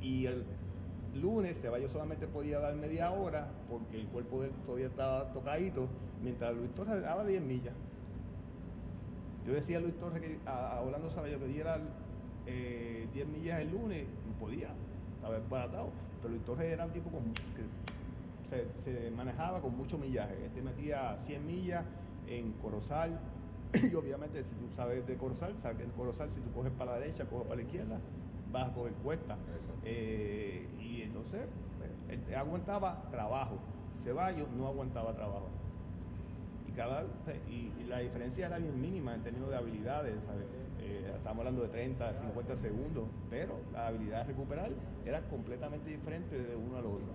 y 0.00 0.26
el 0.26 0.44
lunes 1.14 1.58
Ceballos 1.60 1.92
solamente 1.92 2.26
podía 2.26 2.58
dar 2.58 2.74
media 2.74 3.10
hora 3.10 3.48
porque 3.70 3.98
el 3.98 4.06
cuerpo 4.08 4.42
de 4.42 4.48
él 4.48 4.52
todavía 4.66 4.86
estaba 4.88 5.32
tocadito, 5.32 5.86
mientras 6.22 6.54
Luis 6.54 6.74
Torres 6.74 7.00
daba 7.02 7.24
10 7.24 7.42
millas. 7.42 7.74
Yo 9.46 9.54
decía 9.54 9.78
a 9.78 9.80
Luis 9.80 9.94
Torres 9.98 10.20
que 10.20 10.38
a, 10.44 10.80
Orlando 10.84 11.08
Ceballos 11.10 11.40
que 11.40 11.46
diera 11.46 11.78
10 12.46 12.48
eh, 12.48 13.24
millas 13.26 13.60
el 13.60 13.70
lunes, 13.72 14.06
no 14.26 14.38
podía, 14.38 14.68
estaba 15.16 15.38
baratado. 15.50 15.90
Pero 16.22 16.30
Luis 16.30 16.44
Torres 16.44 16.72
era 16.72 16.86
un 16.86 16.92
tipo 16.92 17.10
con, 17.10 17.32
que 17.32 17.64
se, 18.84 19.10
manejaba 19.10 19.60
con 19.60 19.76
mucho 19.76 19.98
millaje. 19.98 20.46
Este 20.46 20.62
metía 20.62 21.16
100 21.18 21.46
millas 21.46 21.84
en 22.28 22.52
Corozal, 22.54 23.18
y 23.74 23.94
obviamente 23.94 24.44
si 24.44 24.54
tú 24.54 24.68
sabes 24.76 25.06
de 25.06 25.16
Corozal, 25.16 25.58
sabes 25.58 25.78
que 25.78 25.84
en 25.84 25.90
Corozal 25.90 26.30
si 26.30 26.40
tú 26.40 26.52
coges 26.52 26.72
para 26.72 26.92
la 26.92 26.98
derecha, 27.00 27.24
coges 27.26 27.46
para 27.46 27.56
la 27.56 27.62
izquierda, 27.62 27.98
vas 28.52 28.70
a 28.70 28.74
coger 28.74 28.92
cuesta. 28.94 29.36
Eh, 29.84 30.66
y 30.80 31.02
entonces 31.02 31.42
él 32.08 32.34
aguantaba 32.34 33.08
trabajo. 33.10 33.58
Ceballos 34.02 34.48
no 34.52 34.68
aguantaba 34.68 35.14
trabajo. 35.14 35.48
Y, 36.68 36.72
cada, 36.72 37.04
y, 37.48 37.72
y 37.80 37.84
la 37.88 37.98
diferencia 37.98 38.46
era 38.46 38.58
bien 38.58 38.80
mínima 38.80 39.14
en 39.14 39.22
términos 39.22 39.50
de 39.50 39.56
habilidades, 39.56 40.14
¿sabes? 40.24 40.46
Eh, 40.80 41.12
estamos 41.16 41.38
hablando 41.38 41.62
de 41.62 41.68
30, 41.68 42.14
50 42.14 42.56
segundos, 42.56 43.04
pero 43.30 43.58
la 43.72 43.88
habilidad 43.88 44.22
de 44.22 44.32
recuperar 44.32 44.70
era 45.04 45.20
completamente 45.28 45.90
diferente 45.90 46.36
de 46.36 46.56
uno 46.56 46.76
al 46.76 46.86
otro. 46.86 47.06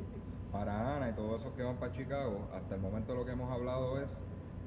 Para 0.51 0.97
Ana 0.97 1.09
y 1.09 1.13
todos 1.13 1.41
esos 1.41 1.53
que 1.53 1.63
van 1.63 1.77
para 1.77 1.91
Chicago, 1.93 2.49
hasta 2.53 2.75
el 2.75 2.81
momento 2.81 3.15
lo 3.15 3.25
que 3.25 3.31
hemos 3.31 3.51
hablado 3.51 4.01
es 4.01 4.09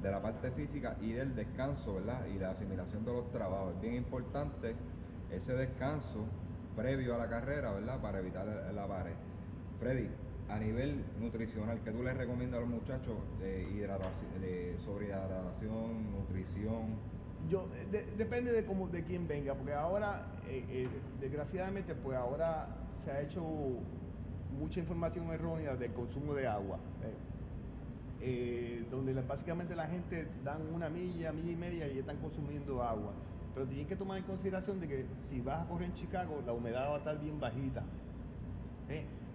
de 0.01 0.11
la 0.11 0.21
parte 0.21 0.51
física 0.51 0.97
y 1.01 1.13
del 1.13 1.35
descanso, 1.35 1.95
¿verdad? 1.95 2.25
Y 2.27 2.39
la 2.39 2.51
asimilación 2.51 3.05
de 3.05 3.13
los 3.13 3.31
trabajos. 3.31 3.75
Es 3.75 3.81
bien 3.81 3.95
importante 3.95 4.75
ese 5.31 5.53
descanso 5.53 6.25
previo 6.75 7.15
a 7.15 7.17
la 7.17 7.27
carrera, 7.27 7.71
¿verdad? 7.71 7.99
Para 8.01 8.19
evitar 8.19 8.45
la 8.45 8.87
pared. 8.87 9.15
Freddy, 9.79 10.09
a 10.49 10.59
nivel 10.59 11.03
nutricional, 11.19 11.79
¿qué 11.83 11.91
tú 11.91 12.03
les 12.03 12.15
recomiendas 12.15 12.59
a 12.59 12.61
los 12.61 12.69
muchachos 12.69 13.17
de, 13.39 13.63
hidratación, 13.63 14.41
de 14.41 14.77
sobre 14.85 15.07
hidratación, 15.07 16.11
nutrición? 16.11 17.14
Yo 17.49 17.67
depende 18.17 18.51
de 18.51 18.65
cómo 18.65 18.87
de 18.87 19.03
quién 19.03 19.27
venga 19.27 19.53
porque 19.53 19.73
ahora 19.73 20.25
eh, 20.47 20.65
eh, 20.69 20.87
desgraciadamente 21.19 21.95
pues 21.95 22.17
ahora 22.17 22.67
se 23.03 23.11
ha 23.11 23.21
hecho 23.21 23.43
mucha 24.59 24.79
información 24.79 25.31
errónea 25.31 25.75
del 25.75 25.93
consumo 25.93 26.33
de 26.33 26.47
agua 26.47 26.79
eh, 28.21 28.85
donde 28.89 29.13
básicamente 29.13 29.75
la 29.75 29.87
gente 29.87 30.27
dan 30.43 30.61
una 30.73 30.89
milla 30.89 31.31
milla 31.31 31.51
y 31.51 31.55
media 31.55 31.87
y 31.87 31.99
están 31.99 32.17
consumiendo 32.17 32.81
agua 32.81 33.13
pero 33.53 33.67
tienen 33.67 33.87
que 33.87 33.95
tomar 33.95 34.17
en 34.17 34.23
consideración 34.23 34.79
de 34.79 34.87
que 34.87 35.05
si 35.29 35.41
vas 35.41 35.63
a 35.63 35.67
correr 35.67 35.89
en 35.89 35.95
Chicago 35.95 36.41
la 36.45 36.53
humedad 36.53 36.89
va 36.89 36.95
a 36.95 36.97
estar 36.97 37.19
bien 37.19 37.39
bajita 37.39 37.83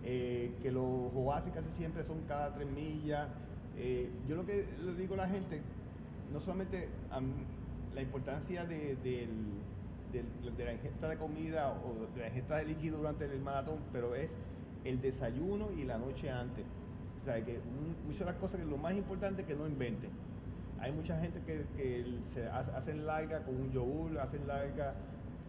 eh, 0.03 0.55
que 0.63 0.71
los 0.71 1.13
oasis 1.15 1.53
casi 1.53 1.71
siempre 1.77 2.05
son 2.05 2.23
cada 2.27 2.55
tres 2.55 2.69
millas. 2.71 3.29
Eh, 3.77 4.11
yo 4.29 4.37
lo 4.37 4.47
que 4.47 4.67
le 4.83 4.95
digo 4.95 5.15
a 5.15 5.19
la 5.19 5.29
gente, 5.29 5.61
no 6.33 6.41
solamente 6.41 6.89
la 7.95 8.03
importancia 8.03 8.65
de, 8.65 8.97
de 9.03 10.65
la 10.65 10.73
ingesta 10.73 11.09
de 11.09 11.17
comida 11.17 11.71
o 11.73 12.07
de 12.15 12.21
la 12.21 12.29
ingesta 12.29 12.57
de 12.57 12.67
líquido 12.67 12.99
durante 12.99 13.25
el 13.25 13.41
maratón, 13.41 13.79
pero 13.93 14.15
es 14.15 14.31
el 14.85 15.01
desayuno 15.01 15.69
y 15.77 15.85
la 15.85 15.99
noche 15.99 16.31
antes. 16.31 16.65
O 17.21 17.25
sea, 17.25 17.45
que 17.45 17.59
muchas 18.07 18.21
de 18.21 18.25
las 18.27 18.37
cosas 18.37 18.61
que 18.61 18.67
lo 18.67 18.79
más 18.79 18.95
importante 18.95 19.43
es 19.43 19.49
que 19.49 19.55
no 19.55 19.67
inventen. 19.67 20.11
Hay 20.81 20.93
mucha 20.93 21.21
gente 21.21 21.41
que, 21.47 22.05
se 22.33 22.49
hacen 22.49 23.07
larga 23.07 23.43
con 23.45 23.55
un 23.55 23.71
yogur, 23.71 24.19
hacen 24.19 24.47
larga 24.47 24.95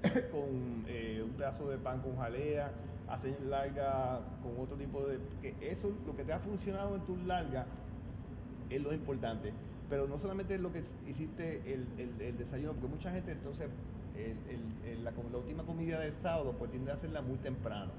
con 0.32 0.84
eh, 0.88 1.22
un 1.24 1.32
pedazo 1.32 1.70
de 1.70 1.78
pan 1.78 2.02
con 2.02 2.18
jalea, 2.18 2.72
hacen 3.08 3.36
larga 3.50 4.20
con 4.44 4.62
otro 4.62 4.76
tipo 4.76 5.02
de... 5.06 5.20
que 5.42 5.56
Eso, 5.72 5.92
lo 6.06 6.16
que 6.16 6.24
te 6.24 6.34
ha 6.34 6.40
funcionado 6.40 6.96
en 6.96 7.02
tu 7.02 7.16
larga, 7.26 7.66
es 8.70 8.82
lo 8.82 8.94
importante. 8.94 9.54
Pero 9.92 10.08
no 10.08 10.18
solamente 10.18 10.58
lo 10.58 10.72
que 10.72 10.84
hiciste 11.06 11.62
el, 11.74 12.38
desayuno, 12.38 12.72
porque 12.72 12.88
mucha 12.88 13.12
gente 13.12 13.34
entonces 13.34 13.68
la, 15.04 15.12
última 15.38 15.64
comida 15.64 16.00
del 16.00 16.14
sábado 16.14 16.56
pues 16.58 16.72
tiende 16.72 16.92
a 16.92 16.94
hacerla 16.94 17.22
muy 17.22 17.36
temprano. 17.40 17.92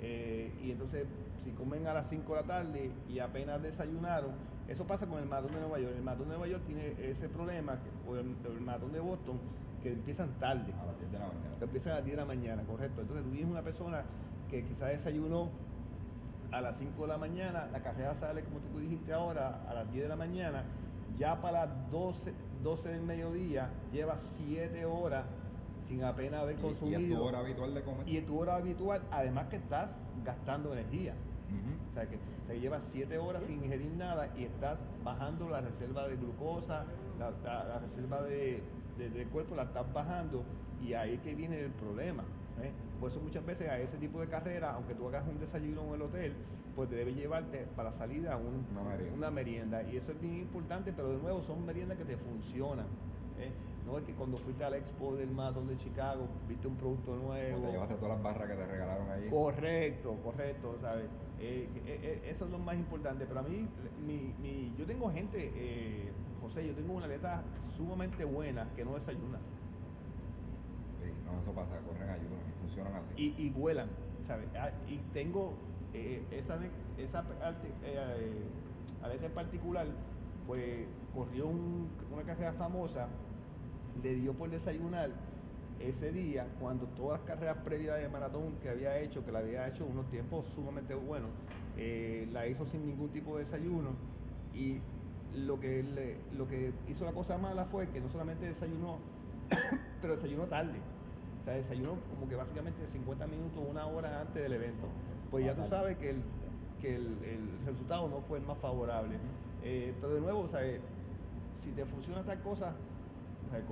Eh, 0.00 0.52
y 0.60 0.72
entonces 0.72 1.06
si 1.44 1.52
comen 1.52 1.86
a 1.86 1.94
las 1.94 2.08
5 2.08 2.34
de 2.34 2.40
la 2.40 2.46
tarde 2.48 2.90
y 3.08 3.20
apenas 3.20 3.62
desayunaron, 3.62 4.32
eso 4.66 4.84
pasa 4.88 5.06
con 5.06 5.20
el 5.20 5.26
maratón 5.26 5.54
de 5.54 5.60
Nueva 5.60 5.78
York. 5.78 5.94
El 5.96 6.02
maratón 6.02 6.26
de 6.26 6.36
Nueva 6.36 6.48
York 6.48 6.64
tiene 6.66 6.96
ese 6.98 7.28
problema, 7.28 7.78
o 8.08 8.16
el, 8.16 8.34
el 8.44 8.60
maratón 8.60 8.92
de 8.92 8.98
Boston, 8.98 9.38
que 9.84 9.92
empiezan 9.92 10.30
tarde. 10.40 10.72
A 10.82 10.86
las 10.86 10.98
10 10.98 11.12
de 11.12 11.18
la 11.20 11.26
mañana. 11.26 11.56
Que 11.60 11.64
empiezan 11.64 11.92
a 11.92 11.96
las 11.96 12.04
10 12.06 12.16
de 12.16 12.22
la 12.22 12.26
mañana, 12.26 12.62
correcto. 12.64 13.02
Entonces 13.02 13.24
tú 13.24 13.30
tienes 13.30 13.48
una 13.48 13.62
persona 13.62 14.02
que 14.50 14.64
quizás 14.64 14.88
desayunó 14.88 15.48
a 16.50 16.60
las 16.60 16.76
5 16.78 17.02
de 17.02 17.08
la 17.08 17.18
mañana, 17.18 17.68
la 17.70 17.80
carrera 17.80 18.16
sale 18.16 18.42
como 18.42 18.58
tú 18.58 18.80
dijiste 18.80 19.12
ahora, 19.12 19.62
a 19.68 19.74
las 19.74 19.92
10 19.92 20.02
de 20.02 20.08
la 20.08 20.16
mañana, 20.16 20.64
ya 21.18 21.40
para 21.40 21.66
las 21.66 21.90
12, 21.90 22.32
12 22.62 22.88
del 22.88 23.02
mediodía 23.02 23.70
lleva 23.92 24.18
7 24.18 24.84
horas 24.84 25.24
sin 25.86 26.04
apenas 26.04 26.42
haber 26.42 26.56
consumido. 26.56 27.00
Y 27.00 27.08
tu 27.08 27.22
hora 27.22 27.38
habitual 27.40 27.74
de 27.74 27.82
comer. 27.82 28.08
Y 28.08 28.16
en 28.16 28.26
tu 28.26 28.38
hora 28.38 28.56
habitual, 28.56 29.02
además 29.10 29.48
que 29.48 29.56
estás 29.56 29.98
gastando 30.24 30.72
energía. 30.72 31.14
O 31.90 31.94
sea 31.94 32.08
que 32.08 32.16
te 32.46 32.60
llevas 32.60 32.84
7 32.92 33.18
horas 33.18 33.42
sin 33.44 33.64
ingerir 33.64 33.92
nada 33.94 34.28
y 34.38 34.44
estás 34.44 34.78
bajando 35.02 35.48
la 35.48 35.60
reserva 35.60 36.06
de 36.06 36.14
glucosa, 36.14 36.84
la, 37.18 37.78
reserva 37.80 38.22
de, 38.22 38.62
del 38.96 39.26
cuerpo 39.28 39.56
la 39.56 39.64
estás 39.64 39.92
bajando 39.92 40.44
y 40.80 40.94
ahí 40.94 41.14
es 41.14 41.20
que 41.22 41.34
viene 41.34 41.60
el 41.60 41.72
problema. 41.72 42.22
¿Eh? 42.62 42.72
Por 43.00 43.10
eso 43.10 43.20
muchas 43.20 43.44
veces 43.44 43.68
a 43.68 43.78
ese 43.78 43.96
tipo 43.96 44.20
de 44.20 44.28
carrera, 44.28 44.72
aunque 44.74 44.94
tú 44.94 45.08
hagas 45.08 45.26
un 45.26 45.38
desayuno 45.38 45.82
en 45.88 45.94
el 45.94 46.02
hotel, 46.02 46.34
pues 46.76 46.90
debe 46.90 47.14
llevarte 47.14 47.66
para 47.76 47.92
salida 47.92 48.38
una, 49.16 49.30
merienda. 49.30 49.82
Y 49.82 49.96
eso 49.96 50.12
es 50.12 50.20
bien 50.20 50.36
importante, 50.36 50.92
pero 50.92 51.10
de 51.10 51.18
nuevo 51.18 51.42
son 51.42 51.64
meriendas 51.64 51.98
que 51.98 52.04
te 52.04 52.16
funcionan. 52.16 52.86
¿eh? 53.38 53.50
No 53.86 53.98
es 53.98 54.04
que 54.04 54.12
cuando 54.12 54.36
fuiste 54.36 54.64
al 54.64 54.74
expo 54.74 55.16
del 55.16 55.30
Maratón 55.30 55.66
de 55.68 55.76
Chicago, 55.76 56.28
viste 56.48 56.68
un 56.68 56.76
producto 56.76 57.16
nuevo. 57.16 57.66
te 57.66 57.72
llevaste 57.72 57.94
todas 57.94 58.16
las 58.16 58.22
barras 58.22 58.48
que 58.48 58.56
te 58.56 58.66
regalaron 58.66 59.10
ahí. 59.10 59.28
Correcto, 59.30 60.16
correcto, 60.22 60.76
¿sabes? 60.80 61.06
Eh, 61.40 62.22
eso 62.26 62.44
es 62.44 62.50
lo 62.50 62.58
más 62.58 62.76
importante. 62.76 63.24
Pero 63.26 63.40
a 63.40 63.42
mí, 63.42 63.66
mi, 64.06 64.74
yo 64.78 64.84
tengo 64.84 65.10
gente, 65.10 66.12
José, 66.42 66.66
yo 66.66 66.74
tengo 66.74 66.92
una 66.92 67.06
letra 67.06 67.42
sumamente 67.76 68.24
buena 68.24 68.68
que 68.76 68.84
no 68.84 68.94
desayuna. 68.94 69.38
No, 71.30 71.40
eso 71.40 71.52
pasa, 71.52 71.78
corren 71.86 72.08
ayuno 72.08 72.36
y 72.48 72.60
funcionan 72.60 72.94
así. 72.94 73.34
Y, 73.38 73.50
vuelan, 73.50 73.88
¿sabes? 74.26 74.48
Ah, 74.58 74.70
y 74.88 74.98
tengo 75.12 75.54
eh, 75.94 76.26
esa, 76.30 76.58
esa 76.98 77.24
eh, 77.84 78.48
aleta 79.02 79.26
en 79.26 79.32
particular, 79.32 79.86
pues 80.46 80.86
corrió 81.14 81.46
una 81.46 82.22
carrera 82.24 82.52
famosa, 82.54 83.08
le 84.02 84.14
dio 84.14 84.32
por 84.34 84.50
desayunar 84.50 85.10
ese 85.78 86.12
día, 86.12 86.46
cuando 86.60 86.86
todas 86.86 87.20
las 87.20 87.28
carreras 87.28 87.58
previas 87.58 87.98
de 87.98 88.08
maratón 88.08 88.56
que 88.62 88.68
había 88.68 88.98
hecho, 88.98 89.24
que 89.24 89.32
la 89.32 89.38
había 89.38 89.66
hecho 89.68 89.84
unos 89.86 90.10
tiempos 90.10 90.46
sumamente 90.54 90.94
buenos, 90.94 91.30
eh, 91.76 92.28
la 92.32 92.46
hizo 92.46 92.66
sin 92.66 92.86
ningún 92.86 93.08
tipo 93.10 93.38
de 93.38 93.44
desayuno 93.44 93.90
y 94.54 94.78
lo 95.34 95.58
que, 95.60 96.18
lo 96.36 96.46
que 96.48 96.72
hizo 96.88 97.04
la 97.04 97.12
cosa 97.12 97.38
mala 97.38 97.64
fue 97.66 97.88
que 97.88 98.00
no 98.00 98.10
solamente 98.10 98.46
desayunó, 98.46 98.98
pero 100.02 100.16
desayunó 100.16 100.44
tarde. 100.44 100.80
O 101.50 101.52
sea, 101.52 101.56
desayunó 101.56 101.96
como 102.14 102.28
que 102.28 102.36
básicamente 102.36 102.86
50 102.86 103.26
minutos, 103.26 103.60
una 103.68 103.84
hora 103.84 104.20
antes 104.20 104.40
del 104.40 104.52
evento. 104.52 104.86
Pues 105.32 105.44
ya 105.44 105.52
tú 105.52 105.66
sabes 105.66 105.96
que 105.96 106.10
el, 106.10 106.22
que 106.80 106.94
el, 106.94 107.16
resultado 107.66 108.08
no 108.08 108.20
fue 108.20 108.38
el 108.38 108.46
más 108.46 108.56
favorable. 108.58 109.16
Eh, 109.64 109.92
pero 110.00 110.14
de 110.14 110.20
nuevo, 110.20 110.42
o 110.42 110.48
sea, 110.48 110.60
si 111.60 111.70
te 111.72 111.84
funciona 111.86 112.22
tal 112.22 112.40
cosa, 112.42 112.72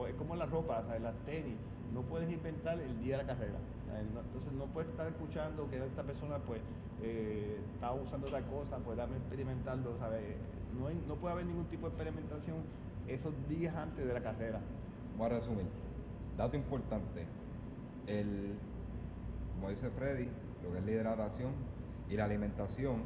es 0.09 0.15
como 0.17 0.35
la 0.35 0.47
ropa, 0.47 0.83
sea, 0.89 0.99
las 0.99 1.15
tenis, 1.25 1.55
no 1.95 2.03
puedes 2.03 2.29
inventar 2.29 2.81
el 2.81 2.99
día 2.99 3.17
de 3.17 3.23
la 3.23 3.29
carrera. 3.29 3.59
entonces 3.97 4.53
no 4.55 4.65
puedes 4.67 4.91
estar 4.91 5.07
escuchando 5.07 5.71
que 5.71 5.77
esta 5.77 6.03
persona 6.03 6.39
pues 6.39 6.61
eh, 7.01 7.61
está 7.75 7.93
usando 7.93 8.27
tal 8.27 8.45
cosa, 8.47 8.79
pues 8.79 8.97
dame 8.97 9.19
experimentarlo, 9.19 9.97
¿sabes? 9.99 10.35
No, 10.77 10.91
no 11.07 11.15
puede 11.15 11.35
haber 11.35 11.47
ningún 11.47 11.67
tipo 11.67 11.87
de 11.87 11.95
experimentación 11.95 12.57
esos 13.07 13.33
días 13.49 13.77
antes 13.77 14.05
de 14.05 14.13
la 14.13 14.21
carrera. 14.21 14.59
Voy 15.17 15.27
a 15.27 15.29
resumir. 15.39 15.67
Dato 16.37 16.57
importante. 16.57 17.39
El, 18.09 18.55
como 19.55 19.71
dice 19.71 19.91
Freddy, 19.91 20.29
lo 20.65 20.73
que 20.73 20.79
es 20.79 20.85
la 20.85 20.91
hidratación 20.91 21.53
y 22.09 22.17
la 22.17 22.25
alimentación, 22.25 23.03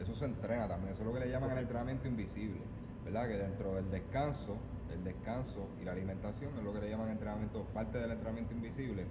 eso 0.00 0.14
se 0.14 0.26
entrena 0.26 0.68
también. 0.68 0.92
Eso 0.92 1.02
es 1.02 1.06
lo 1.06 1.14
que 1.14 1.20
le 1.20 1.30
llaman 1.30 1.50
el 1.52 1.58
entrenamiento 1.58 2.06
invisible. 2.06 2.60
¿Verdad? 3.04 3.28
Que 3.28 3.36
dentro 3.36 3.74
del 3.74 3.90
descanso, 3.90 4.56
el 4.92 5.04
descanso 5.04 5.68
y 5.80 5.84
la 5.84 5.92
alimentación 5.92 6.56
es 6.56 6.64
lo 6.64 6.72
que 6.72 6.80
le 6.80 6.90
llaman 6.90 7.10
entrenamiento, 7.10 7.64
parte 7.74 7.98
del 7.98 8.10
entrenamiento 8.12 8.54
invisible. 8.54 9.04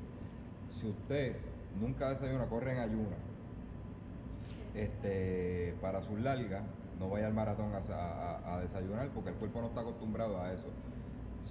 Si 0.79 0.88
usted 0.88 1.36
nunca 1.79 2.09
desayuna, 2.09 2.45
corre 2.45 2.73
en 2.73 2.79
ayuna, 2.79 3.15
este, 4.73 5.75
para 5.81 6.01
sus 6.01 6.19
largas, 6.19 6.63
no 6.99 7.09
vaya 7.09 7.27
al 7.27 7.34
maratón 7.34 7.71
a, 7.73 8.59
desayunar 8.61 9.09
porque 9.09 9.31
el 9.31 9.36
cuerpo 9.36 9.61
no 9.61 9.67
está 9.67 9.81
acostumbrado 9.81 10.41
a 10.41 10.53
eso. 10.53 10.67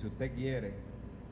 Si 0.00 0.06
usted 0.06 0.34
quiere 0.34 0.74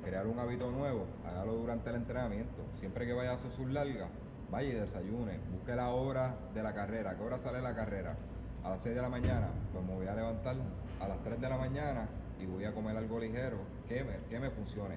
crear 0.03 0.27
un 0.27 0.39
hábito 0.39 0.71
nuevo, 0.71 1.07
hágalo 1.27 1.55
durante 1.55 1.91
el 1.91 1.97
entrenamiento. 1.97 2.63
Siempre 2.79 3.07
que 3.07 3.13
vaya 3.13 3.33
a 3.33 3.35
hacer 3.35 3.51
sus 3.53 3.69
largas, 3.69 4.09
vaya 4.51 4.69
y 4.69 4.73
desayune. 4.73 5.39
Busque 5.53 5.75
la 5.75 5.91
hora 5.91 6.37
de 6.55 6.63
la 6.63 6.75
carrera. 6.75 7.17
¿Qué 7.17 7.23
hora 7.23 7.39
sale 7.39 7.61
la 7.61 7.75
carrera? 7.75 8.17
A 8.65 8.71
las 8.71 8.83
6 8.83 8.95
de 8.95 9.03
la 9.03 9.09
mañana. 9.09 9.49
Pues 9.73 9.85
me 9.85 9.95
voy 9.95 10.07
a 10.07 10.15
levantar 10.15 10.57
a 11.01 11.09
las 11.09 11.23
3 11.23 11.41
de 11.41 11.49
la 11.49 11.57
mañana 11.57 12.09
y 12.41 12.47
voy 12.47 12.65
a 12.65 12.73
comer 12.73 12.97
algo 12.97 13.19
ligero 13.19 13.59
que 13.89 14.05
me, 14.05 14.17
que 14.29 14.41
me 14.41 14.51
funcione. 14.51 14.97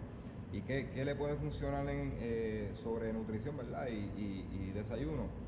¿Y 0.51 0.61
qué, 0.61 1.03
le 1.03 1.15
puede 1.15 1.35
funcionar 1.35 1.87
en, 1.89 2.13
eh, 2.19 2.73
sobre 2.83 3.11
nutrición, 3.11 3.57
verdad? 3.57 3.87
y 3.87 4.71
desayuno 4.71 5.43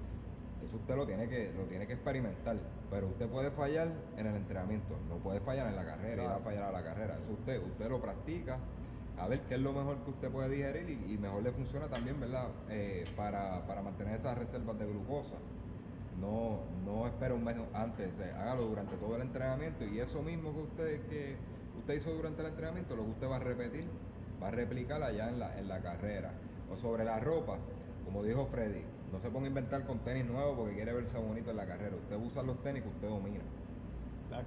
eso 0.65 0.77
usted 0.77 0.95
lo 0.95 1.05
tiene 1.05 1.27
que 1.27 1.51
lo 1.55 1.63
tiene 1.65 1.85
que 1.85 1.93
experimentar, 1.93 2.57
pero 2.89 3.07
usted 3.07 3.27
puede 3.27 3.51
fallar 3.51 3.87
en 4.17 4.25
el 4.25 4.35
entrenamiento, 4.35 4.95
no 5.09 5.17
puede 5.17 5.39
fallar 5.41 5.67
en 5.67 5.75
la 5.75 5.85
carrera, 5.85 6.23
y 6.23 6.25
ir 6.25 6.31
a 6.31 6.39
fallar 6.39 6.63
a 6.63 6.71
la 6.71 6.83
carrera. 6.83 7.17
Eso 7.21 7.33
usted 7.33 7.61
usted 7.61 7.89
lo 7.89 8.01
practica, 8.01 8.57
a 9.19 9.27
ver 9.27 9.41
qué 9.41 9.55
es 9.55 9.61
lo 9.61 9.71
mejor 9.73 9.97
que 10.03 10.11
usted 10.11 10.29
puede 10.29 10.49
digerir 10.49 10.89
y, 10.89 11.17
mejor 11.17 11.43
le 11.43 11.51
funciona 11.51 11.87
también, 11.87 12.19
¿verdad? 12.19 12.47
Eh, 12.69 13.05
para, 13.15 13.61
mantener 13.83 14.19
esas 14.19 14.37
reservas 14.37 14.77
de 14.77 14.85
glucosa. 14.85 15.35
No, 16.19 16.59
no 16.85 17.07
espere 17.07 17.33
un 17.33 17.43
mes 17.43 17.57
antes, 17.73 18.07
eh, 18.19 18.31
hágalo 18.37 18.67
durante 18.67 18.95
todo 18.95 19.15
el 19.15 19.21
entrenamiento 19.23 19.83
y 19.83 19.99
eso 19.99 20.21
mismo 20.21 20.53
que 20.53 20.61
usted 20.61 21.01
que 21.07 21.35
usted 21.77 21.95
hizo 21.95 22.11
durante 22.11 22.41
el 22.41 22.47
entrenamiento, 22.47 22.95
lo 22.95 23.03
que 23.03 23.11
usted 23.11 23.29
va 23.29 23.35
a 23.35 23.39
repetir, 23.39 23.85
va 24.41 24.47
a 24.47 24.51
replicar 24.51 25.03
allá 25.03 25.29
en 25.29 25.39
la, 25.39 25.59
en 25.59 25.67
la 25.67 25.81
carrera. 25.81 26.31
O 26.71 26.77
sobre 26.77 27.03
la 27.03 27.19
ropa, 27.19 27.57
como 28.05 28.23
dijo 28.23 28.45
Freddy, 28.47 28.81
no 29.11 29.19
se 29.19 29.29
ponga 29.29 29.45
a 29.45 29.49
inventar 29.49 29.85
con 29.85 29.99
tenis 29.99 30.25
nuevos 30.25 30.57
porque 30.57 30.75
quiere 30.75 30.93
verse 30.93 31.17
bonito 31.17 31.51
en 31.51 31.57
la 31.57 31.65
carrera. 31.65 31.95
Usted 31.95 32.15
usa 32.15 32.43
los 32.43 32.61
tenis 32.63 32.83
que 32.83 32.89
usted 32.89 33.07
domina. 33.07 33.41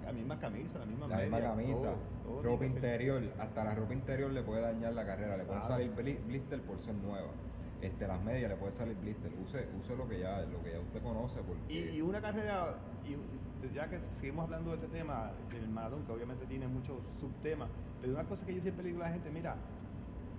La, 0.05 0.13
misma 0.13 0.39
camisa, 0.39 0.79
la 0.79 0.87
misma 0.87 1.09
La 1.09 1.17
misma 1.19 1.41
camisa, 1.41 1.95
ropa 2.43 2.67
interior, 2.67 3.23
hasta 3.39 3.65
la 3.65 3.75
ropa 3.75 3.95
interior 3.95 4.31
le 4.31 4.43
puede 4.43 4.63
dañar 4.63 4.93
la 4.93 5.07
carrera, 5.07 5.37
le 5.37 5.45
puede 5.45 5.63
salir 5.63 5.91
blister 6.27 6.61
por 6.63 6.79
ser 6.83 6.95
nueva. 6.95 7.31
Este, 7.81 8.09
las 8.09 8.21
medias 8.23 8.51
le 8.51 8.57
puede 8.57 8.73
salir 8.73 8.97
blister, 8.97 9.31
use, 9.41 9.69
use 9.81 9.97
lo 9.97 10.09
que 10.09 10.19
ya, 10.19 10.41
lo 10.43 10.63
que 10.63 10.73
ya 10.73 10.81
usted 10.81 11.01
conoce. 11.03 11.41
Y, 11.69 12.01
una 12.01 12.21
carrera, 12.21 12.75
y 13.07 13.75
ya 13.75 13.89
que 13.89 14.01
seguimos 14.21 14.45
hablando 14.45 14.71
de 14.71 14.77
este 14.77 14.89
tema 14.89 15.31
del 15.51 15.69
maratón, 15.69 16.05
que 16.05 16.13
obviamente 16.13 16.45
tiene 16.47 16.67
muchos 16.67 16.99
subtemas, 17.21 17.69
pero 18.01 18.15
una 18.15 18.25
cosa 18.25 18.45
que 18.45 18.55
yo 18.55 18.61
siempre 18.61 18.85
le 18.85 18.91
digo 18.91 19.03
a 19.03 19.07
la 19.07 19.13
gente, 19.13 19.31
mira, 19.31 19.57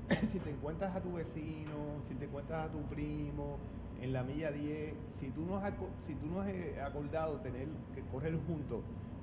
si 0.32 0.40
te 0.40 0.50
encuentras 0.50 0.96
a 0.96 1.02
tu 1.02 1.14
vecino, 1.14 2.04
si 2.08 2.16
te 2.16 2.26
encuentras 2.26 2.68
a 2.68 2.72
tu 2.72 2.82
primo, 2.84 3.58
en 4.02 4.14
la 4.14 4.24
milla 4.24 4.52
10, 4.52 4.94
si 5.20 5.30
tú 5.32 5.46
no 5.46 5.58
has, 5.58 5.74
si 6.06 6.16
tú 6.16 6.28
no 6.28 6.42
has 6.42 6.50
eh, 6.50 6.80
acordado 6.82 7.40
tener 7.42 7.68
que 7.94 8.02
correr 8.12 8.38
juntos, 8.48 8.82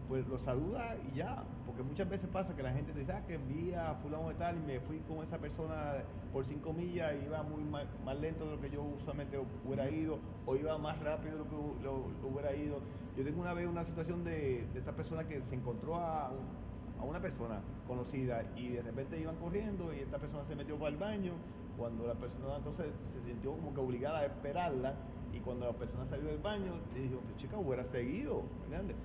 pues 0.08 0.26
lo 0.28 0.38
saluda 0.38 0.96
y 1.10 1.16
ya. 1.16 1.42
Porque 1.66 1.82
muchas 1.82 2.08
veces 2.08 2.28
pasa 2.28 2.54
que 2.54 2.62
la 2.62 2.72
gente 2.72 2.92
te 2.92 3.00
dice, 3.00 3.12
ah, 3.12 3.24
que 3.26 3.38
vi 3.38 3.74
a 3.74 3.94
fulano 3.94 4.28
de 4.28 4.34
tal 4.34 4.56
y 4.56 4.60
me 4.60 4.80
fui 4.80 4.98
con 5.00 5.22
esa 5.22 5.38
persona 5.38 5.94
por 6.32 6.44
cinco 6.44 6.72
millas 6.72 7.14
y 7.20 7.26
iba 7.26 7.42
muy 7.42 7.62
más, 7.64 7.86
lento 8.18 8.44
de 8.44 8.52
lo 8.52 8.60
que 8.60 8.70
yo 8.70 8.82
usualmente 8.82 9.38
hubiera 9.64 9.90
ido, 9.90 10.18
o 10.46 10.56
iba 10.56 10.76
más 10.78 10.98
rápido 11.00 11.32
de 11.32 11.38
lo 11.38 11.50
que 11.50 11.84
lo, 11.84 12.28
hubiera 12.28 12.54
ido. 12.54 12.80
Yo 13.16 13.24
tengo 13.24 13.40
una 13.40 13.54
vez 13.54 13.66
una 13.66 13.84
situación 13.84 14.24
de, 14.24 14.66
esta 14.74 14.92
persona 14.92 15.26
que 15.26 15.42
se 15.42 15.54
encontró 15.54 15.96
a, 15.96 16.26
a 16.28 17.04
una 17.04 17.20
persona 17.20 17.60
conocida 17.86 18.44
y 18.56 18.68
de 18.68 18.82
repente 18.82 19.18
iban 19.20 19.36
corriendo 19.36 19.92
y 19.94 20.00
esta 20.00 20.18
persona 20.18 20.44
se 20.44 20.54
metió 20.54 20.76
para 20.76 20.90
el 20.90 20.96
baño. 20.96 21.32
Cuando 21.76 22.06
la 22.06 22.14
persona 22.14 22.56
entonces 22.56 22.86
se 23.12 23.30
sintió 23.30 23.52
como 23.52 23.74
que 23.74 23.80
obligada 23.80 24.20
a 24.20 24.24
esperarla 24.24 24.94
y 25.34 25.40
cuando 25.40 25.66
la 25.66 25.74
persona 25.74 26.06
salió 26.06 26.28
del 26.28 26.38
baño, 26.38 26.72
le 26.94 27.00
dijo, 27.00 27.20
chica, 27.36 27.58
hubiera 27.58 27.84
seguido, 27.84 28.42
¿entiendes? 28.64 28.96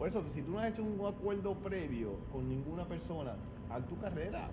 Por 0.00 0.08
eso, 0.08 0.24
si 0.30 0.40
tú 0.40 0.52
no 0.52 0.60
has 0.60 0.72
hecho 0.72 0.82
un 0.82 0.98
acuerdo 1.06 1.54
previo 1.56 2.12
con 2.32 2.48
ninguna 2.48 2.86
persona, 2.86 3.34
haz 3.68 3.86
tu 3.86 3.98
carrera. 3.98 4.48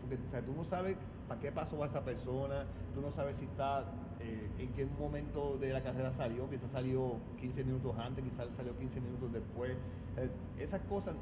Porque 0.00 0.16
tú 0.42 0.52
no 0.52 0.64
sabes 0.64 0.96
para 1.28 1.40
qué 1.40 1.52
pasó 1.52 1.80
a 1.84 1.86
esa 1.86 2.04
persona, 2.04 2.64
tú 2.92 3.00
no 3.00 3.12
sabes 3.12 3.36
si 3.36 3.44
está, 3.44 3.84
eh, 4.18 4.50
en 4.58 4.72
qué 4.72 4.84
momento 4.98 5.56
de 5.58 5.72
la 5.72 5.80
carrera 5.80 6.10
salió, 6.10 6.50
quizás 6.50 6.72
salió 6.72 7.12
15 7.40 7.62
minutos 7.62 7.96
antes, 8.00 8.24
quizás 8.24 8.48
salió 8.56 8.76
15 8.76 9.00
minutos 9.00 9.32
después. 9.32 9.76
Esas 10.58 10.80
cosas, 10.88 11.14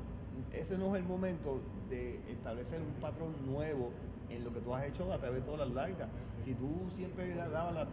ese 0.54 0.78
no 0.78 0.96
es 0.96 1.02
el 1.02 1.06
momento 1.06 1.60
de 1.90 2.18
establecer 2.32 2.80
un 2.80 2.98
patrón 3.02 3.34
nuevo 3.44 3.90
en 4.30 4.44
lo 4.44 4.50
que 4.54 4.60
tú 4.60 4.74
has 4.74 4.84
hecho 4.86 5.12
a 5.12 5.18
través 5.18 5.40
de 5.40 5.50
todas 5.50 5.68
las 5.68 5.76
largas. 5.76 6.08
Si 6.42 6.54
tú 6.54 6.70
siempre 6.88 7.34
dabas 7.34 7.74
la 7.74 7.86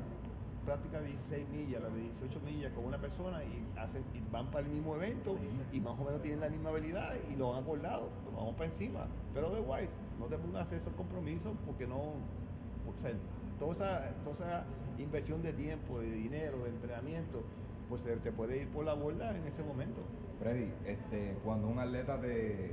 práctica 0.62 1.00
de 1.00 1.08
16 1.08 1.50
millas, 1.50 1.82
la 1.82 1.90
de 1.90 2.02
18 2.02 2.40
millas 2.42 2.72
con 2.74 2.86
una 2.86 2.98
persona 2.98 3.44
y 3.44 3.68
hacen 3.78 4.04
van 4.32 4.50
para 4.52 4.66
el 4.66 4.72
mismo 4.72 4.96
evento 4.96 5.38
y 5.72 5.80
más 5.80 6.00
o 6.00 6.04
menos 6.04 6.22
tienen 6.22 6.40
la 6.40 6.50
misma 6.50 6.70
habilidad 6.70 7.14
y 7.32 7.36
lo 7.36 7.56
han 7.56 7.64
acordado, 7.64 8.10
pues 8.24 8.36
vamos 8.36 8.56
para 8.56 8.66
encima. 8.66 9.08
Pero 9.34 9.50
de 9.52 9.62
Wise, 9.62 9.94
no 10.20 10.26
te 10.26 10.38
pongas 10.38 10.72
esos 10.72 10.94
compromisos 10.94 11.54
porque 11.66 11.88
no, 11.88 11.98
o 11.98 13.02
sea, 13.02 13.12
toda 13.60 13.74
esa, 13.74 14.10
toda 14.24 14.36
esa 14.36 14.64
inversión 14.98 15.42
de 15.42 15.54
tiempo, 15.54 16.00
de 16.00 16.12
dinero, 16.12 16.64
de 16.64 16.70
entrenamiento, 16.70 17.44
pues 17.90 18.02
se, 18.02 18.16
puede 18.32 18.62
ir 18.62 18.70
por 18.70 18.86
la 18.86 18.94
borda 18.94 19.36
en 19.36 19.46
ese 19.48 19.64
momento. 19.64 20.02
Freddy, 20.40 20.72
este, 20.86 21.38
cuando 21.44 21.68
un 21.68 21.80
atleta 21.80 22.20
te, 22.20 22.72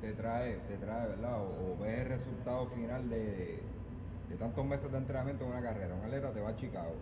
te 0.00 0.12
trae, 0.12 0.56
te 0.68 0.76
trae, 0.78 1.08
¿verdad? 1.08 1.42
O, 1.42 1.72
o 1.72 1.82
ves 1.82 2.00
el 2.00 2.08
resultado 2.08 2.66
final 2.68 3.08
de, 3.08 3.60
de 4.28 4.36
tantos 4.36 4.64
meses 4.64 4.90
de 4.90 4.98
entrenamiento 4.98 5.44
en 5.44 5.50
una 5.50 5.62
carrera, 5.62 5.94
un 5.94 6.04
atleta 6.04 6.32
te 6.32 6.40
va 6.40 6.50
a 6.50 6.56
Chicago 6.56 6.94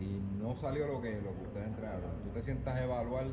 y 0.00 0.42
no 0.42 0.56
salió 0.56 0.86
lo 0.86 1.00
que, 1.00 1.20
lo 1.20 1.34
que 1.36 1.42
ustedes 1.42 1.66
entrenaron. 1.66 2.10
¿Tú 2.24 2.30
te 2.30 2.42
sientas 2.42 2.74
a 2.74 2.84
evaluar 2.84 3.26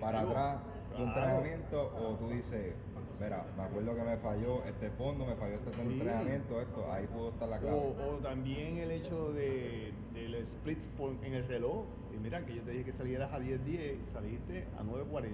para 0.00 0.20
atrás 0.20 0.58
tu 0.94 1.02
entrenamiento 1.02 1.92
o 1.96 2.14
tú 2.16 2.28
dices, 2.28 2.74
mira, 3.20 3.44
me 3.56 3.62
acuerdo 3.62 3.94
que 3.94 4.02
me 4.02 4.16
falló 4.18 4.64
este 4.64 4.90
fondo, 4.90 5.24
me 5.24 5.34
falló 5.36 5.54
este 5.54 5.82
entrenamiento, 5.82 6.60
esto, 6.60 6.92
ahí 6.92 7.06
pudo 7.06 7.30
estar 7.30 7.48
la 7.48 7.58
clave. 7.58 7.76
O, 7.76 8.18
también 8.18 8.78
el 8.78 8.90
hecho 8.90 9.32
de, 9.32 9.92
del 10.12 10.34
split 10.34 10.78
en 11.22 11.34
el 11.34 11.46
reloj. 11.48 11.84
Y 12.14 12.18
mira, 12.18 12.44
que 12.44 12.54
yo 12.54 12.62
te 12.62 12.72
dije 12.72 12.84
que 12.84 12.92
salieras 12.92 13.32
a 13.32 13.38
10.10, 13.38 13.96
saliste 14.12 14.66
a 14.78 14.82
9.40. 14.82 15.30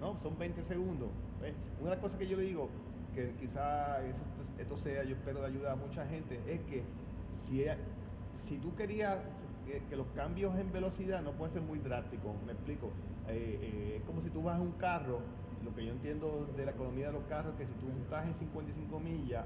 No, 0.00 0.18
son 0.22 0.38
20 0.38 0.62
segundos. 0.62 1.08
Una 1.80 1.90
de 1.90 1.96
las 1.96 1.98
cosas 1.98 2.18
que 2.18 2.26
yo 2.26 2.36
le 2.36 2.44
digo, 2.44 2.68
que 3.14 3.32
quizá 3.40 3.98
esto 4.58 4.76
sea, 4.78 5.04
yo 5.04 5.14
espero 5.14 5.40
de 5.40 5.46
ayudar 5.46 5.72
a 5.72 5.76
mucha 5.76 6.06
gente, 6.06 6.40
es 6.46 6.60
que 6.62 6.82
si, 7.46 7.64
si 8.48 8.58
tú 8.58 8.74
querías 8.74 9.18
que, 9.66 9.96
los 9.96 10.06
cambios 10.08 10.58
en 10.58 10.72
velocidad 10.72 11.22
no 11.22 11.32
pueden 11.32 11.54
ser 11.54 11.62
muy 11.62 11.78
drásticos, 11.78 12.32
me 12.46 12.52
explico. 12.52 12.90
Eh, 13.28 13.58
eh, 13.62 13.96
es 13.98 14.02
como 14.04 14.22
si 14.22 14.30
tú 14.30 14.42
vas 14.42 14.56
en 14.56 14.62
un 14.62 14.72
carro, 14.72 15.20
lo 15.64 15.74
que 15.74 15.84
yo 15.84 15.92
entiendo 15.92 16.48
de 16.56 16.64
la 16.64 16.72
economía 16.72 17.08
de 17.08 17.12
los 17.12 17.24
carros, 17.24 17.54
que 17.56 17.66
si 17.66 17.72
tú 17.74 17.86
estás 18.02 18.26
en 18.26 18.34
55 18.34 19.00
millas 19.00 19.44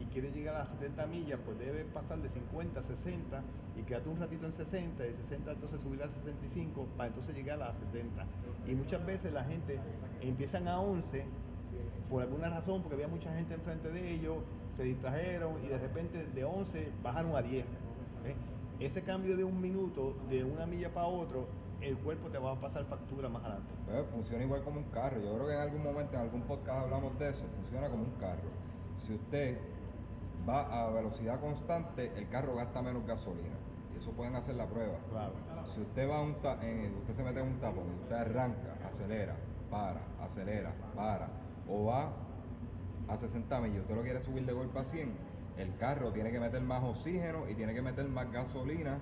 y 0.00 0.04
quieres 0.06 0.34
llegar 0.34 0.56
a 0.56 0.66
70 0.66 1.06
millas, 1.06 1.38
pues 1.44 1.58
debes 1.58 1.84
pasar 1.86 2.18
de 2.18 2.30
50 2.30 2.80
a 2.80 2.82
60 2.82 3.42
y 3.76 3.82
quedarte 3.82 4.08
un 4.08 4.18
ratito 4.18 4.46
en 4.46 4.52
60, 4.52 5.02
de 5.02 5.14
60 5.14 5.52
entonces 5.52 5.80
subir 5.82 6.02
a 6.02 6.08
65 6.08 6.86
para 6.96 7.08
entonces 7.08 7.36
llegar 7.36 7.62
a 7.62 7.74
70. 7.74 8.26
Y 8.66 8.74
muchas 8.74 9.04
veces 9.04 9.32
la 9.32 9.44
gente 9.44 9.78
empiezan 10.22 10.68
a 10.68 10.80
11 10.80 11.24
por 12.08 12.22
alguna 12.22 12.48
razón, 12.48 12.82
porque 12.82 12.94
había 12.94 13.08
mucha 13.08 13.32
gente 13.34 13.54
enfrente 13.54 13.90
de 13.90 14.10
ellos, 14.10 14.38
se 14.76 14.82
distrajeron 14.82 15.64
y 15.64 15.68
de 15.68 15.78
repente 15.78 16.26
de 16.26 16.44
11 16.44 16.88
bajaron 17.02 17.36
a 17.36 17.42
10 17.42 17.64
ese 18.80 19.02
cambio 19.02 19.36
de 19.36 19.44
un 19.44 19.60
minuto, 19.60 20.14
de 20.28 20.42
una 20.42 20.66
milla 20.66 20.92
para 20.92 21.06
otro, 21.06 21.46
el 21.80 21.96
cuerpo 21.98 22.28
te 22.28 22.38
va 22.38 22.52
a 22.52 22.60
pasar 22.60 22.84
factura 22.86 23.28
más 23.28 23.42
adelante. 23.44 23.72
Pues, 23.86 24.06
funciona 24.10 24.44
igual 24.44 24.62
como 24.62 24.80
un 24.80 24.90
carro. 24.90 25.20
Yo 25.20 25.34
creo 25.34 25.46
que 25.46 25.54
en 25.54 25.60
algún 25.60 25.82
momento, 25.82 26.14
en 26.14 26.20
algún 26.20 26.42
podcast 26.42 26.84
hablamos 26.84 27.18
de 27.18 27.30
eso. 27.30 27.44
Funciona 27.56 27.88
como 27.88 28.04
un 28.04 28.12
carro. 28.12 28.48
Si 28.98 29.14
usted 29.14 29.58
va 30.48 30.84
a 30.86 30.90
velocidad 30.90 31.40
constante, 31.40 32.12
el 32.16 32.28
carro 32.28 32.54
gasta 32.54 32.82
menos 32.82 33.06
gasolina. 33.06 33.56
Y 33.94 33.98
eso 33.98 34.12
pueden 34.12 34.34
hacer 34.36 34.56
la 34.56 34.66
prueba. 34.66 34.98
Claro. 35.10 35.32
Si 35.74 35.80
usted 35.80 36.08
va 36.08 36.18
a 36.18 36.22
un 36.22 36.36
en, 36.62 36.96
usted 36.96 37.14
se 37.14 37.22
mete 37.22 37.40
en 37.40 37.46
un 37.46 37.60
tapón 37.60 37.84
y 37.88 38.02
usted 38.02 38.16
arranca, 38.16 38.76
acelera, 38.86 39.36
para, 39.70 40.00
acelera, 40.20 40.72
para, 40.96 41.28
o 41.68 41.84
va 41.84 42.12
a 43.08 43.16
60 43.16 43.60
millas, 43.60 43.82
usted 43.82 43.94
lo 43.94 44.02
quiere 44.02 44.20
subir 44.20 44.44
de 44.44 44.52
golpe 44.52 44.78
a 44.78 44.84
100, 44.84 45.12
el 45.60 45.76
carro 45.76 46.12
tiene 46.12 46.30
que 46.30 46.40
meter 46.40 46.60
más 46.62 46.82
oxígeno 46.82 47.48
y 47.48 47.54
tiene 47.54 47.74
que 47.74 47.82
meter 47.82 48.06
más 48.08 48.30
gasolina 48.32 48.98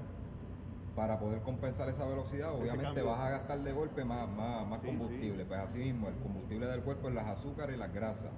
para 0.97 1.19
poder 1.19 1.41
compensar 1.43 1.89
esa 1.89 2.05
velocidad. 2.05 2.53
Obviamente 2.53 3.03
vas 3.03 3.21
a 3.21 3.31
gastar 3.31 3.61
de 3.61 3.73
golpe 3.73 4.05
más, 4.05 4.29
más, 4.29 4.81
combustible. 4.81 5.45
Pues 5.45 5.61
así 5.61 5.79
mismo, 5.79 6.09
el 6.09 6.17
combustible 6.17 6.67
del 6.67 6.83
cuerpo 6.83 7.09
es 7.09 7.15
las 7.15 7.27
azúcares 7.29 7.77
y 7.77 7.79
las 7.79 7.95
grasas. 7.95 8.33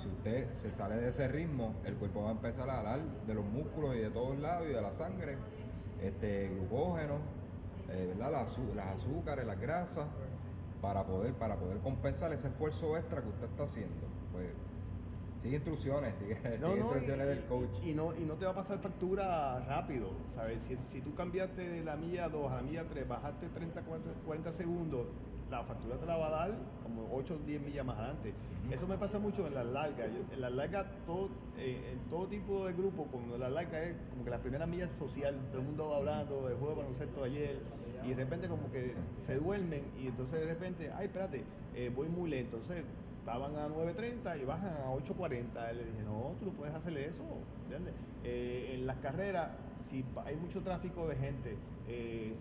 Si 0.00 0.08
usted 0.08 0.54
se 0.54 0.70
sale 0.70 0.96
de 0.96 1.08
ese 1.08 1.26
ritmo, 1.26 1.74
el 1.84 1.94
cuerpo 1.94 2.22
va 2.22 2.28
a 2.28 2.32
empezar 2.32 2.70
a 2.70 2.82
dar 2.82 3.00
de 3.00 3.34
los 3.34 3.44
músculos 3.44 3.96
y 3.96 3.98
de 3.98 4.10
todos 4.10 4.38
lados 4.38 4.68
y 4.70 4.72
de 4.72 4.80
la 4.80 4.92
sangre, 4.92 5.36
este 6.00 6.48
glucógeno, 6.50 7.14
eh, 7.90 8.14
las, 8.16 8.32
azúcares, 8.32 9.44
las 9.44 9.60
grasas, 9.60 10.06
para 10.80 11.02
poder, 11.04 11.32
para 11.34 11.56
poder 11.56 11.78
compensar 11.78 12.32
ese 12.32 12.46
esfuerzo 12.48 12.96
extra 12.96 13.22
que 13.22 13.28
usted 13.30 13.46
está 13.46 13.64
haciendo. 13.64 14.06
Pues 14.32 14.46
Sigue 15.46 15.58
instrucciones, 15.58 16.12
sigue, 16.18 16.36
instrucciones 16.76 17.26
del 17.28 17.44
coach. 17.44 17.70
Y, 17.84 17.94
no, 17.94 18.12
y 18.16 18.24
no 18.24 18.34
te 18.34 18.46
va 18.46 18.50
a 18.50 18.54
pasar 18.56 18.80
factura 18.80 19.60
rápido, 19.60 20.10
¿sabes? 20.34 20.60
Si, 20.62 20.76
si 20.90 21.00
tú 21.00 21.14
cambiaste 21.14 21.70
de 21.70 21.84
la 21.84 21.94
milla 21.94 22.28
2 22.28 22.50
a 22.50 22.56
la 22.56 22.62
milla 22.62 22.84
3, 22.90 23.06
bajaste 23.06 23.46
30, 23.50 23.80
40, 24.26 24.52
segundos, 24.54 25.06
la 25.48 25.62
factura 25.62 25.98
te 25.98 26.06
la 26.06 26.16
va 26.16 26.26
a 26.26 26.30
dar 26.30 26.58
como 26.82 27.08
8 27.12 27.34
o 27.34 27.46
10 27.46 27.62
millas 27.62 27.86
más 27.86 27.96
adelante. 27.96 28.34
Eso 28.72 28.88
me 28.88 28.98
pasa 28.98 29.20
mucho 29.20 29.46
en 29.46 29.54
las 29.54 29.66
largas. 29.66 30.08
En 30.32 30.40
las 30.40 30.50
largas, 30.50 30.86
todo, 31.06 31.28
eh, 31.58 31.92
en 31.92 32.10
todo 32.10 32.26
tipo 32.26 32.66
de 32.66 32.72
grupo, 32.72 33.06
como 33.06 33.36
la 33.36 33.48
larga 33.48 33.84
es 33.84 33.94
como 34.10 34.24
que 34.24 34.30
la 34.30 34.38
primera 34.38 34.66
milla 34.66 34.88
social, 34.88 35.38
todo 35.52 35.60
el 35.60 35.66
mundo 35.68 35.90
va 35.90 35.98
hablando 35.98 36.48
del 36.48 36.56
juego 36.56 36.74
de 36.74 36.80
baloncesto 36.80 37.20
de 37.20 37.26
ayer, 37.26 37.58
y 38.04 38.08
de 38.08 38.16
repente 38.16 38.48
como 38.48 38.68
que 38.72 38.94
se 39.24 39.36
duermen, 39.36 39.84
y 39.96 40.08
entonces 40.08 40.40
de 40.40 40.46
repente, 40.46 40.90
ay, 40.92 41.06
espérate, 41.06 41.44
eh, 41.76 41.92
voy 41.94 42.08
muy 42.08 42.30
lento. 42.30 42.56
Entonces, 42.56 42.84
estaban 43.26 43.56
a 43.56 43.66
9.30 43.66 44.40
y 44.40 44.44
bajan 44.44 44.72
a 44.76 44.90
8.40. 44.92 45.72
Le 45.74 45.84
dije, 45.84 46.02
no, 46.04 46.34
tú 46.38 46.46
no 46.46 46.52
puedes 46.52 46.72
hacer 46.72 46.96
eso. 46.96 47.24
¿entiendes? 47.64 47.92
Eh, 48.22 48.74
en 48.74 48.86
las 48.86 48.98
carreras, 48.98 49.50
si 49.90 50.04
hay 50.24 50.36
mucho 50.36 50.62
tráfico 50.62 51.08
de 51.08 51.16
gente, 51.16 51.56
eh, 51.88 52.34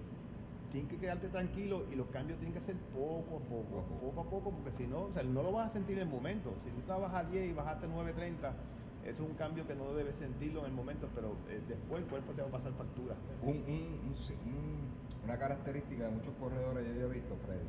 tienes 0.71 0.91
que 0.91 0.97
quedarte 0.97 1.29
tranquilo 1.29 1.85
y 1.91 1.95
los 1.95 2.07
cambios 2.09 2.37
tienen 2.37 2.53
que 2.53 2.63
ser 2.63 2.75
poco 2.93 3.37
a 3.37 3.49
poco, 3.49 3.83
poco 3.99 4.21
a 4.21 4.29
poco, 4.29 4.51
porque 4.51 4.71
si 4.77 4.85
no, 4.85 5.05
o 5.05 5.11
sea, 5.11 5.23
no 5.23 5.41
lo 5.41 5.51
vas 5.51 5.71
a 5.71 5.73
sentir 5.73 5.97
en 5.97 6.03
el 6.03 6.13
momento. 6.13 6.53
Si 6.63 6.69
tú 6.69 6.79
estabas 6.81 7.11
a 7.15 7.23
10 7.23 7.49
y 7.49 7.53
bajaste 7.53 7.87
a 7.87 7.89
9.30, 7.89 8.51
eso 9.05 9.23
es 9.23 9.29
un 9.29 9.35
cambio 9.37 9.65
que 9.65 9.73
no 9.73 9.91
debes 9.93 10.15
sentirlo 10.17 10.59
en 10.61 10.65
el 10.67 10.73
momento, 10.73 11.09
pero 11.15 11.33
eh, 11.49 11.61
después 11.67 12.03
el 12.03 12.07
cuerpo 12.07 12.31
te 12.33 12.43
va 12.43 12.47
a 12.49 12.51
pasar 12.51 12.73
factura. 12.73 13.15
una 15.23 15.37
característica 15.39 16.03
de 16.03 16.11
muchos 16.11 16.35
corredores 16.39 16.85
yo 16.95 17.07
he 17.07 17.09
visto, 17.09 17.35
Freddy, 17.43 17.65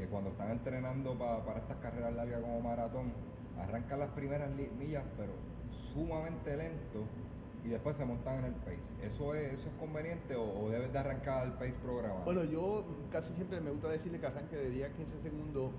que 0.00 0.06
cuando 0.06 0.30
están 0.30 0.50
entrenando 0.50 1.14
para 1.18 1.58
estas 1.58 1.76
carreras 1.76 2.14
largas 2.14 2.40
como 2.40 2.60
maratón, 2.62 3.12
arrancan 3.60 4.00
las 4.00 4.10
primeras 4.10 4.50
millas, 4.78 5.04
pero 5.18 5.32
sumamente 5.92 6.56
lento 6.56 7.04
y 7.62 7.68
después 7.68 7.96
se 7.98 8.06
montan 8.06 8.38
en 8.38 8.44
el 8.46 8.54
pace. 8.54 8.90
¿Eso 9.02 9.34
es, 9.34 9.52
eso 9.52 9.68
es 9.68 9.74
conveniente 9.78 10.34
o, 10.34 10.70
debes 10.70 10.90
de 10.90 10.98
arrancar 10.98 11.46
el 11.46 11.52
pace 11.52 11.74
programado? 11.82 12.24
Bueno, 12.24 12.44
yo 12.44 12.82
casi 13.12 13.34
siempre 13.34 13.60
me 13.60 13.70
gusta 13.70 13.88
decirle 13.88 14.18
que 14.18 14.26
arranque 14.26 14.56
de 14.56 14.70
10 14.70 14.90
a 14.90 14.96
15 14.96 15.20
segundos 15.20 15.70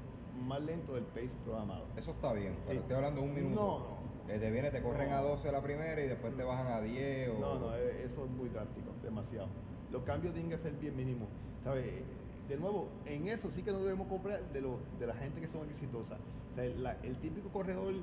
más 0.47 0.61
lento 0.61 0.93
del 0.93 1.05
pace 1.05 1.35
programado. 1.43 1.85
Eso 1.97 2.11
está 2.11 2.33
bien, 2.33 2.55
pero 2.67 2.79
estoy 2.79 2.95
hablando 2.95 3.21
de 3.21 3.27
un 3.27 3.33
minuto. 3.33 3.55
No, 3.55 3.79
no. 3.79 4.31
Eh, 4.31 4.37
te 4.37 4.51
viene, 4.51 4.69
te 4.69 4.83
corren 4.83 5.11
a 5.13 5.21
12 5.21 5.51
la 5.51 5.63
primera 5.63 5.99
y 5.99 6.07
después 6.07 6.37
te 6.37 6.43
bajan 6.43 6.67
a 6.67 6.79
10 6.79 7.29
o... 7.29 7.39
No, 7.39 7.59
no, 7.59 7.75
eh, 7.75 8.03
eso 8.05 8.23
es 8.25 8.31
muy 8.31 8.49
drástico, 8.49 8.91
demasiado. 9.01 9.47
Los 9.91 10.03
cambios 10.03 10.35
tienen 10.35 10.51
que 10.51 10.59
ser 10.59 10.73
bien 10.73 10.95
mínimos. 10.95 11.27
¿Sabes? 11.63 12.03
De 12.51 12.57
nuevo, 12.57 12.89
en 13.05 13.29
eso 13.29 13.49
sí 13.49 13.63
que 13.63 13.71
no 13.71 13.79
debemos 13.79 14.07
comprar 14.07 14.41
de, 14.51 14.59
lo, 14.59 14.79
de 14.99 15.07
la 15.07 15.15
gente 15.15 15.39
que 15.39 15.47
son 15.47 15.67
exitosas. 15.69 16.19
el 16.57 17.15
típico 17.17 17.47
corredor 17.49 17.93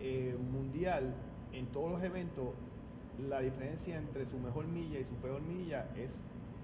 eh, 0.00 0.34
mundial 0.50 1.14
en 1.52 1.66
todos 1.66 1.92
los 1.92 2.02
eventos, 2.02 2.48
la 3.28 3.40
diferencia 3.40 3.98
entre 3.98 4.24
su 4.24 4.38
mejor 4.38 4.66
milla 4.66 4.98
y 4.98 5.04
su 5.04 5.14
peor 5.16 5.42
milla 5.42 5.86
es 5.96 6.14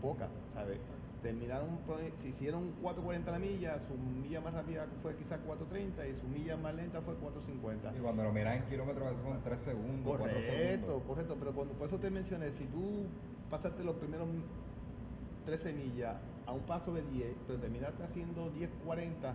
poca, 0.01 0.29
¿sabes? 0.55 0.79
terminaron, 1.23 1.79
pues, 1.85 2.13
se 2.23 2.29
hicieron 2.29 2.73
4.40 2.81 3.25
la 3.27 3.39
milla, 3.41 3.81
su 3.89 3.95
milla 4.23 4.41
más 4.41 4.55
rápida 4.55 4.87
fue 5.03 5.17
quizás 5.17 5.41
4.30 5.47 6.11
y 6.11 6.15
su 6.15 6.29
milla 6.29 6.57
más 6.57 6.75
lenta 6.77 7.03
fue 7.03 7.15
4.50. 7.15 7.97
Y 7.97 8.01
cuando 8.01 8.23
lo 8.23 8.33
miras 8.33 8.57
en 8.57 8.63
kilómetros, 8.71 9.13
son 9.23 9.43
3 9.43 9.61
segundos, 9.61 10.17
4 10.17 10.27
Correcto, 10.27 10.53
segundos. 10.53 11.03
correcto, 11.09 11.37
pero 11.39 11.53
cuando, 11.53 11.75
por 11.75 11.89
eso 11.89 11.99
te 11.99 12.11
mencioné, 12.11 12.53
si 12.53 12.65
tú 12.67 13.07
pasaste 13.51 13.83
los 13.83 13.97
primeros 13.97 14.29
13 15.45 15.73
millas 15.73 16.17
a 16.49 16.53
un 16.53 16.63
paso 16.63 16.95
de 16.95 17.03
10, 17.03 17.37
pero 17.47 17.59
terminaste 17.59 18.03
haciendo 18.03 18.51
10.40 18.55 19.35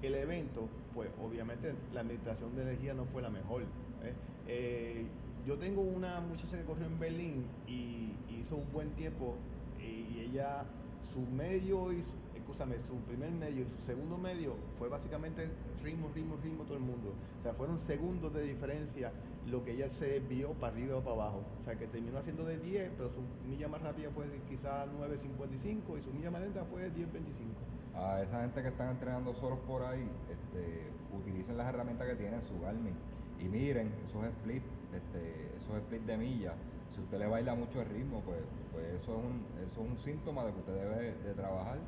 el 0.00 0.14
evento, 0.14 0.66
pues 0.94 1.10
obviamente 1.22 1.74
la 1.92 2.00
administración 2.00 2.56
de 2.56 2.62
energía 2.62 2.94
no 2.94 3.04
fue 3.04 3.20
la 3.20 3.28
mejor. 3.28 3.62
¿eh? 3.62 4.14
Eh, 4.46 5.06
yo 5.46 5.58
tengo 5.58 5.82
una 5.82 6.20
muchacha 6.20 6.56
que 6.56 6.64
corrió 6.64 6.86
en 6.86 6.98
Berlín 6.98 7.44
y 7.66 8.14
hizo 8.40 8.56
un 8.56 8.72
buen 8.72 8.90
tiempo 8.92 9.34
y 9.78 10.20
ella, 10.20 10.64
su 11.12 11.20
medio 11.20 11.92
y 11.92 12.02
escúchame, 12.34 12.76
su 12.80 12.94
primer 13.06 13.30
medio 13.30 13.62
y 13.62 13.66
su 13.78 13.84
segundo 13.84 14.16
medio 14.16 14.54
fue 14.78 14.88
básicamente 14.88 15.48
ritmo, 15.82 16.10
ritmo, 16.14 16.36
ritmo 16.42 16.64
todo 16.64 16.78
el 16.78 16.82
mundo. 16.82 17.12
O 17.40 17.42
sea, 17.42 17.52
fueron 17.52 17.78
segundos 17.78 18.32
de 18.32 18.42
diferencia 18.42 19.12
lo 19.50 19.64
que 19.64 19.72
ella 19.72 19.88
se 19.90 20.06
desvió 20.20 20.52
para 20.54 20.72
arriba 20.72 20.96
o 20.96 21.00
para 21.00 21.14
abajo. 21.16 21.42
O 21.60 21.64
sea, 21.64 21.76
que 21.76 21.86
terminó 21.86 22.18
haciendo 22.18 22.44
de 22.44 22.58
10, 22.58 22.90
pero 22.96 23.10
su 23.10 23.20
milla 23.48 23.68
más 23.68 23.82
rápida 23.82 24.10
fue 24.14 24.26
quizás 24.48 24.86
9.55 24.98 25.98
y 25.98 26.02
su 26.02 26.10
milla 26.12 26.30
más 26.30 26.42
lenta 26.42 26.64
fue 26.64 26.88
10.25. 26.90 27.96
A 27.96 28.22
esa 28.22 28.42
gente 28.42 28.62
que 28.62 28.68
están 28.68 28.90
entrenando 28.90 29.34
solos 29.34 29.58
por 29.66 29.82
ahí, 29.84 30.08
este, 30.30 30.82
utilicen 31.16 31.56
las 31.56 31.68
herramientas 31.68 32.06
que 32.08 32.14
tienen, 32.14 32.40
su 32.42 32.60
Garmin. 32.60 32.94
Y 33.40 33.44
miren 33.44 33.92
esos 34.08 34.24
splits, 34.40 34.66
este, 34.94 35.56
esos 35.56 35.80
splits 35.84 36.06
de 36.06 36.16
millas. 36.16 36.54
Si 36.94 37.00
usted 37.00 37.18
le 37.18 37.26
baila 37.26 37.54
mucho 37.54 37.80
el 37.82 37.88
ritmo, 37.88 38.20
pues, 38.24 38.38
pues 38.72 38.84
eso, 39.02 39.12
es 39.18 39.24
un, 39.24 39.46
eso 39.70 39.82
es 39.82 39.90
un 39.90 39.98
síntoma 39.98 40.44
de 40.44 40.52
que 40.52 40.58
usted 40.60 40.74
debe 40.74 41.12
de 41.24 41.34
trabajar 41.34 41.78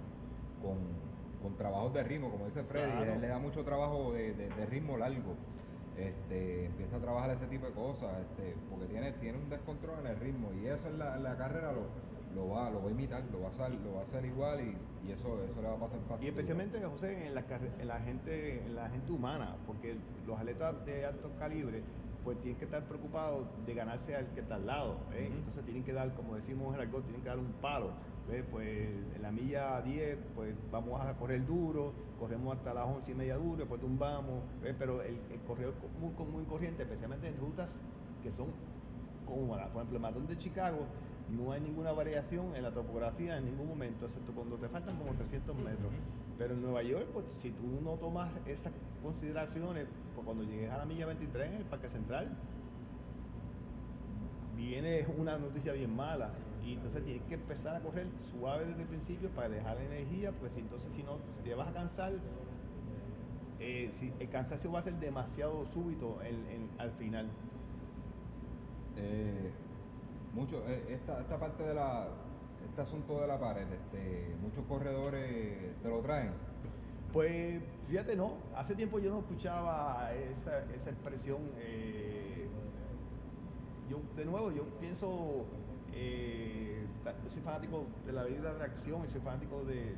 con, 0.63 0.79
con 1.43 1.57
trabajos 1.57 1.93
de 1.95 2.03
ritmo, 2.05 2.31
como 2.31 2.47
dice 2.47 2.63
Freddy, 2.65 2.91
Claro. 2.93 3.13
él 3.15 3.21
le 3.21 3.29
da 3.29 3.39
mucho 3.39 3.65
trabajo 3.65 4.13
de, 4.13 4.35
de- 4.35 4.49
de 4.51 4.67
ritmo 4.67 4.97
largo. 4.97 5.35
Este, 6.01 6.67
empieza 6.67 6.97
a 6.97 7.01
trabajar 7.01 7.31
ese 7.31 7.47
tipo 7.47 7.67
de 7.67 7.73
cosas, 7.73 8.11
este, 8.23 8.57
porque 8.71 8.87
tiene, 8.87 9.13
tiene 9.13 9.39
un 9.39 9.51
descontrol 9.51 10.01
en 10.01 10.07
el 10.07 10.17
ritmo 10.17 10.51
y 10.53 10.67
eso 10.67 10.89
en 10.89 10.99
la, 10.99 11.17
la 11.19 11.37
carrera 11.37 11.73
lo, 11.73 11.87
lo 12.35 12.49
va, 12.49 12.71
lo 12.71 12.83
va 12.83 12.89
a 12.89 12.91
imitar, 12.91 13.23
lo 13.33 13.41
va 13.41 13.49
a 13.49 13.51
hacer, 13.51 13.81
lo 13.81 13.95
va 13.95 14.01
a 14.01 14.05
hacer 14.05 14.25
igual 14.25 14.61
y, 14.61 15.11
eso, 15.11 15.43
eso 15.43 15.61
le 15.61 15.69
va 15.69 15.75
a 15.75 15.81
pasar 15.81 15.99
fácil. 16.09 16.27
Y 16.27 16.29
especialmente, 16.29 16.81
José, 16.85 17.27
en 17.27 17.35
la, 17.35 17.45
en 17.81 17.89
la 17.89 17.99
gente, 18.01 18.65
en 18.65 18.77
la 18.77 18.89
gente 18.91 19.13
humana, 19.13 19.57
porque 19.67 19.97
los 20.27 20.39
atletas 20.39 20.85
de 20.87 21.05
alto 21.05 21.31
calibre, 21.39 21.83
pues 22.25 22.39
tienen 22.41 22.59
que 22.59 22.65
estar 22.67 22.87
preocupados 22.87 23.49
de 23.65 23.75
ganarse 23.75 24.15
al 24.15 24.33
que 24.33 24.41
está 24.41 24.57
al 24.57 24.67
lado, 24.67 25.09
¿eh? 25.13 25.27
Entonces 25.33 25.65
tienen 25.65 25.85
que 25.85 25.93
dar, 25.93 26.15
como 26.15 26.37
decimos 26.37 26.75
en 26.75 26.81
el 26.81 26.87
argot, 26.87 27.05
tienen 27.05 27.23
que 27.23 27.29
dar 27.29 27.39
un 27.39 27.53
palo, 27.55 27.95
¿ves? 28.27 28.45
Pues 28.51 28.69
en 29.15 29.23
la 29.23 29.31
milla 29.33 29.81
10, 29.83 30.19
pues 30.35 30.55
vamos 30.71 31.01
a 31.01 31.17
correr 31.17 31.45
duro, 31.47 31.95
corremos 32.19 32.57
hasta 32.57 32.75
las 32.75 32.87
11 32.87 33.13
y 33.13 33.15
media 33.15 33.37
duro, 33.37 33.57
después 33.57 33.81
tumbamos, 33.81 34.45
¿ves? 34.61 34.75
Pero 34.79 35.03
el, 35.03 35.19
el 35.31 35.43
corredor 35.43 35.79
co- 35.79 35.91
muy, 35.99 36.15
co- 36.15 36.25
muy 36.27 36.45
corriente, 36.45 36.83
especialmente 36.83 37.27
en 37.29 37.37
rutas 37.39 37.75
que 38.23 38.31
son 38.33 38.55
cómodas, 39.25 39.69
por 39.71 39.79
ejemplo, 39.81 39.97
el 39.97 40.03
maratón 40.03 40.27
de 40.27 40.37
Chicago, 40.37 40.87
no 41.31 41.53
hay 41.53 41.61
ninguna 41.61 41.93
variación 41.93 42.55
en 42.57 42.63
la 42.63 42.73
topografía 42.73 43.37
en 43.39 43.45
ningún 43.47 43.69
momento, 43.69 44.07
excepto 44.07 44.33
cuando 44.33 44.57
te 44.57 44.69
faltan 44.69 44.97
como 44.97 45.13
300 45.15 45.57
metros. 45.57 45.93
Pero 46.39 46.55
en 46.55 46.63
Nueva 46.63 46.83
York, 46.83 47.09
pues 47.13 47.27
si 47.37 47.51
tú 47.51 47.81
no 47.83 47.93
tomas 47.97 48.31
esas 48.47 48.73
consideraciones, 49.03 49.87
pues 50.15 50.25
cuando 50.25 50.45
llegues 50.45 50.71
a 50.71 50.79
la 50.79 50.85
milla 50.87 51.07
23 51.07 51.49
en 51.49 51.55
el 51.55 51.65
Parque 51.65 51.89
Central, 51.89 52.29
viene 54.57 55.07
una 55.19 55.39
noticia 55.39 55.73
bien 55.73 55.95
mala. 55.95 56.31
Y 56.63 56.75
entonces 56.75 57.05
tienes 57.05 57.23
que 57.25 57.35
empezar 57.35 57.75
a 57.77 57.81
correr 57.81 58.07
suave 58.31 58.67
desde 58.67 58.83
el 58.83 58.89
principio 58.89 59.31
para 59.31 59.49
dejar 59.49 59.77
la 59.77 59.85
energía, 59.85 60.33
porque 60.33 60.55
si 60.55 60.61
entonces 60.61 60.93
si 60.95 61.03
no, 61.03 61.19
si 61.39 61.49
te 61.49 61.55
vas 61.55 61.69
a 61.69 61.73
cansar, 61.73 62.13
eh, 63.59 63.91
si 63.99 64.13
el 64.19 64.29
cansancio 64.31 64.71
va 64.73 64.81
a 64.81 64.83
ser 64.83 64.95
demasiado 64.95 65.67
súbito 65.73 66.23
en- 66.23 66.47
en- 66.51 66.69
al 66.79 66.93
final. 66.93 67.29
Eh, 68.97 69.53
mucho, 70.35 70.63
eh, 70.69 70.85
esta, 70.91 71.21
esta 71.21 71.39
parte 71.39 71.63
de 71.63 71.75
la, 71.75 72.09
este 72.69 72.83
asunto 72.83 73.21
de 73.21 73.27
la 73.27 73.39
pared, 73.39 73.67
este, 73.73 74.35
muchos 74.43 74.65
corredores 74.67 75.81
te 75.83 75.89
lo 75.89 76.01
traen. 76.01 76.33
Pues 77.13 77.61
fíjate, 77.89 78.15
no, 78.15 78.35
hace 78.55 78.75
tiempo 78.75 79.01
yo 79.01 79.11
no 79.11 79.21
escuchaba 79.21 80.13
esa, 80.15 80.61
esa 80.75 80.91
expresión. 80.91 81.39
eh, 81.59 82.31
yo, 83.91 84.01
de 84.17 84.25
nuevo, 84.25 84.53
yo 84.53 84.63
pienso, 84.79 85.45
eh, 85.93 86.87
soy 87.33 87.43
fanático 87.43 87.87
de 88.07 88.13
la 88.13 88.23
ley 88.23 88.35
de 88.35 88.43
la 88.43 88.51
atracción 88.51 89.05
y 89.05 89.09
soy 89.09 89.21
fanático 89.21 89.65
de, 89.65 89.97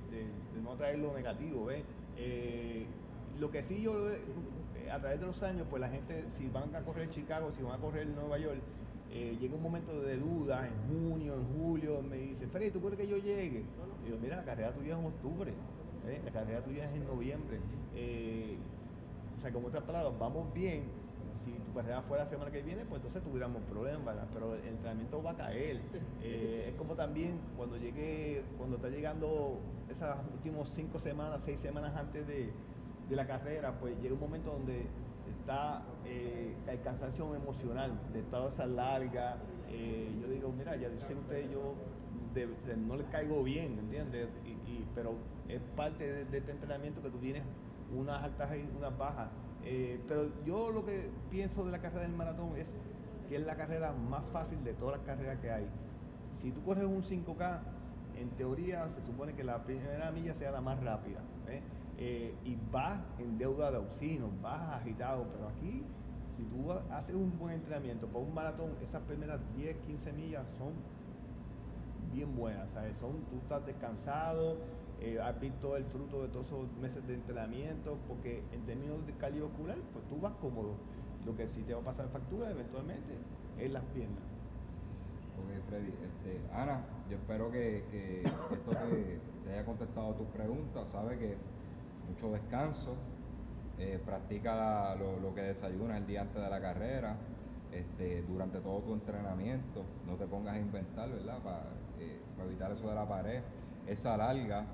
no 0.62 0.72
atraer 0.72 0.99
lo 0.99 1.12
negativo, 1.12 1.66
¿ves? 1.66 1.85
Eh, 2.16 2.87
lo 3.39 3.51
que 3.51 3.62
sí 3.62 3.83
yo, 3.83 4.11
eh, 4.11 4.91
a 4.91 4.99
través 4.99 5.20
de 5.20 5.26
los 5.26 5.43
años, 5.43 5.66
pues 5.68 5.80
la 5.80 5.91
gente, 5.91 6.24
si 6.30 6.49
van 6.49 6.74
a 6.74 6.80
correr 6.80 7.11
Chicago, 7.11 7.53
si 7.53 7.62
van 7.62 7.74
a 7.74 7.78
correr 7.78 8.07
Nueva 8.07 8.39
York, 8.39 8.62
eh, 9.14 9.36
llega 9.38 9.54
un 9.54 9.62
momento 9.62 10.00
de 10.00 10.16
duda 10.16 10.66
en 10.66 10.74
junio, 10.88 11.34
en 11.34 11.44
julio, 11.58 12.02
me 12.02 12.16
dice, 12.16 12.46
Freddy, 12.46 12.70
¿tú 12.70 12.80
quieres 12.80 12.98
que 12.98 13.06
yo 13.06 13.18
llegue? 13.18 13.62
Y 14.06 14.10
yo, 14.10 14.16
mira, 14.18 14.36
la 14.36 14.44
carrera 14.44 14.72
tuya 14.72 14.94
es 14.94 15.00
en 15.00 15.06
octubre, 15.06 15.52
¿eh? 16.06 16.22
la 16.24 16.30
carrera 16.30 16.64
tuya 16.64 16.88
es 16.88 16.96
en 16.96 17.04
noviembre. 17.04 17.58
Eh, 17.94 18.56
o 19.36 19.40
sea, 19.42 19.52
como 19.52 19.68
otras 19.68 19.84
palabras, 19.84 20.14
vamos 20.18 20.52
bien. 20.54 20.84
Si 21.44 21.50
tu 21.50 21.74
carrera 21.74 22.00
fuera 22.02 22.24
la 22.24 22.30
semana 22.30 22.50
que 22.50 22.62
viene, 22.62 22.84
pues 22.84 23.00
entonces 23.00 23.22
tuviéramos 23.22 23.62
problemas, 23.64 24.04
¿verdad? 24.04 24.28
Pero 24.32 24.54
el 24.54 24.64
entrenamiento 24.64 25.22
va 25.22 25.32
a 25.32 25.36
caer. 25.36 25.80
Es 26.22 26.74
como 26.76 26.94
también 26.94 27.38
cuando 27.56 27.76
llegue, 27.76 28.44
cuando 28.56 28.76
está 28.76 28.88
llegando 28.88 29.58
esas 29.90 30.18
últimas 30.32 30.68
cinco 30.70 31.00
semanas, 31.00 31.42
seis 31.44 31.58
semanas 31.58 31.96
antes 31.96 32.26
de, 32.28 32.52
de 33.08 33.16
la 33.16 33.26
carrera, 33.26 33.78
pues 33.80 34.00
llega 34.00 34.14
un 34.14 34.20
momento 34.20 34.52
donde 34.52 34.86
está 35.43 35.82
eh, 36.07 36.55
cansancio 36.84 37.34
emocional 37.34 37.93
de 38.12 38.22
toda 38.22 38.49
esa 38.49 38.66
larga. 38.66 39.36
eh, 39.68 40.09
yo 40.20 40.28
digo, 40.28 40.53
mira, 40.53 40.76
ya 40.76 40.88
sé 41.07 41.14
que 41.14 41.20
usted 41.20 41.51
yo 41.51 41.74
no 42.86 42.97
le 42.97 43.05
caigo 43.05 43.43
bien, 43.43 43.78
¿entiendes? 43.78 44.28
Pero 44.95 45.14
es 45.49 45.61
parte 45.76 46.11
de, 46.11 46.24
de 46.26 46.38
este 46.38 46.53
entrenamiento 46.53 47.03
que 47.03 47.11
tú 47.11 47.18
tienes 47.18 47.43
unas 47.95 48.22
altas 48.22 48.51
y 48.57 48.76
unas 48.76 48.97
bajas. 48.97 49.28
Eh, 49.64 50.01
pero 50.09 50.28
yo 50.45 50.70
lo 50.70 50.84
que 50.84 51.11
pienso 51.30 51.64
de 51.64 51.72
la 51.72 51.78
carrera 51.80 52.03
del 52.03 52.12
maratón 52.12 52.57
es 52.57 52.66
que 53.28 53.36
es 53.36 53.47
la 53.47 53.57
carrera 53.57 53.93
más 53.93 54.24
fácil 54.32 54.62
de 54.64 54.74
todas 54.74 54.99
las 54.99 55.07
carreras 55.07 55.38
que 55.40 55.51
hay. 55.51 55.66
Si 56.40 56.51
tú 56.51 56.62
corres 56.62 56.84
un 56.84 57.03
5K, 57.03 57.61
en 58.16 58.30
teoría 58.30 58.88
se 58.90 59.05
supone 59.07 59.34
que 59.34 59.45
la 59.45 59.62
primera 59.64 60.11
milla 60.11 60.34
sea 60.34 60.51
la 60.51 60.61
más 60.61 60.82
rápida. 60.82 61.20
¿eh? 61.49 61.62
Eh, 62.05 62.34
y 62.44 62.59
vas 62.72 62.98
en 63.20 63.38
deuda 63.38 63.70
de 63.70 63.76
oxígeno, 63.76 64.28
vas 64.42 64.61
agitado, 64.80 65.24
pero 65.32 65.46
aquí, 65.50 65.84
si 66.36 66.42
tú 66.46 66.72
haces 66.90 67.14
un 67.14 67.38
buen 67.38 67.55
entrenamiento 67.55 68.09
para 68.09 68.24
un 68.24 68.34
maratón, 68.34 68.72
esas 68.82 69.03
primeras 69.03 69.38
10, 69.55 69.76
15 69.86 70.12
millas 70.12 70.44
son 70.59 70.72
bien 72.12 72.34
buenas, 72.34 72.68
¿sabes? 72.72 72.96
Son, 72.96 73.12
tú 73.30 73.36
estás 73.36 73.64
descansado, 73.66 74.57
eh, 75.00 75.20
has 75.22 75.38
visto 75.38 75.76
el 75.76 75.84
fruto 75.84 76.22
de 76.22 76.28
todos 76.30 76.46
esos 76.46 76.76
meses 76.80 77.07
de 77.07 77.14
entrenamiento, 77.14 77.96
porque 78.09 78.42
en 78.50 78.62
términos 78.62 79.07
de 79.07 79.12
cardiovascular, 79.12 79.78
pues 79.92 80.05
tú 80.09 80.20
vas 80.20 80.32
cómodo. 80.40 80.74
Lo 81.24 81.36
que 81.36 81.46
sí 81.46 81.62
te 81.62 81.72
va 81.72 81.82
a 81.82 81.84
pasar 81.84 82.09
factura 82.09 82.50
eventualmente 82.50 83.14
es 83.61 83.70
las 83.70 83.84
piernas. 83.94 84.24
Ok, 85.38 85.68
Freddy. 85.68 85.94
Este, 86.03 86.40
Ana, 86.53 86.82
yo 87.09 87.16
espero 87.16 87.48
que, 87.53 87.84
que 87.92 88.22
esto 88.22 88.70
te, 88.72 89.20
te 89.44 89.53
haya 89.53 89.64
contestado 89.64 90.14
tus 90.14 90.26
preguntas. 90.30 90.88
Sabe 90.90 91.16
que 91.16 91.36
mucho 92.12 92.32
descanso, 92.32 92.94
eh, 93.78 94.00
practica 94.04 94.94
lo, 94.96 95.34
que 95.34 95.42
desayunas 95.42 95.98
el 95.98 96.06
día 96.06 96.22
antes 96.22 96.42
de 96.42 96.50
la 96.50 96.60
carrera, 96.60 97.16
este, 97.72 98.22
durante 98.22 98.60
todo 98.60 98.80
tu 98.80 98.92
entrenamiento. 98.92 99.82
No 100.06 100.16
te 100.16 100.26
pongas 100.26 100.54
a 100.54 100.58
inventar, 100.58 101.08
¿verdad? 101.08 101.38
Para 101.42 102.46
evitar 102.46 102.72
eso 102.72 102.88
de 102.88 102.94
la 102.94 103.08
pared. 103.08 103.40
Esa 103.86 104.16
larga 104.16 104.66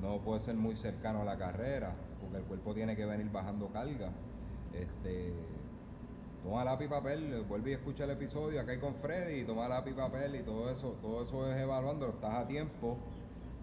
no 0.00 0.18
puede 0.20 0.40
ser 0.40 0.54
muy 0.54 0.76
cercano 0.76 1.22
a 1.22 1.24
la 1.24 1.36
carrera, 1.36 1.92
porque 2.20 2.38
el 2.38 2.44
cuerpo 2.44 2.74
tiene 2.74 2.96
que 2.96 3.04
venir 3.04 3.30
bajando 3.30 3.68
carga. 3.68 4.10
Este, 4.72 5.32
toma 6.42 6.64
lápiz 6.64 6.86
y 6.86 6.88
papel, 6.88 7.44
vuelve 7.48 7.70
y 7.70 7.74
escucha 7.74 8.04
el 8.04 8.10
episodio 8.10 8.60
acá 8.60 8.72
hay 8.72 8.78
con 8.78 8.94
Freddy, 8.96 9.44
toma 9.44 9.68
lápiz 9.68 9.90
y 9.90 9.94
papel 9.94 10.36
y 10.36 10.42
todo 10.42 10.70
eso, 10.70 10.96
todo 11.02 11.22
eso 11.24 11.52
es 11.52 11.60
evaluando, 11.60 12.08
estás 12.08 12.34
a 12.34 12.46
tiempo. 12.46 12.96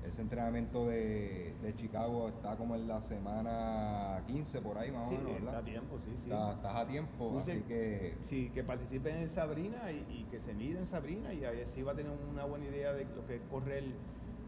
Ese 0.08 0.22
entrenamiento 0.22 0.86
de, 0.88 1.58
de 1.62 1.76
Chicago 1.76 2.30
está 2.30 2.56
como 2.58 2.76
en 2.76 2.88
la 2.88 3.02
semana 3.02 4.24
15 4.28 4.62
por 4.62 4.78
ahí 4.78 4.92
más 4.92 5.08
o 5.08 5.10
Sí, 5.10 5.16
menos, 5.16 5.32
está 5.32 5.46
¿verdad? 5.46 5.62
a 5.62 5.66
tiempo, 5.66 6.00
sí, 6.00 6.12
sí. 6.24 6.32
Está- 6.32 6.52
estás 6.54 6.76
a 6.76 6.88
tiempo, 6.88 7.40
así 7.40 7.64
que 7.64 8.18
Sí, 8.24 8.50
que 8.54 8.64
participen 8.64 9.18
en 9.18 9.30
Sabrina 9.30 9.92
y, 9.92 10.06
y 10.10 10.24
que 10.26 10.40
se 10.40 10.54
miden 10.54 10.80
en 10.82 10.88
Sabrina 10.88 11.34
y 11.34 11.44
ahí 11.44 11.66
sí 11.74 11.82
va 11.82 11.94
a 11.94 11.96
tener 11.96 12.12
una 12.12 12.46
buena 12.46 12.66
idea 12.66 12.94
de 12.94 13.06
lo 13.06 13.26
que 13.26 13.36
es 13.38 13.42
correr 13.44 13.84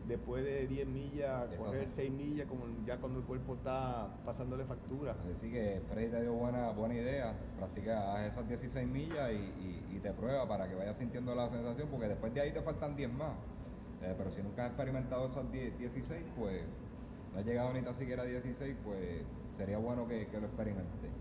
después 0.07 0.43
de 0.45 0.67
10 0.67 0.87
millas, 0.87 1.49
correr 1.57 1.89
6 1.89 2.11
millas, 2.11 2.47
como 2.47 2.65
ya 2.85 2.97
cuando 2.99 3.19
el 3.19 3.25
cuerpo 3.25 3.55
está 3.55 4.21
pasándole 4.25 4.63
factura. 4.65 5.17
Así 5.35 5.51
que 5.51 5.81
Freddy 5.89 6.11
te 6.11 6.21
dio 6.21 6.33
buena, 6.33 6.71
buena 6.71 6.95
idea, 6.95 7.35
practica 7.57 8.25
esas 8.27 8.47
16 8.47 8.87
millas 8.87 9.31
y, 9.31 9.35
y- 9.35 9.97
y 9.97 9.99
te 9.99 10.13
prueba 10.13 10.47
para 10.47 10.69
que 10.69 10.75
vayas 10.75 10.97
sintiendo 10.97 11.33
la 11.35 11.49
sensación, 11.49 11.89
porque 11.89 12.07
después 12.07 12.33
de 12.33 12.41
ahí 12.41 12.53
te 12.53 12.61
faltan 12.61 12.95
10 12.95 13.11
más. 13.11 13.35
Eh, 14.01 14.13
pero 14.17 14.31
si 14.31 14.41
nunca 14.41 14.65
has 14.65 14.69
experimentado 14.69 15.27
esas 15.27 15.51
10 15.51 15.79
16, 15.79 16.23
pues 16.37 16.63
no 17.33 17.39
has 17.39 17.45
llegado 17.45 17.73
ni 17.73 17.81
tan 17.81 17.95
siquiera 17.95 18.23
a 18.23 18.25
16, 18.25 18.75
pues 18.83 19.23
sería 19.57 19.77
bueno 19.77 20.07
que, 20.07 20.27
que 20.27 20.39
lo 20.39 20.47
experimentes. 20.47 21.11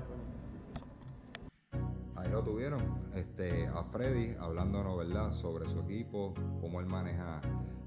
Ahí 2.19 2.29
lo 2.31 2.43
tuvieron, 2.43 2.81
este, 3.15 3.67
a 3.67 3.83
Freddy 3.85 4.35
hablándonos, 4.39 4.97
¿verdad?, 4.97 5.31
sobre 5.31 5.67
su 5.69 5.79
equipo, 5.79 6.33
cómo 6.61 6.79
él 6.81 6.85
maneja 6.85 7.39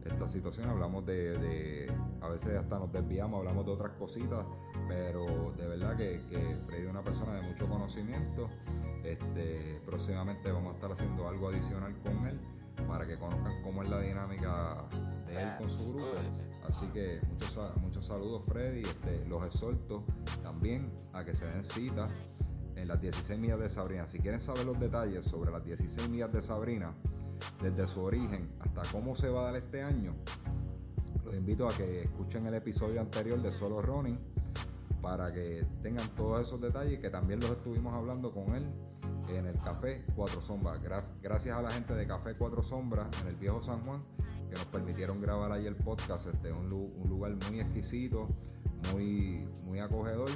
esta 0.04 0.28
situación. 0.28 0.68
Hablamos 0.70 1.04
de, 1.06 1.38
de- 1.38 1.92
a 2.20 2.28
veces 2.28 2.56
hasta 2.56 2.78
nos 2.78 2.90
desviamos, 2.92 3.38
hablamos 3.40 3.66
de 3.66 3.72
otras 3.72 3.92
cositas, 3.98 4.44
pero 4.88 5.52
de 5.56 5.66
verdad 5.66 5.96
que, 5.96 6.20
Freddy 6.66 6.84
es 6.84 6.90
una 6.90 7.02
persona 7.02 7.34
de 7.34 7.42
mucho 7.42 7.68
conocimiento. 7.68 8.48
Este, 9.04 9.80
próximamente 9.84 10.50
vamos 10.50 10.72
a 10.72 10.74
estar 10.76 10.92
haciendo 10.92 11.28
algo 11.28 11.48
adicional 11.48 11.94
con 12.02 12.26
él 12.26 12.40
para 12.88 13.06
que 13.06 13.18
conozcan 13.18 13.52
cómo 13.62 13.82
es 13.82 13.90
la 13.90 14.00
dinámica 14.00 14.84
de 15.26 15.42
él 15.42 15.48
con 15.58 15.68
su 15.70 15.88
grupo. 15.90 16.06
Así 16.66 16.86
que 16.88 17.20
muchos, 17.28 17.76
muchos 17.82 18.06
saludos 18.06 18.42
Freddy, 18.46 18.80
este, 18.82 19.24
los 19.26 19.44
exhorto 19.44 20.04
también 20.42 20.90
a 21.12 21.24
que 21.24 21.34
se 21.34 21.44
den 21.46 21.64
cita 21.64 22.04
en 22.76 22.88
las 22.88 23.00
16 23.00 23.38
millas 23.38 23.58
de 23.60 23.68
Sabrina. 23.70 24.06
Si 24.08 24.18
quieren 24.18 24.40
saber 24.40 24.64
los 24.66 24.78
detalles 24.78 25.24
sobre 25.24 25.50
las 25.50 25.64
16 25.64 26.08
millas 26.08 26.32
de 26.32 26.42
Sabrina, 26.42 26.92
desde 27.60 27.86
su 27.86 28.02
origen 28.02 28.48
hasta 28.60 28.82
cómo 28.92 29.16
se 29.16 29.28
va 29.28 29.40
a 29.40 29.44
dar 29.44 29.56
este 29.56 29.82
año, 29.82 30.14
los 31.24 31.34
invito 31.34 31.66
a 31.68 31.72
que 31.76 32.02
escuchen 32.02 32.46
el 32.46 32.54
episodio 32.54 33.00
anterior 33.00 33.40
de 33.40 33.50
Solo 33.50 33.80
Running 33.82 34.18
para 35.00 35.32
que 35.32 35.64
tengan 35.82 36.08
todos 36.16 36.46
esos 36.46 36.60
detalles 36.60 37.00
que 37.00 37.10
también 37.10 37.40
los 37.40 37.50
estuvimos 37.50 37.92
hablando 37.94 38.32
con 38.32 38.54
él 38.54 38.64
en 39.28 39.46
el 39.46 39.54
Café 39.60 40.04
Cuatro 40.14 40.40
Sombras. 40.40 40.80
Gra- 40.82 41.02
gracias 41.22 41.56
a 41.56 41.62
la 41.62 41.70
gente 41.70 41.94
de 41.94 42.06
Café 42.06 42.34
Cuatro 42.38 42.62
Sombras 42.62 43.06
en 43.22 43.28
el 43.28 43.36
Viejo 43.36 43.62
San 43.62 43.82
Juan 43.84 44.00
que 44.48 44.56
nos 44.56 44.66
permitieron 44.66 45.20
grabar 45.20 45.50
ahí 45.52 45.66
el 45.66 45.76
podcast. 45.76 46.26
Este 46.26 46.48
es 46.50 46.54
un, 46.54 46.70
un 46.72 47.08
lugar 47.08 47.32
muy 47.48 47.60
exquisito, 47.60 48.28
muy, 48.90 49.46
muy 49.66 49.78
acogedor, 49.78 50.30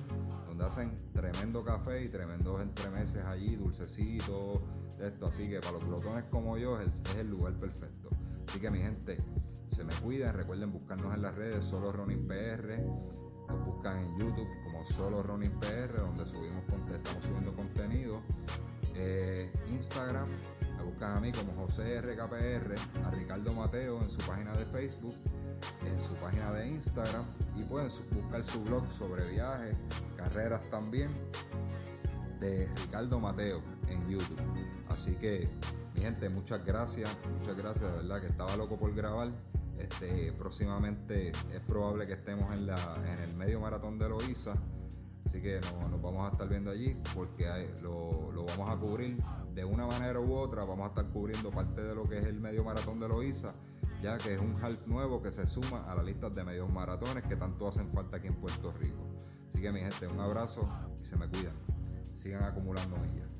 donde 0.47 0.65
hacen 0.65 0.95
tremendo 1.13 1.65
café 1.65 2.05
y 2.05 2.09
tremendos 2.09 2.61
entremeses 2.61 3.25
allí, 3.25 3.57
dulcecitos, 3.57 4.61
esto. 5.01 5.27
Así 5.27 5.49
que 5.49 5.61
para 5.61 5.73
los 5.73 5.85
glotones 5.85 6.25
como 6.27 6.57
yo 6.57 6.81
es 6.81 6.89
el, 7.17 7.31
lugar 7.31 7.55
perfecto. 7.55 8.11
Así 8.49 8.61
que 8.61 8.71
mi 8.71 8.81
gente, 8.81 9.19
se 9.71 9.85
me 9.85 9.95
cuidan, 9.95 10.35
recuerden 10.35 10.73
buscarnos 10.73 11.15
en 11.15 11.23
las 11.23 11.37
redes, 11.37 11.65
solo 11.65 11.93
Ronin 11.93 12.27
PR, 12.27 12.79
nos 13.49 13.67
buscan 13.67 13.99
en 13.99 14.19
YouTube 14.19 14.49
como 14.65 14.85
solo 14.87 15.23
Ronin 15.23 15.53
PR, 15.61 15.99
donde 15.99 16.27
subimos 16.27 16.65
estamos 16.95 17.25
subiendo 17.25 17.53
contenido. 17.53 18.21
Eh, 18.95 19.53
Instagram, 19.69 20.27
me 20.79 20.85
buscan 20.85 21.17
a 21.17 21.21
mí 21.21 21.33
como 21.33 21.53
José 21.67 22.01
RKPR, 22.01 22.75
a 23.05 23.11
Ricardo 23.11 23.53
Mateo 23.53 24.01
en 24.01 24.09
su 24.09 24.19
página 24.19 24.53
de 24.57 24.65
Facebook, 24.67 25.15
en 25.87 25.99
su 25.99 26.15
página 26.17 26.53
de 26.53 26.69
Instagram 26.69 27.25
y 27.57 27.63
pueden 27.65 27.89
buscar 28.13 28.45
su 28.45 28.63
blog 28.65 28.85
sobre 28.99 29.29
viajes, 29.31 29.77
carreras 30.17 30.69
también 30.71 31.11
de 32.41 32.69
Ricardo 32.83 33.19
Mateo 33.21 33.61
en 33.89 34.09
YouTube. 34.09 34.39
Así 34.91 35.15
que, 35.17 35.49
mi 35.95 36.03
gente, 36.03 36.29
muchas 36.29 36.65
gracias, 36.65 37.11
muchas 37.39 37.57
gracias, 37.57 37.91
de 37.91 37.97
verdad 37.99 38.21
que 38.21 38.27
estaba 38.29 38.57
loco 38.57 38.77
por 38.77 38.95
grabar. 38.95 39.29
Este, 39.79 40.33
próximamente 40.33 41.31
es 41.31 41.61
probable 41.67 42.07
que 42.07 42.15
estemos 42.15 42.51
en, 42.53 42.67
la, 42.67 42.77
en 43.13 43.21
el 43.31 43.35
medio 43.37 43.61
maratón 43.61 43.99
de 43.99 44.09
Loíza. 44.09 44.55
Así 45.27 45.43
que 45.43 45.61
no- 45.61 45.89
nos 45.89 46.01
vamos 46.01 46.29
a 46.29 46.33
estar 46.33 46.49
viendo 46.49 46.71
allí 46.71 46.97
porque 47.15 47.49
hay- 47.49 47.69
lo, 47.83 48.31
lo 48.33 48.47
vamos 48.47 48.71
a 48.71 48.79
cubrir 48.81 49.19
de 49.55 49.65
una 49.65 49.87
manera 49.87 50.19
u 50.21 50.35
otra. 50.35 50.63
Vamos 50.65 50.87
a 50.87 50.89
estar 50.89 51.07
cubriendo 51.09 51.51
parte 51.51 51.83
de 51.83 51.95
lo 51.95 52.05
que 52.05 52.19
es 52.19 52.25
el 52.27 52.41
medio 52.41 52.65
maratón 52.65 53.01
de 53.01 53.09
Loíza, 53.09 53.53
ya 54.03 54.19
que 54.19 54.35
es 54.35 54.41
un 54.41 54.53
half 54.63 54.87
nuevo 54.87 55.23
que 55.23 55.33
se 55.33 55.47
suma 55.47 55.85
a 55.91 55.95
la 55.95 56.03
lista 56.03 56.31
de 56.31 56.45
medios 56.45 56.71
maratones 56.71 57.25
que 57.25 57.37
tanto 57.37 57.69
hacen 57.69 57.87
falta 57.93 58.19
aquí 58.19 58.29
en 58.29 58.35
Puerto 58.35 58.73
Rico. 58.73 59.03
Así 59.49 59.61
que 59.61 59.73
mi 59.73 59.81
gente, 59.81 60.07
un 60.07 60.21
abrazo 60.21 60.69
y 61.01 61.05
se 61.05 61.17
me 61.17 61.29
cuidan. 61.29 61.55
Sigan 62.03 62.45
acumulando 62.45 62.97
millas. 62.99 63.36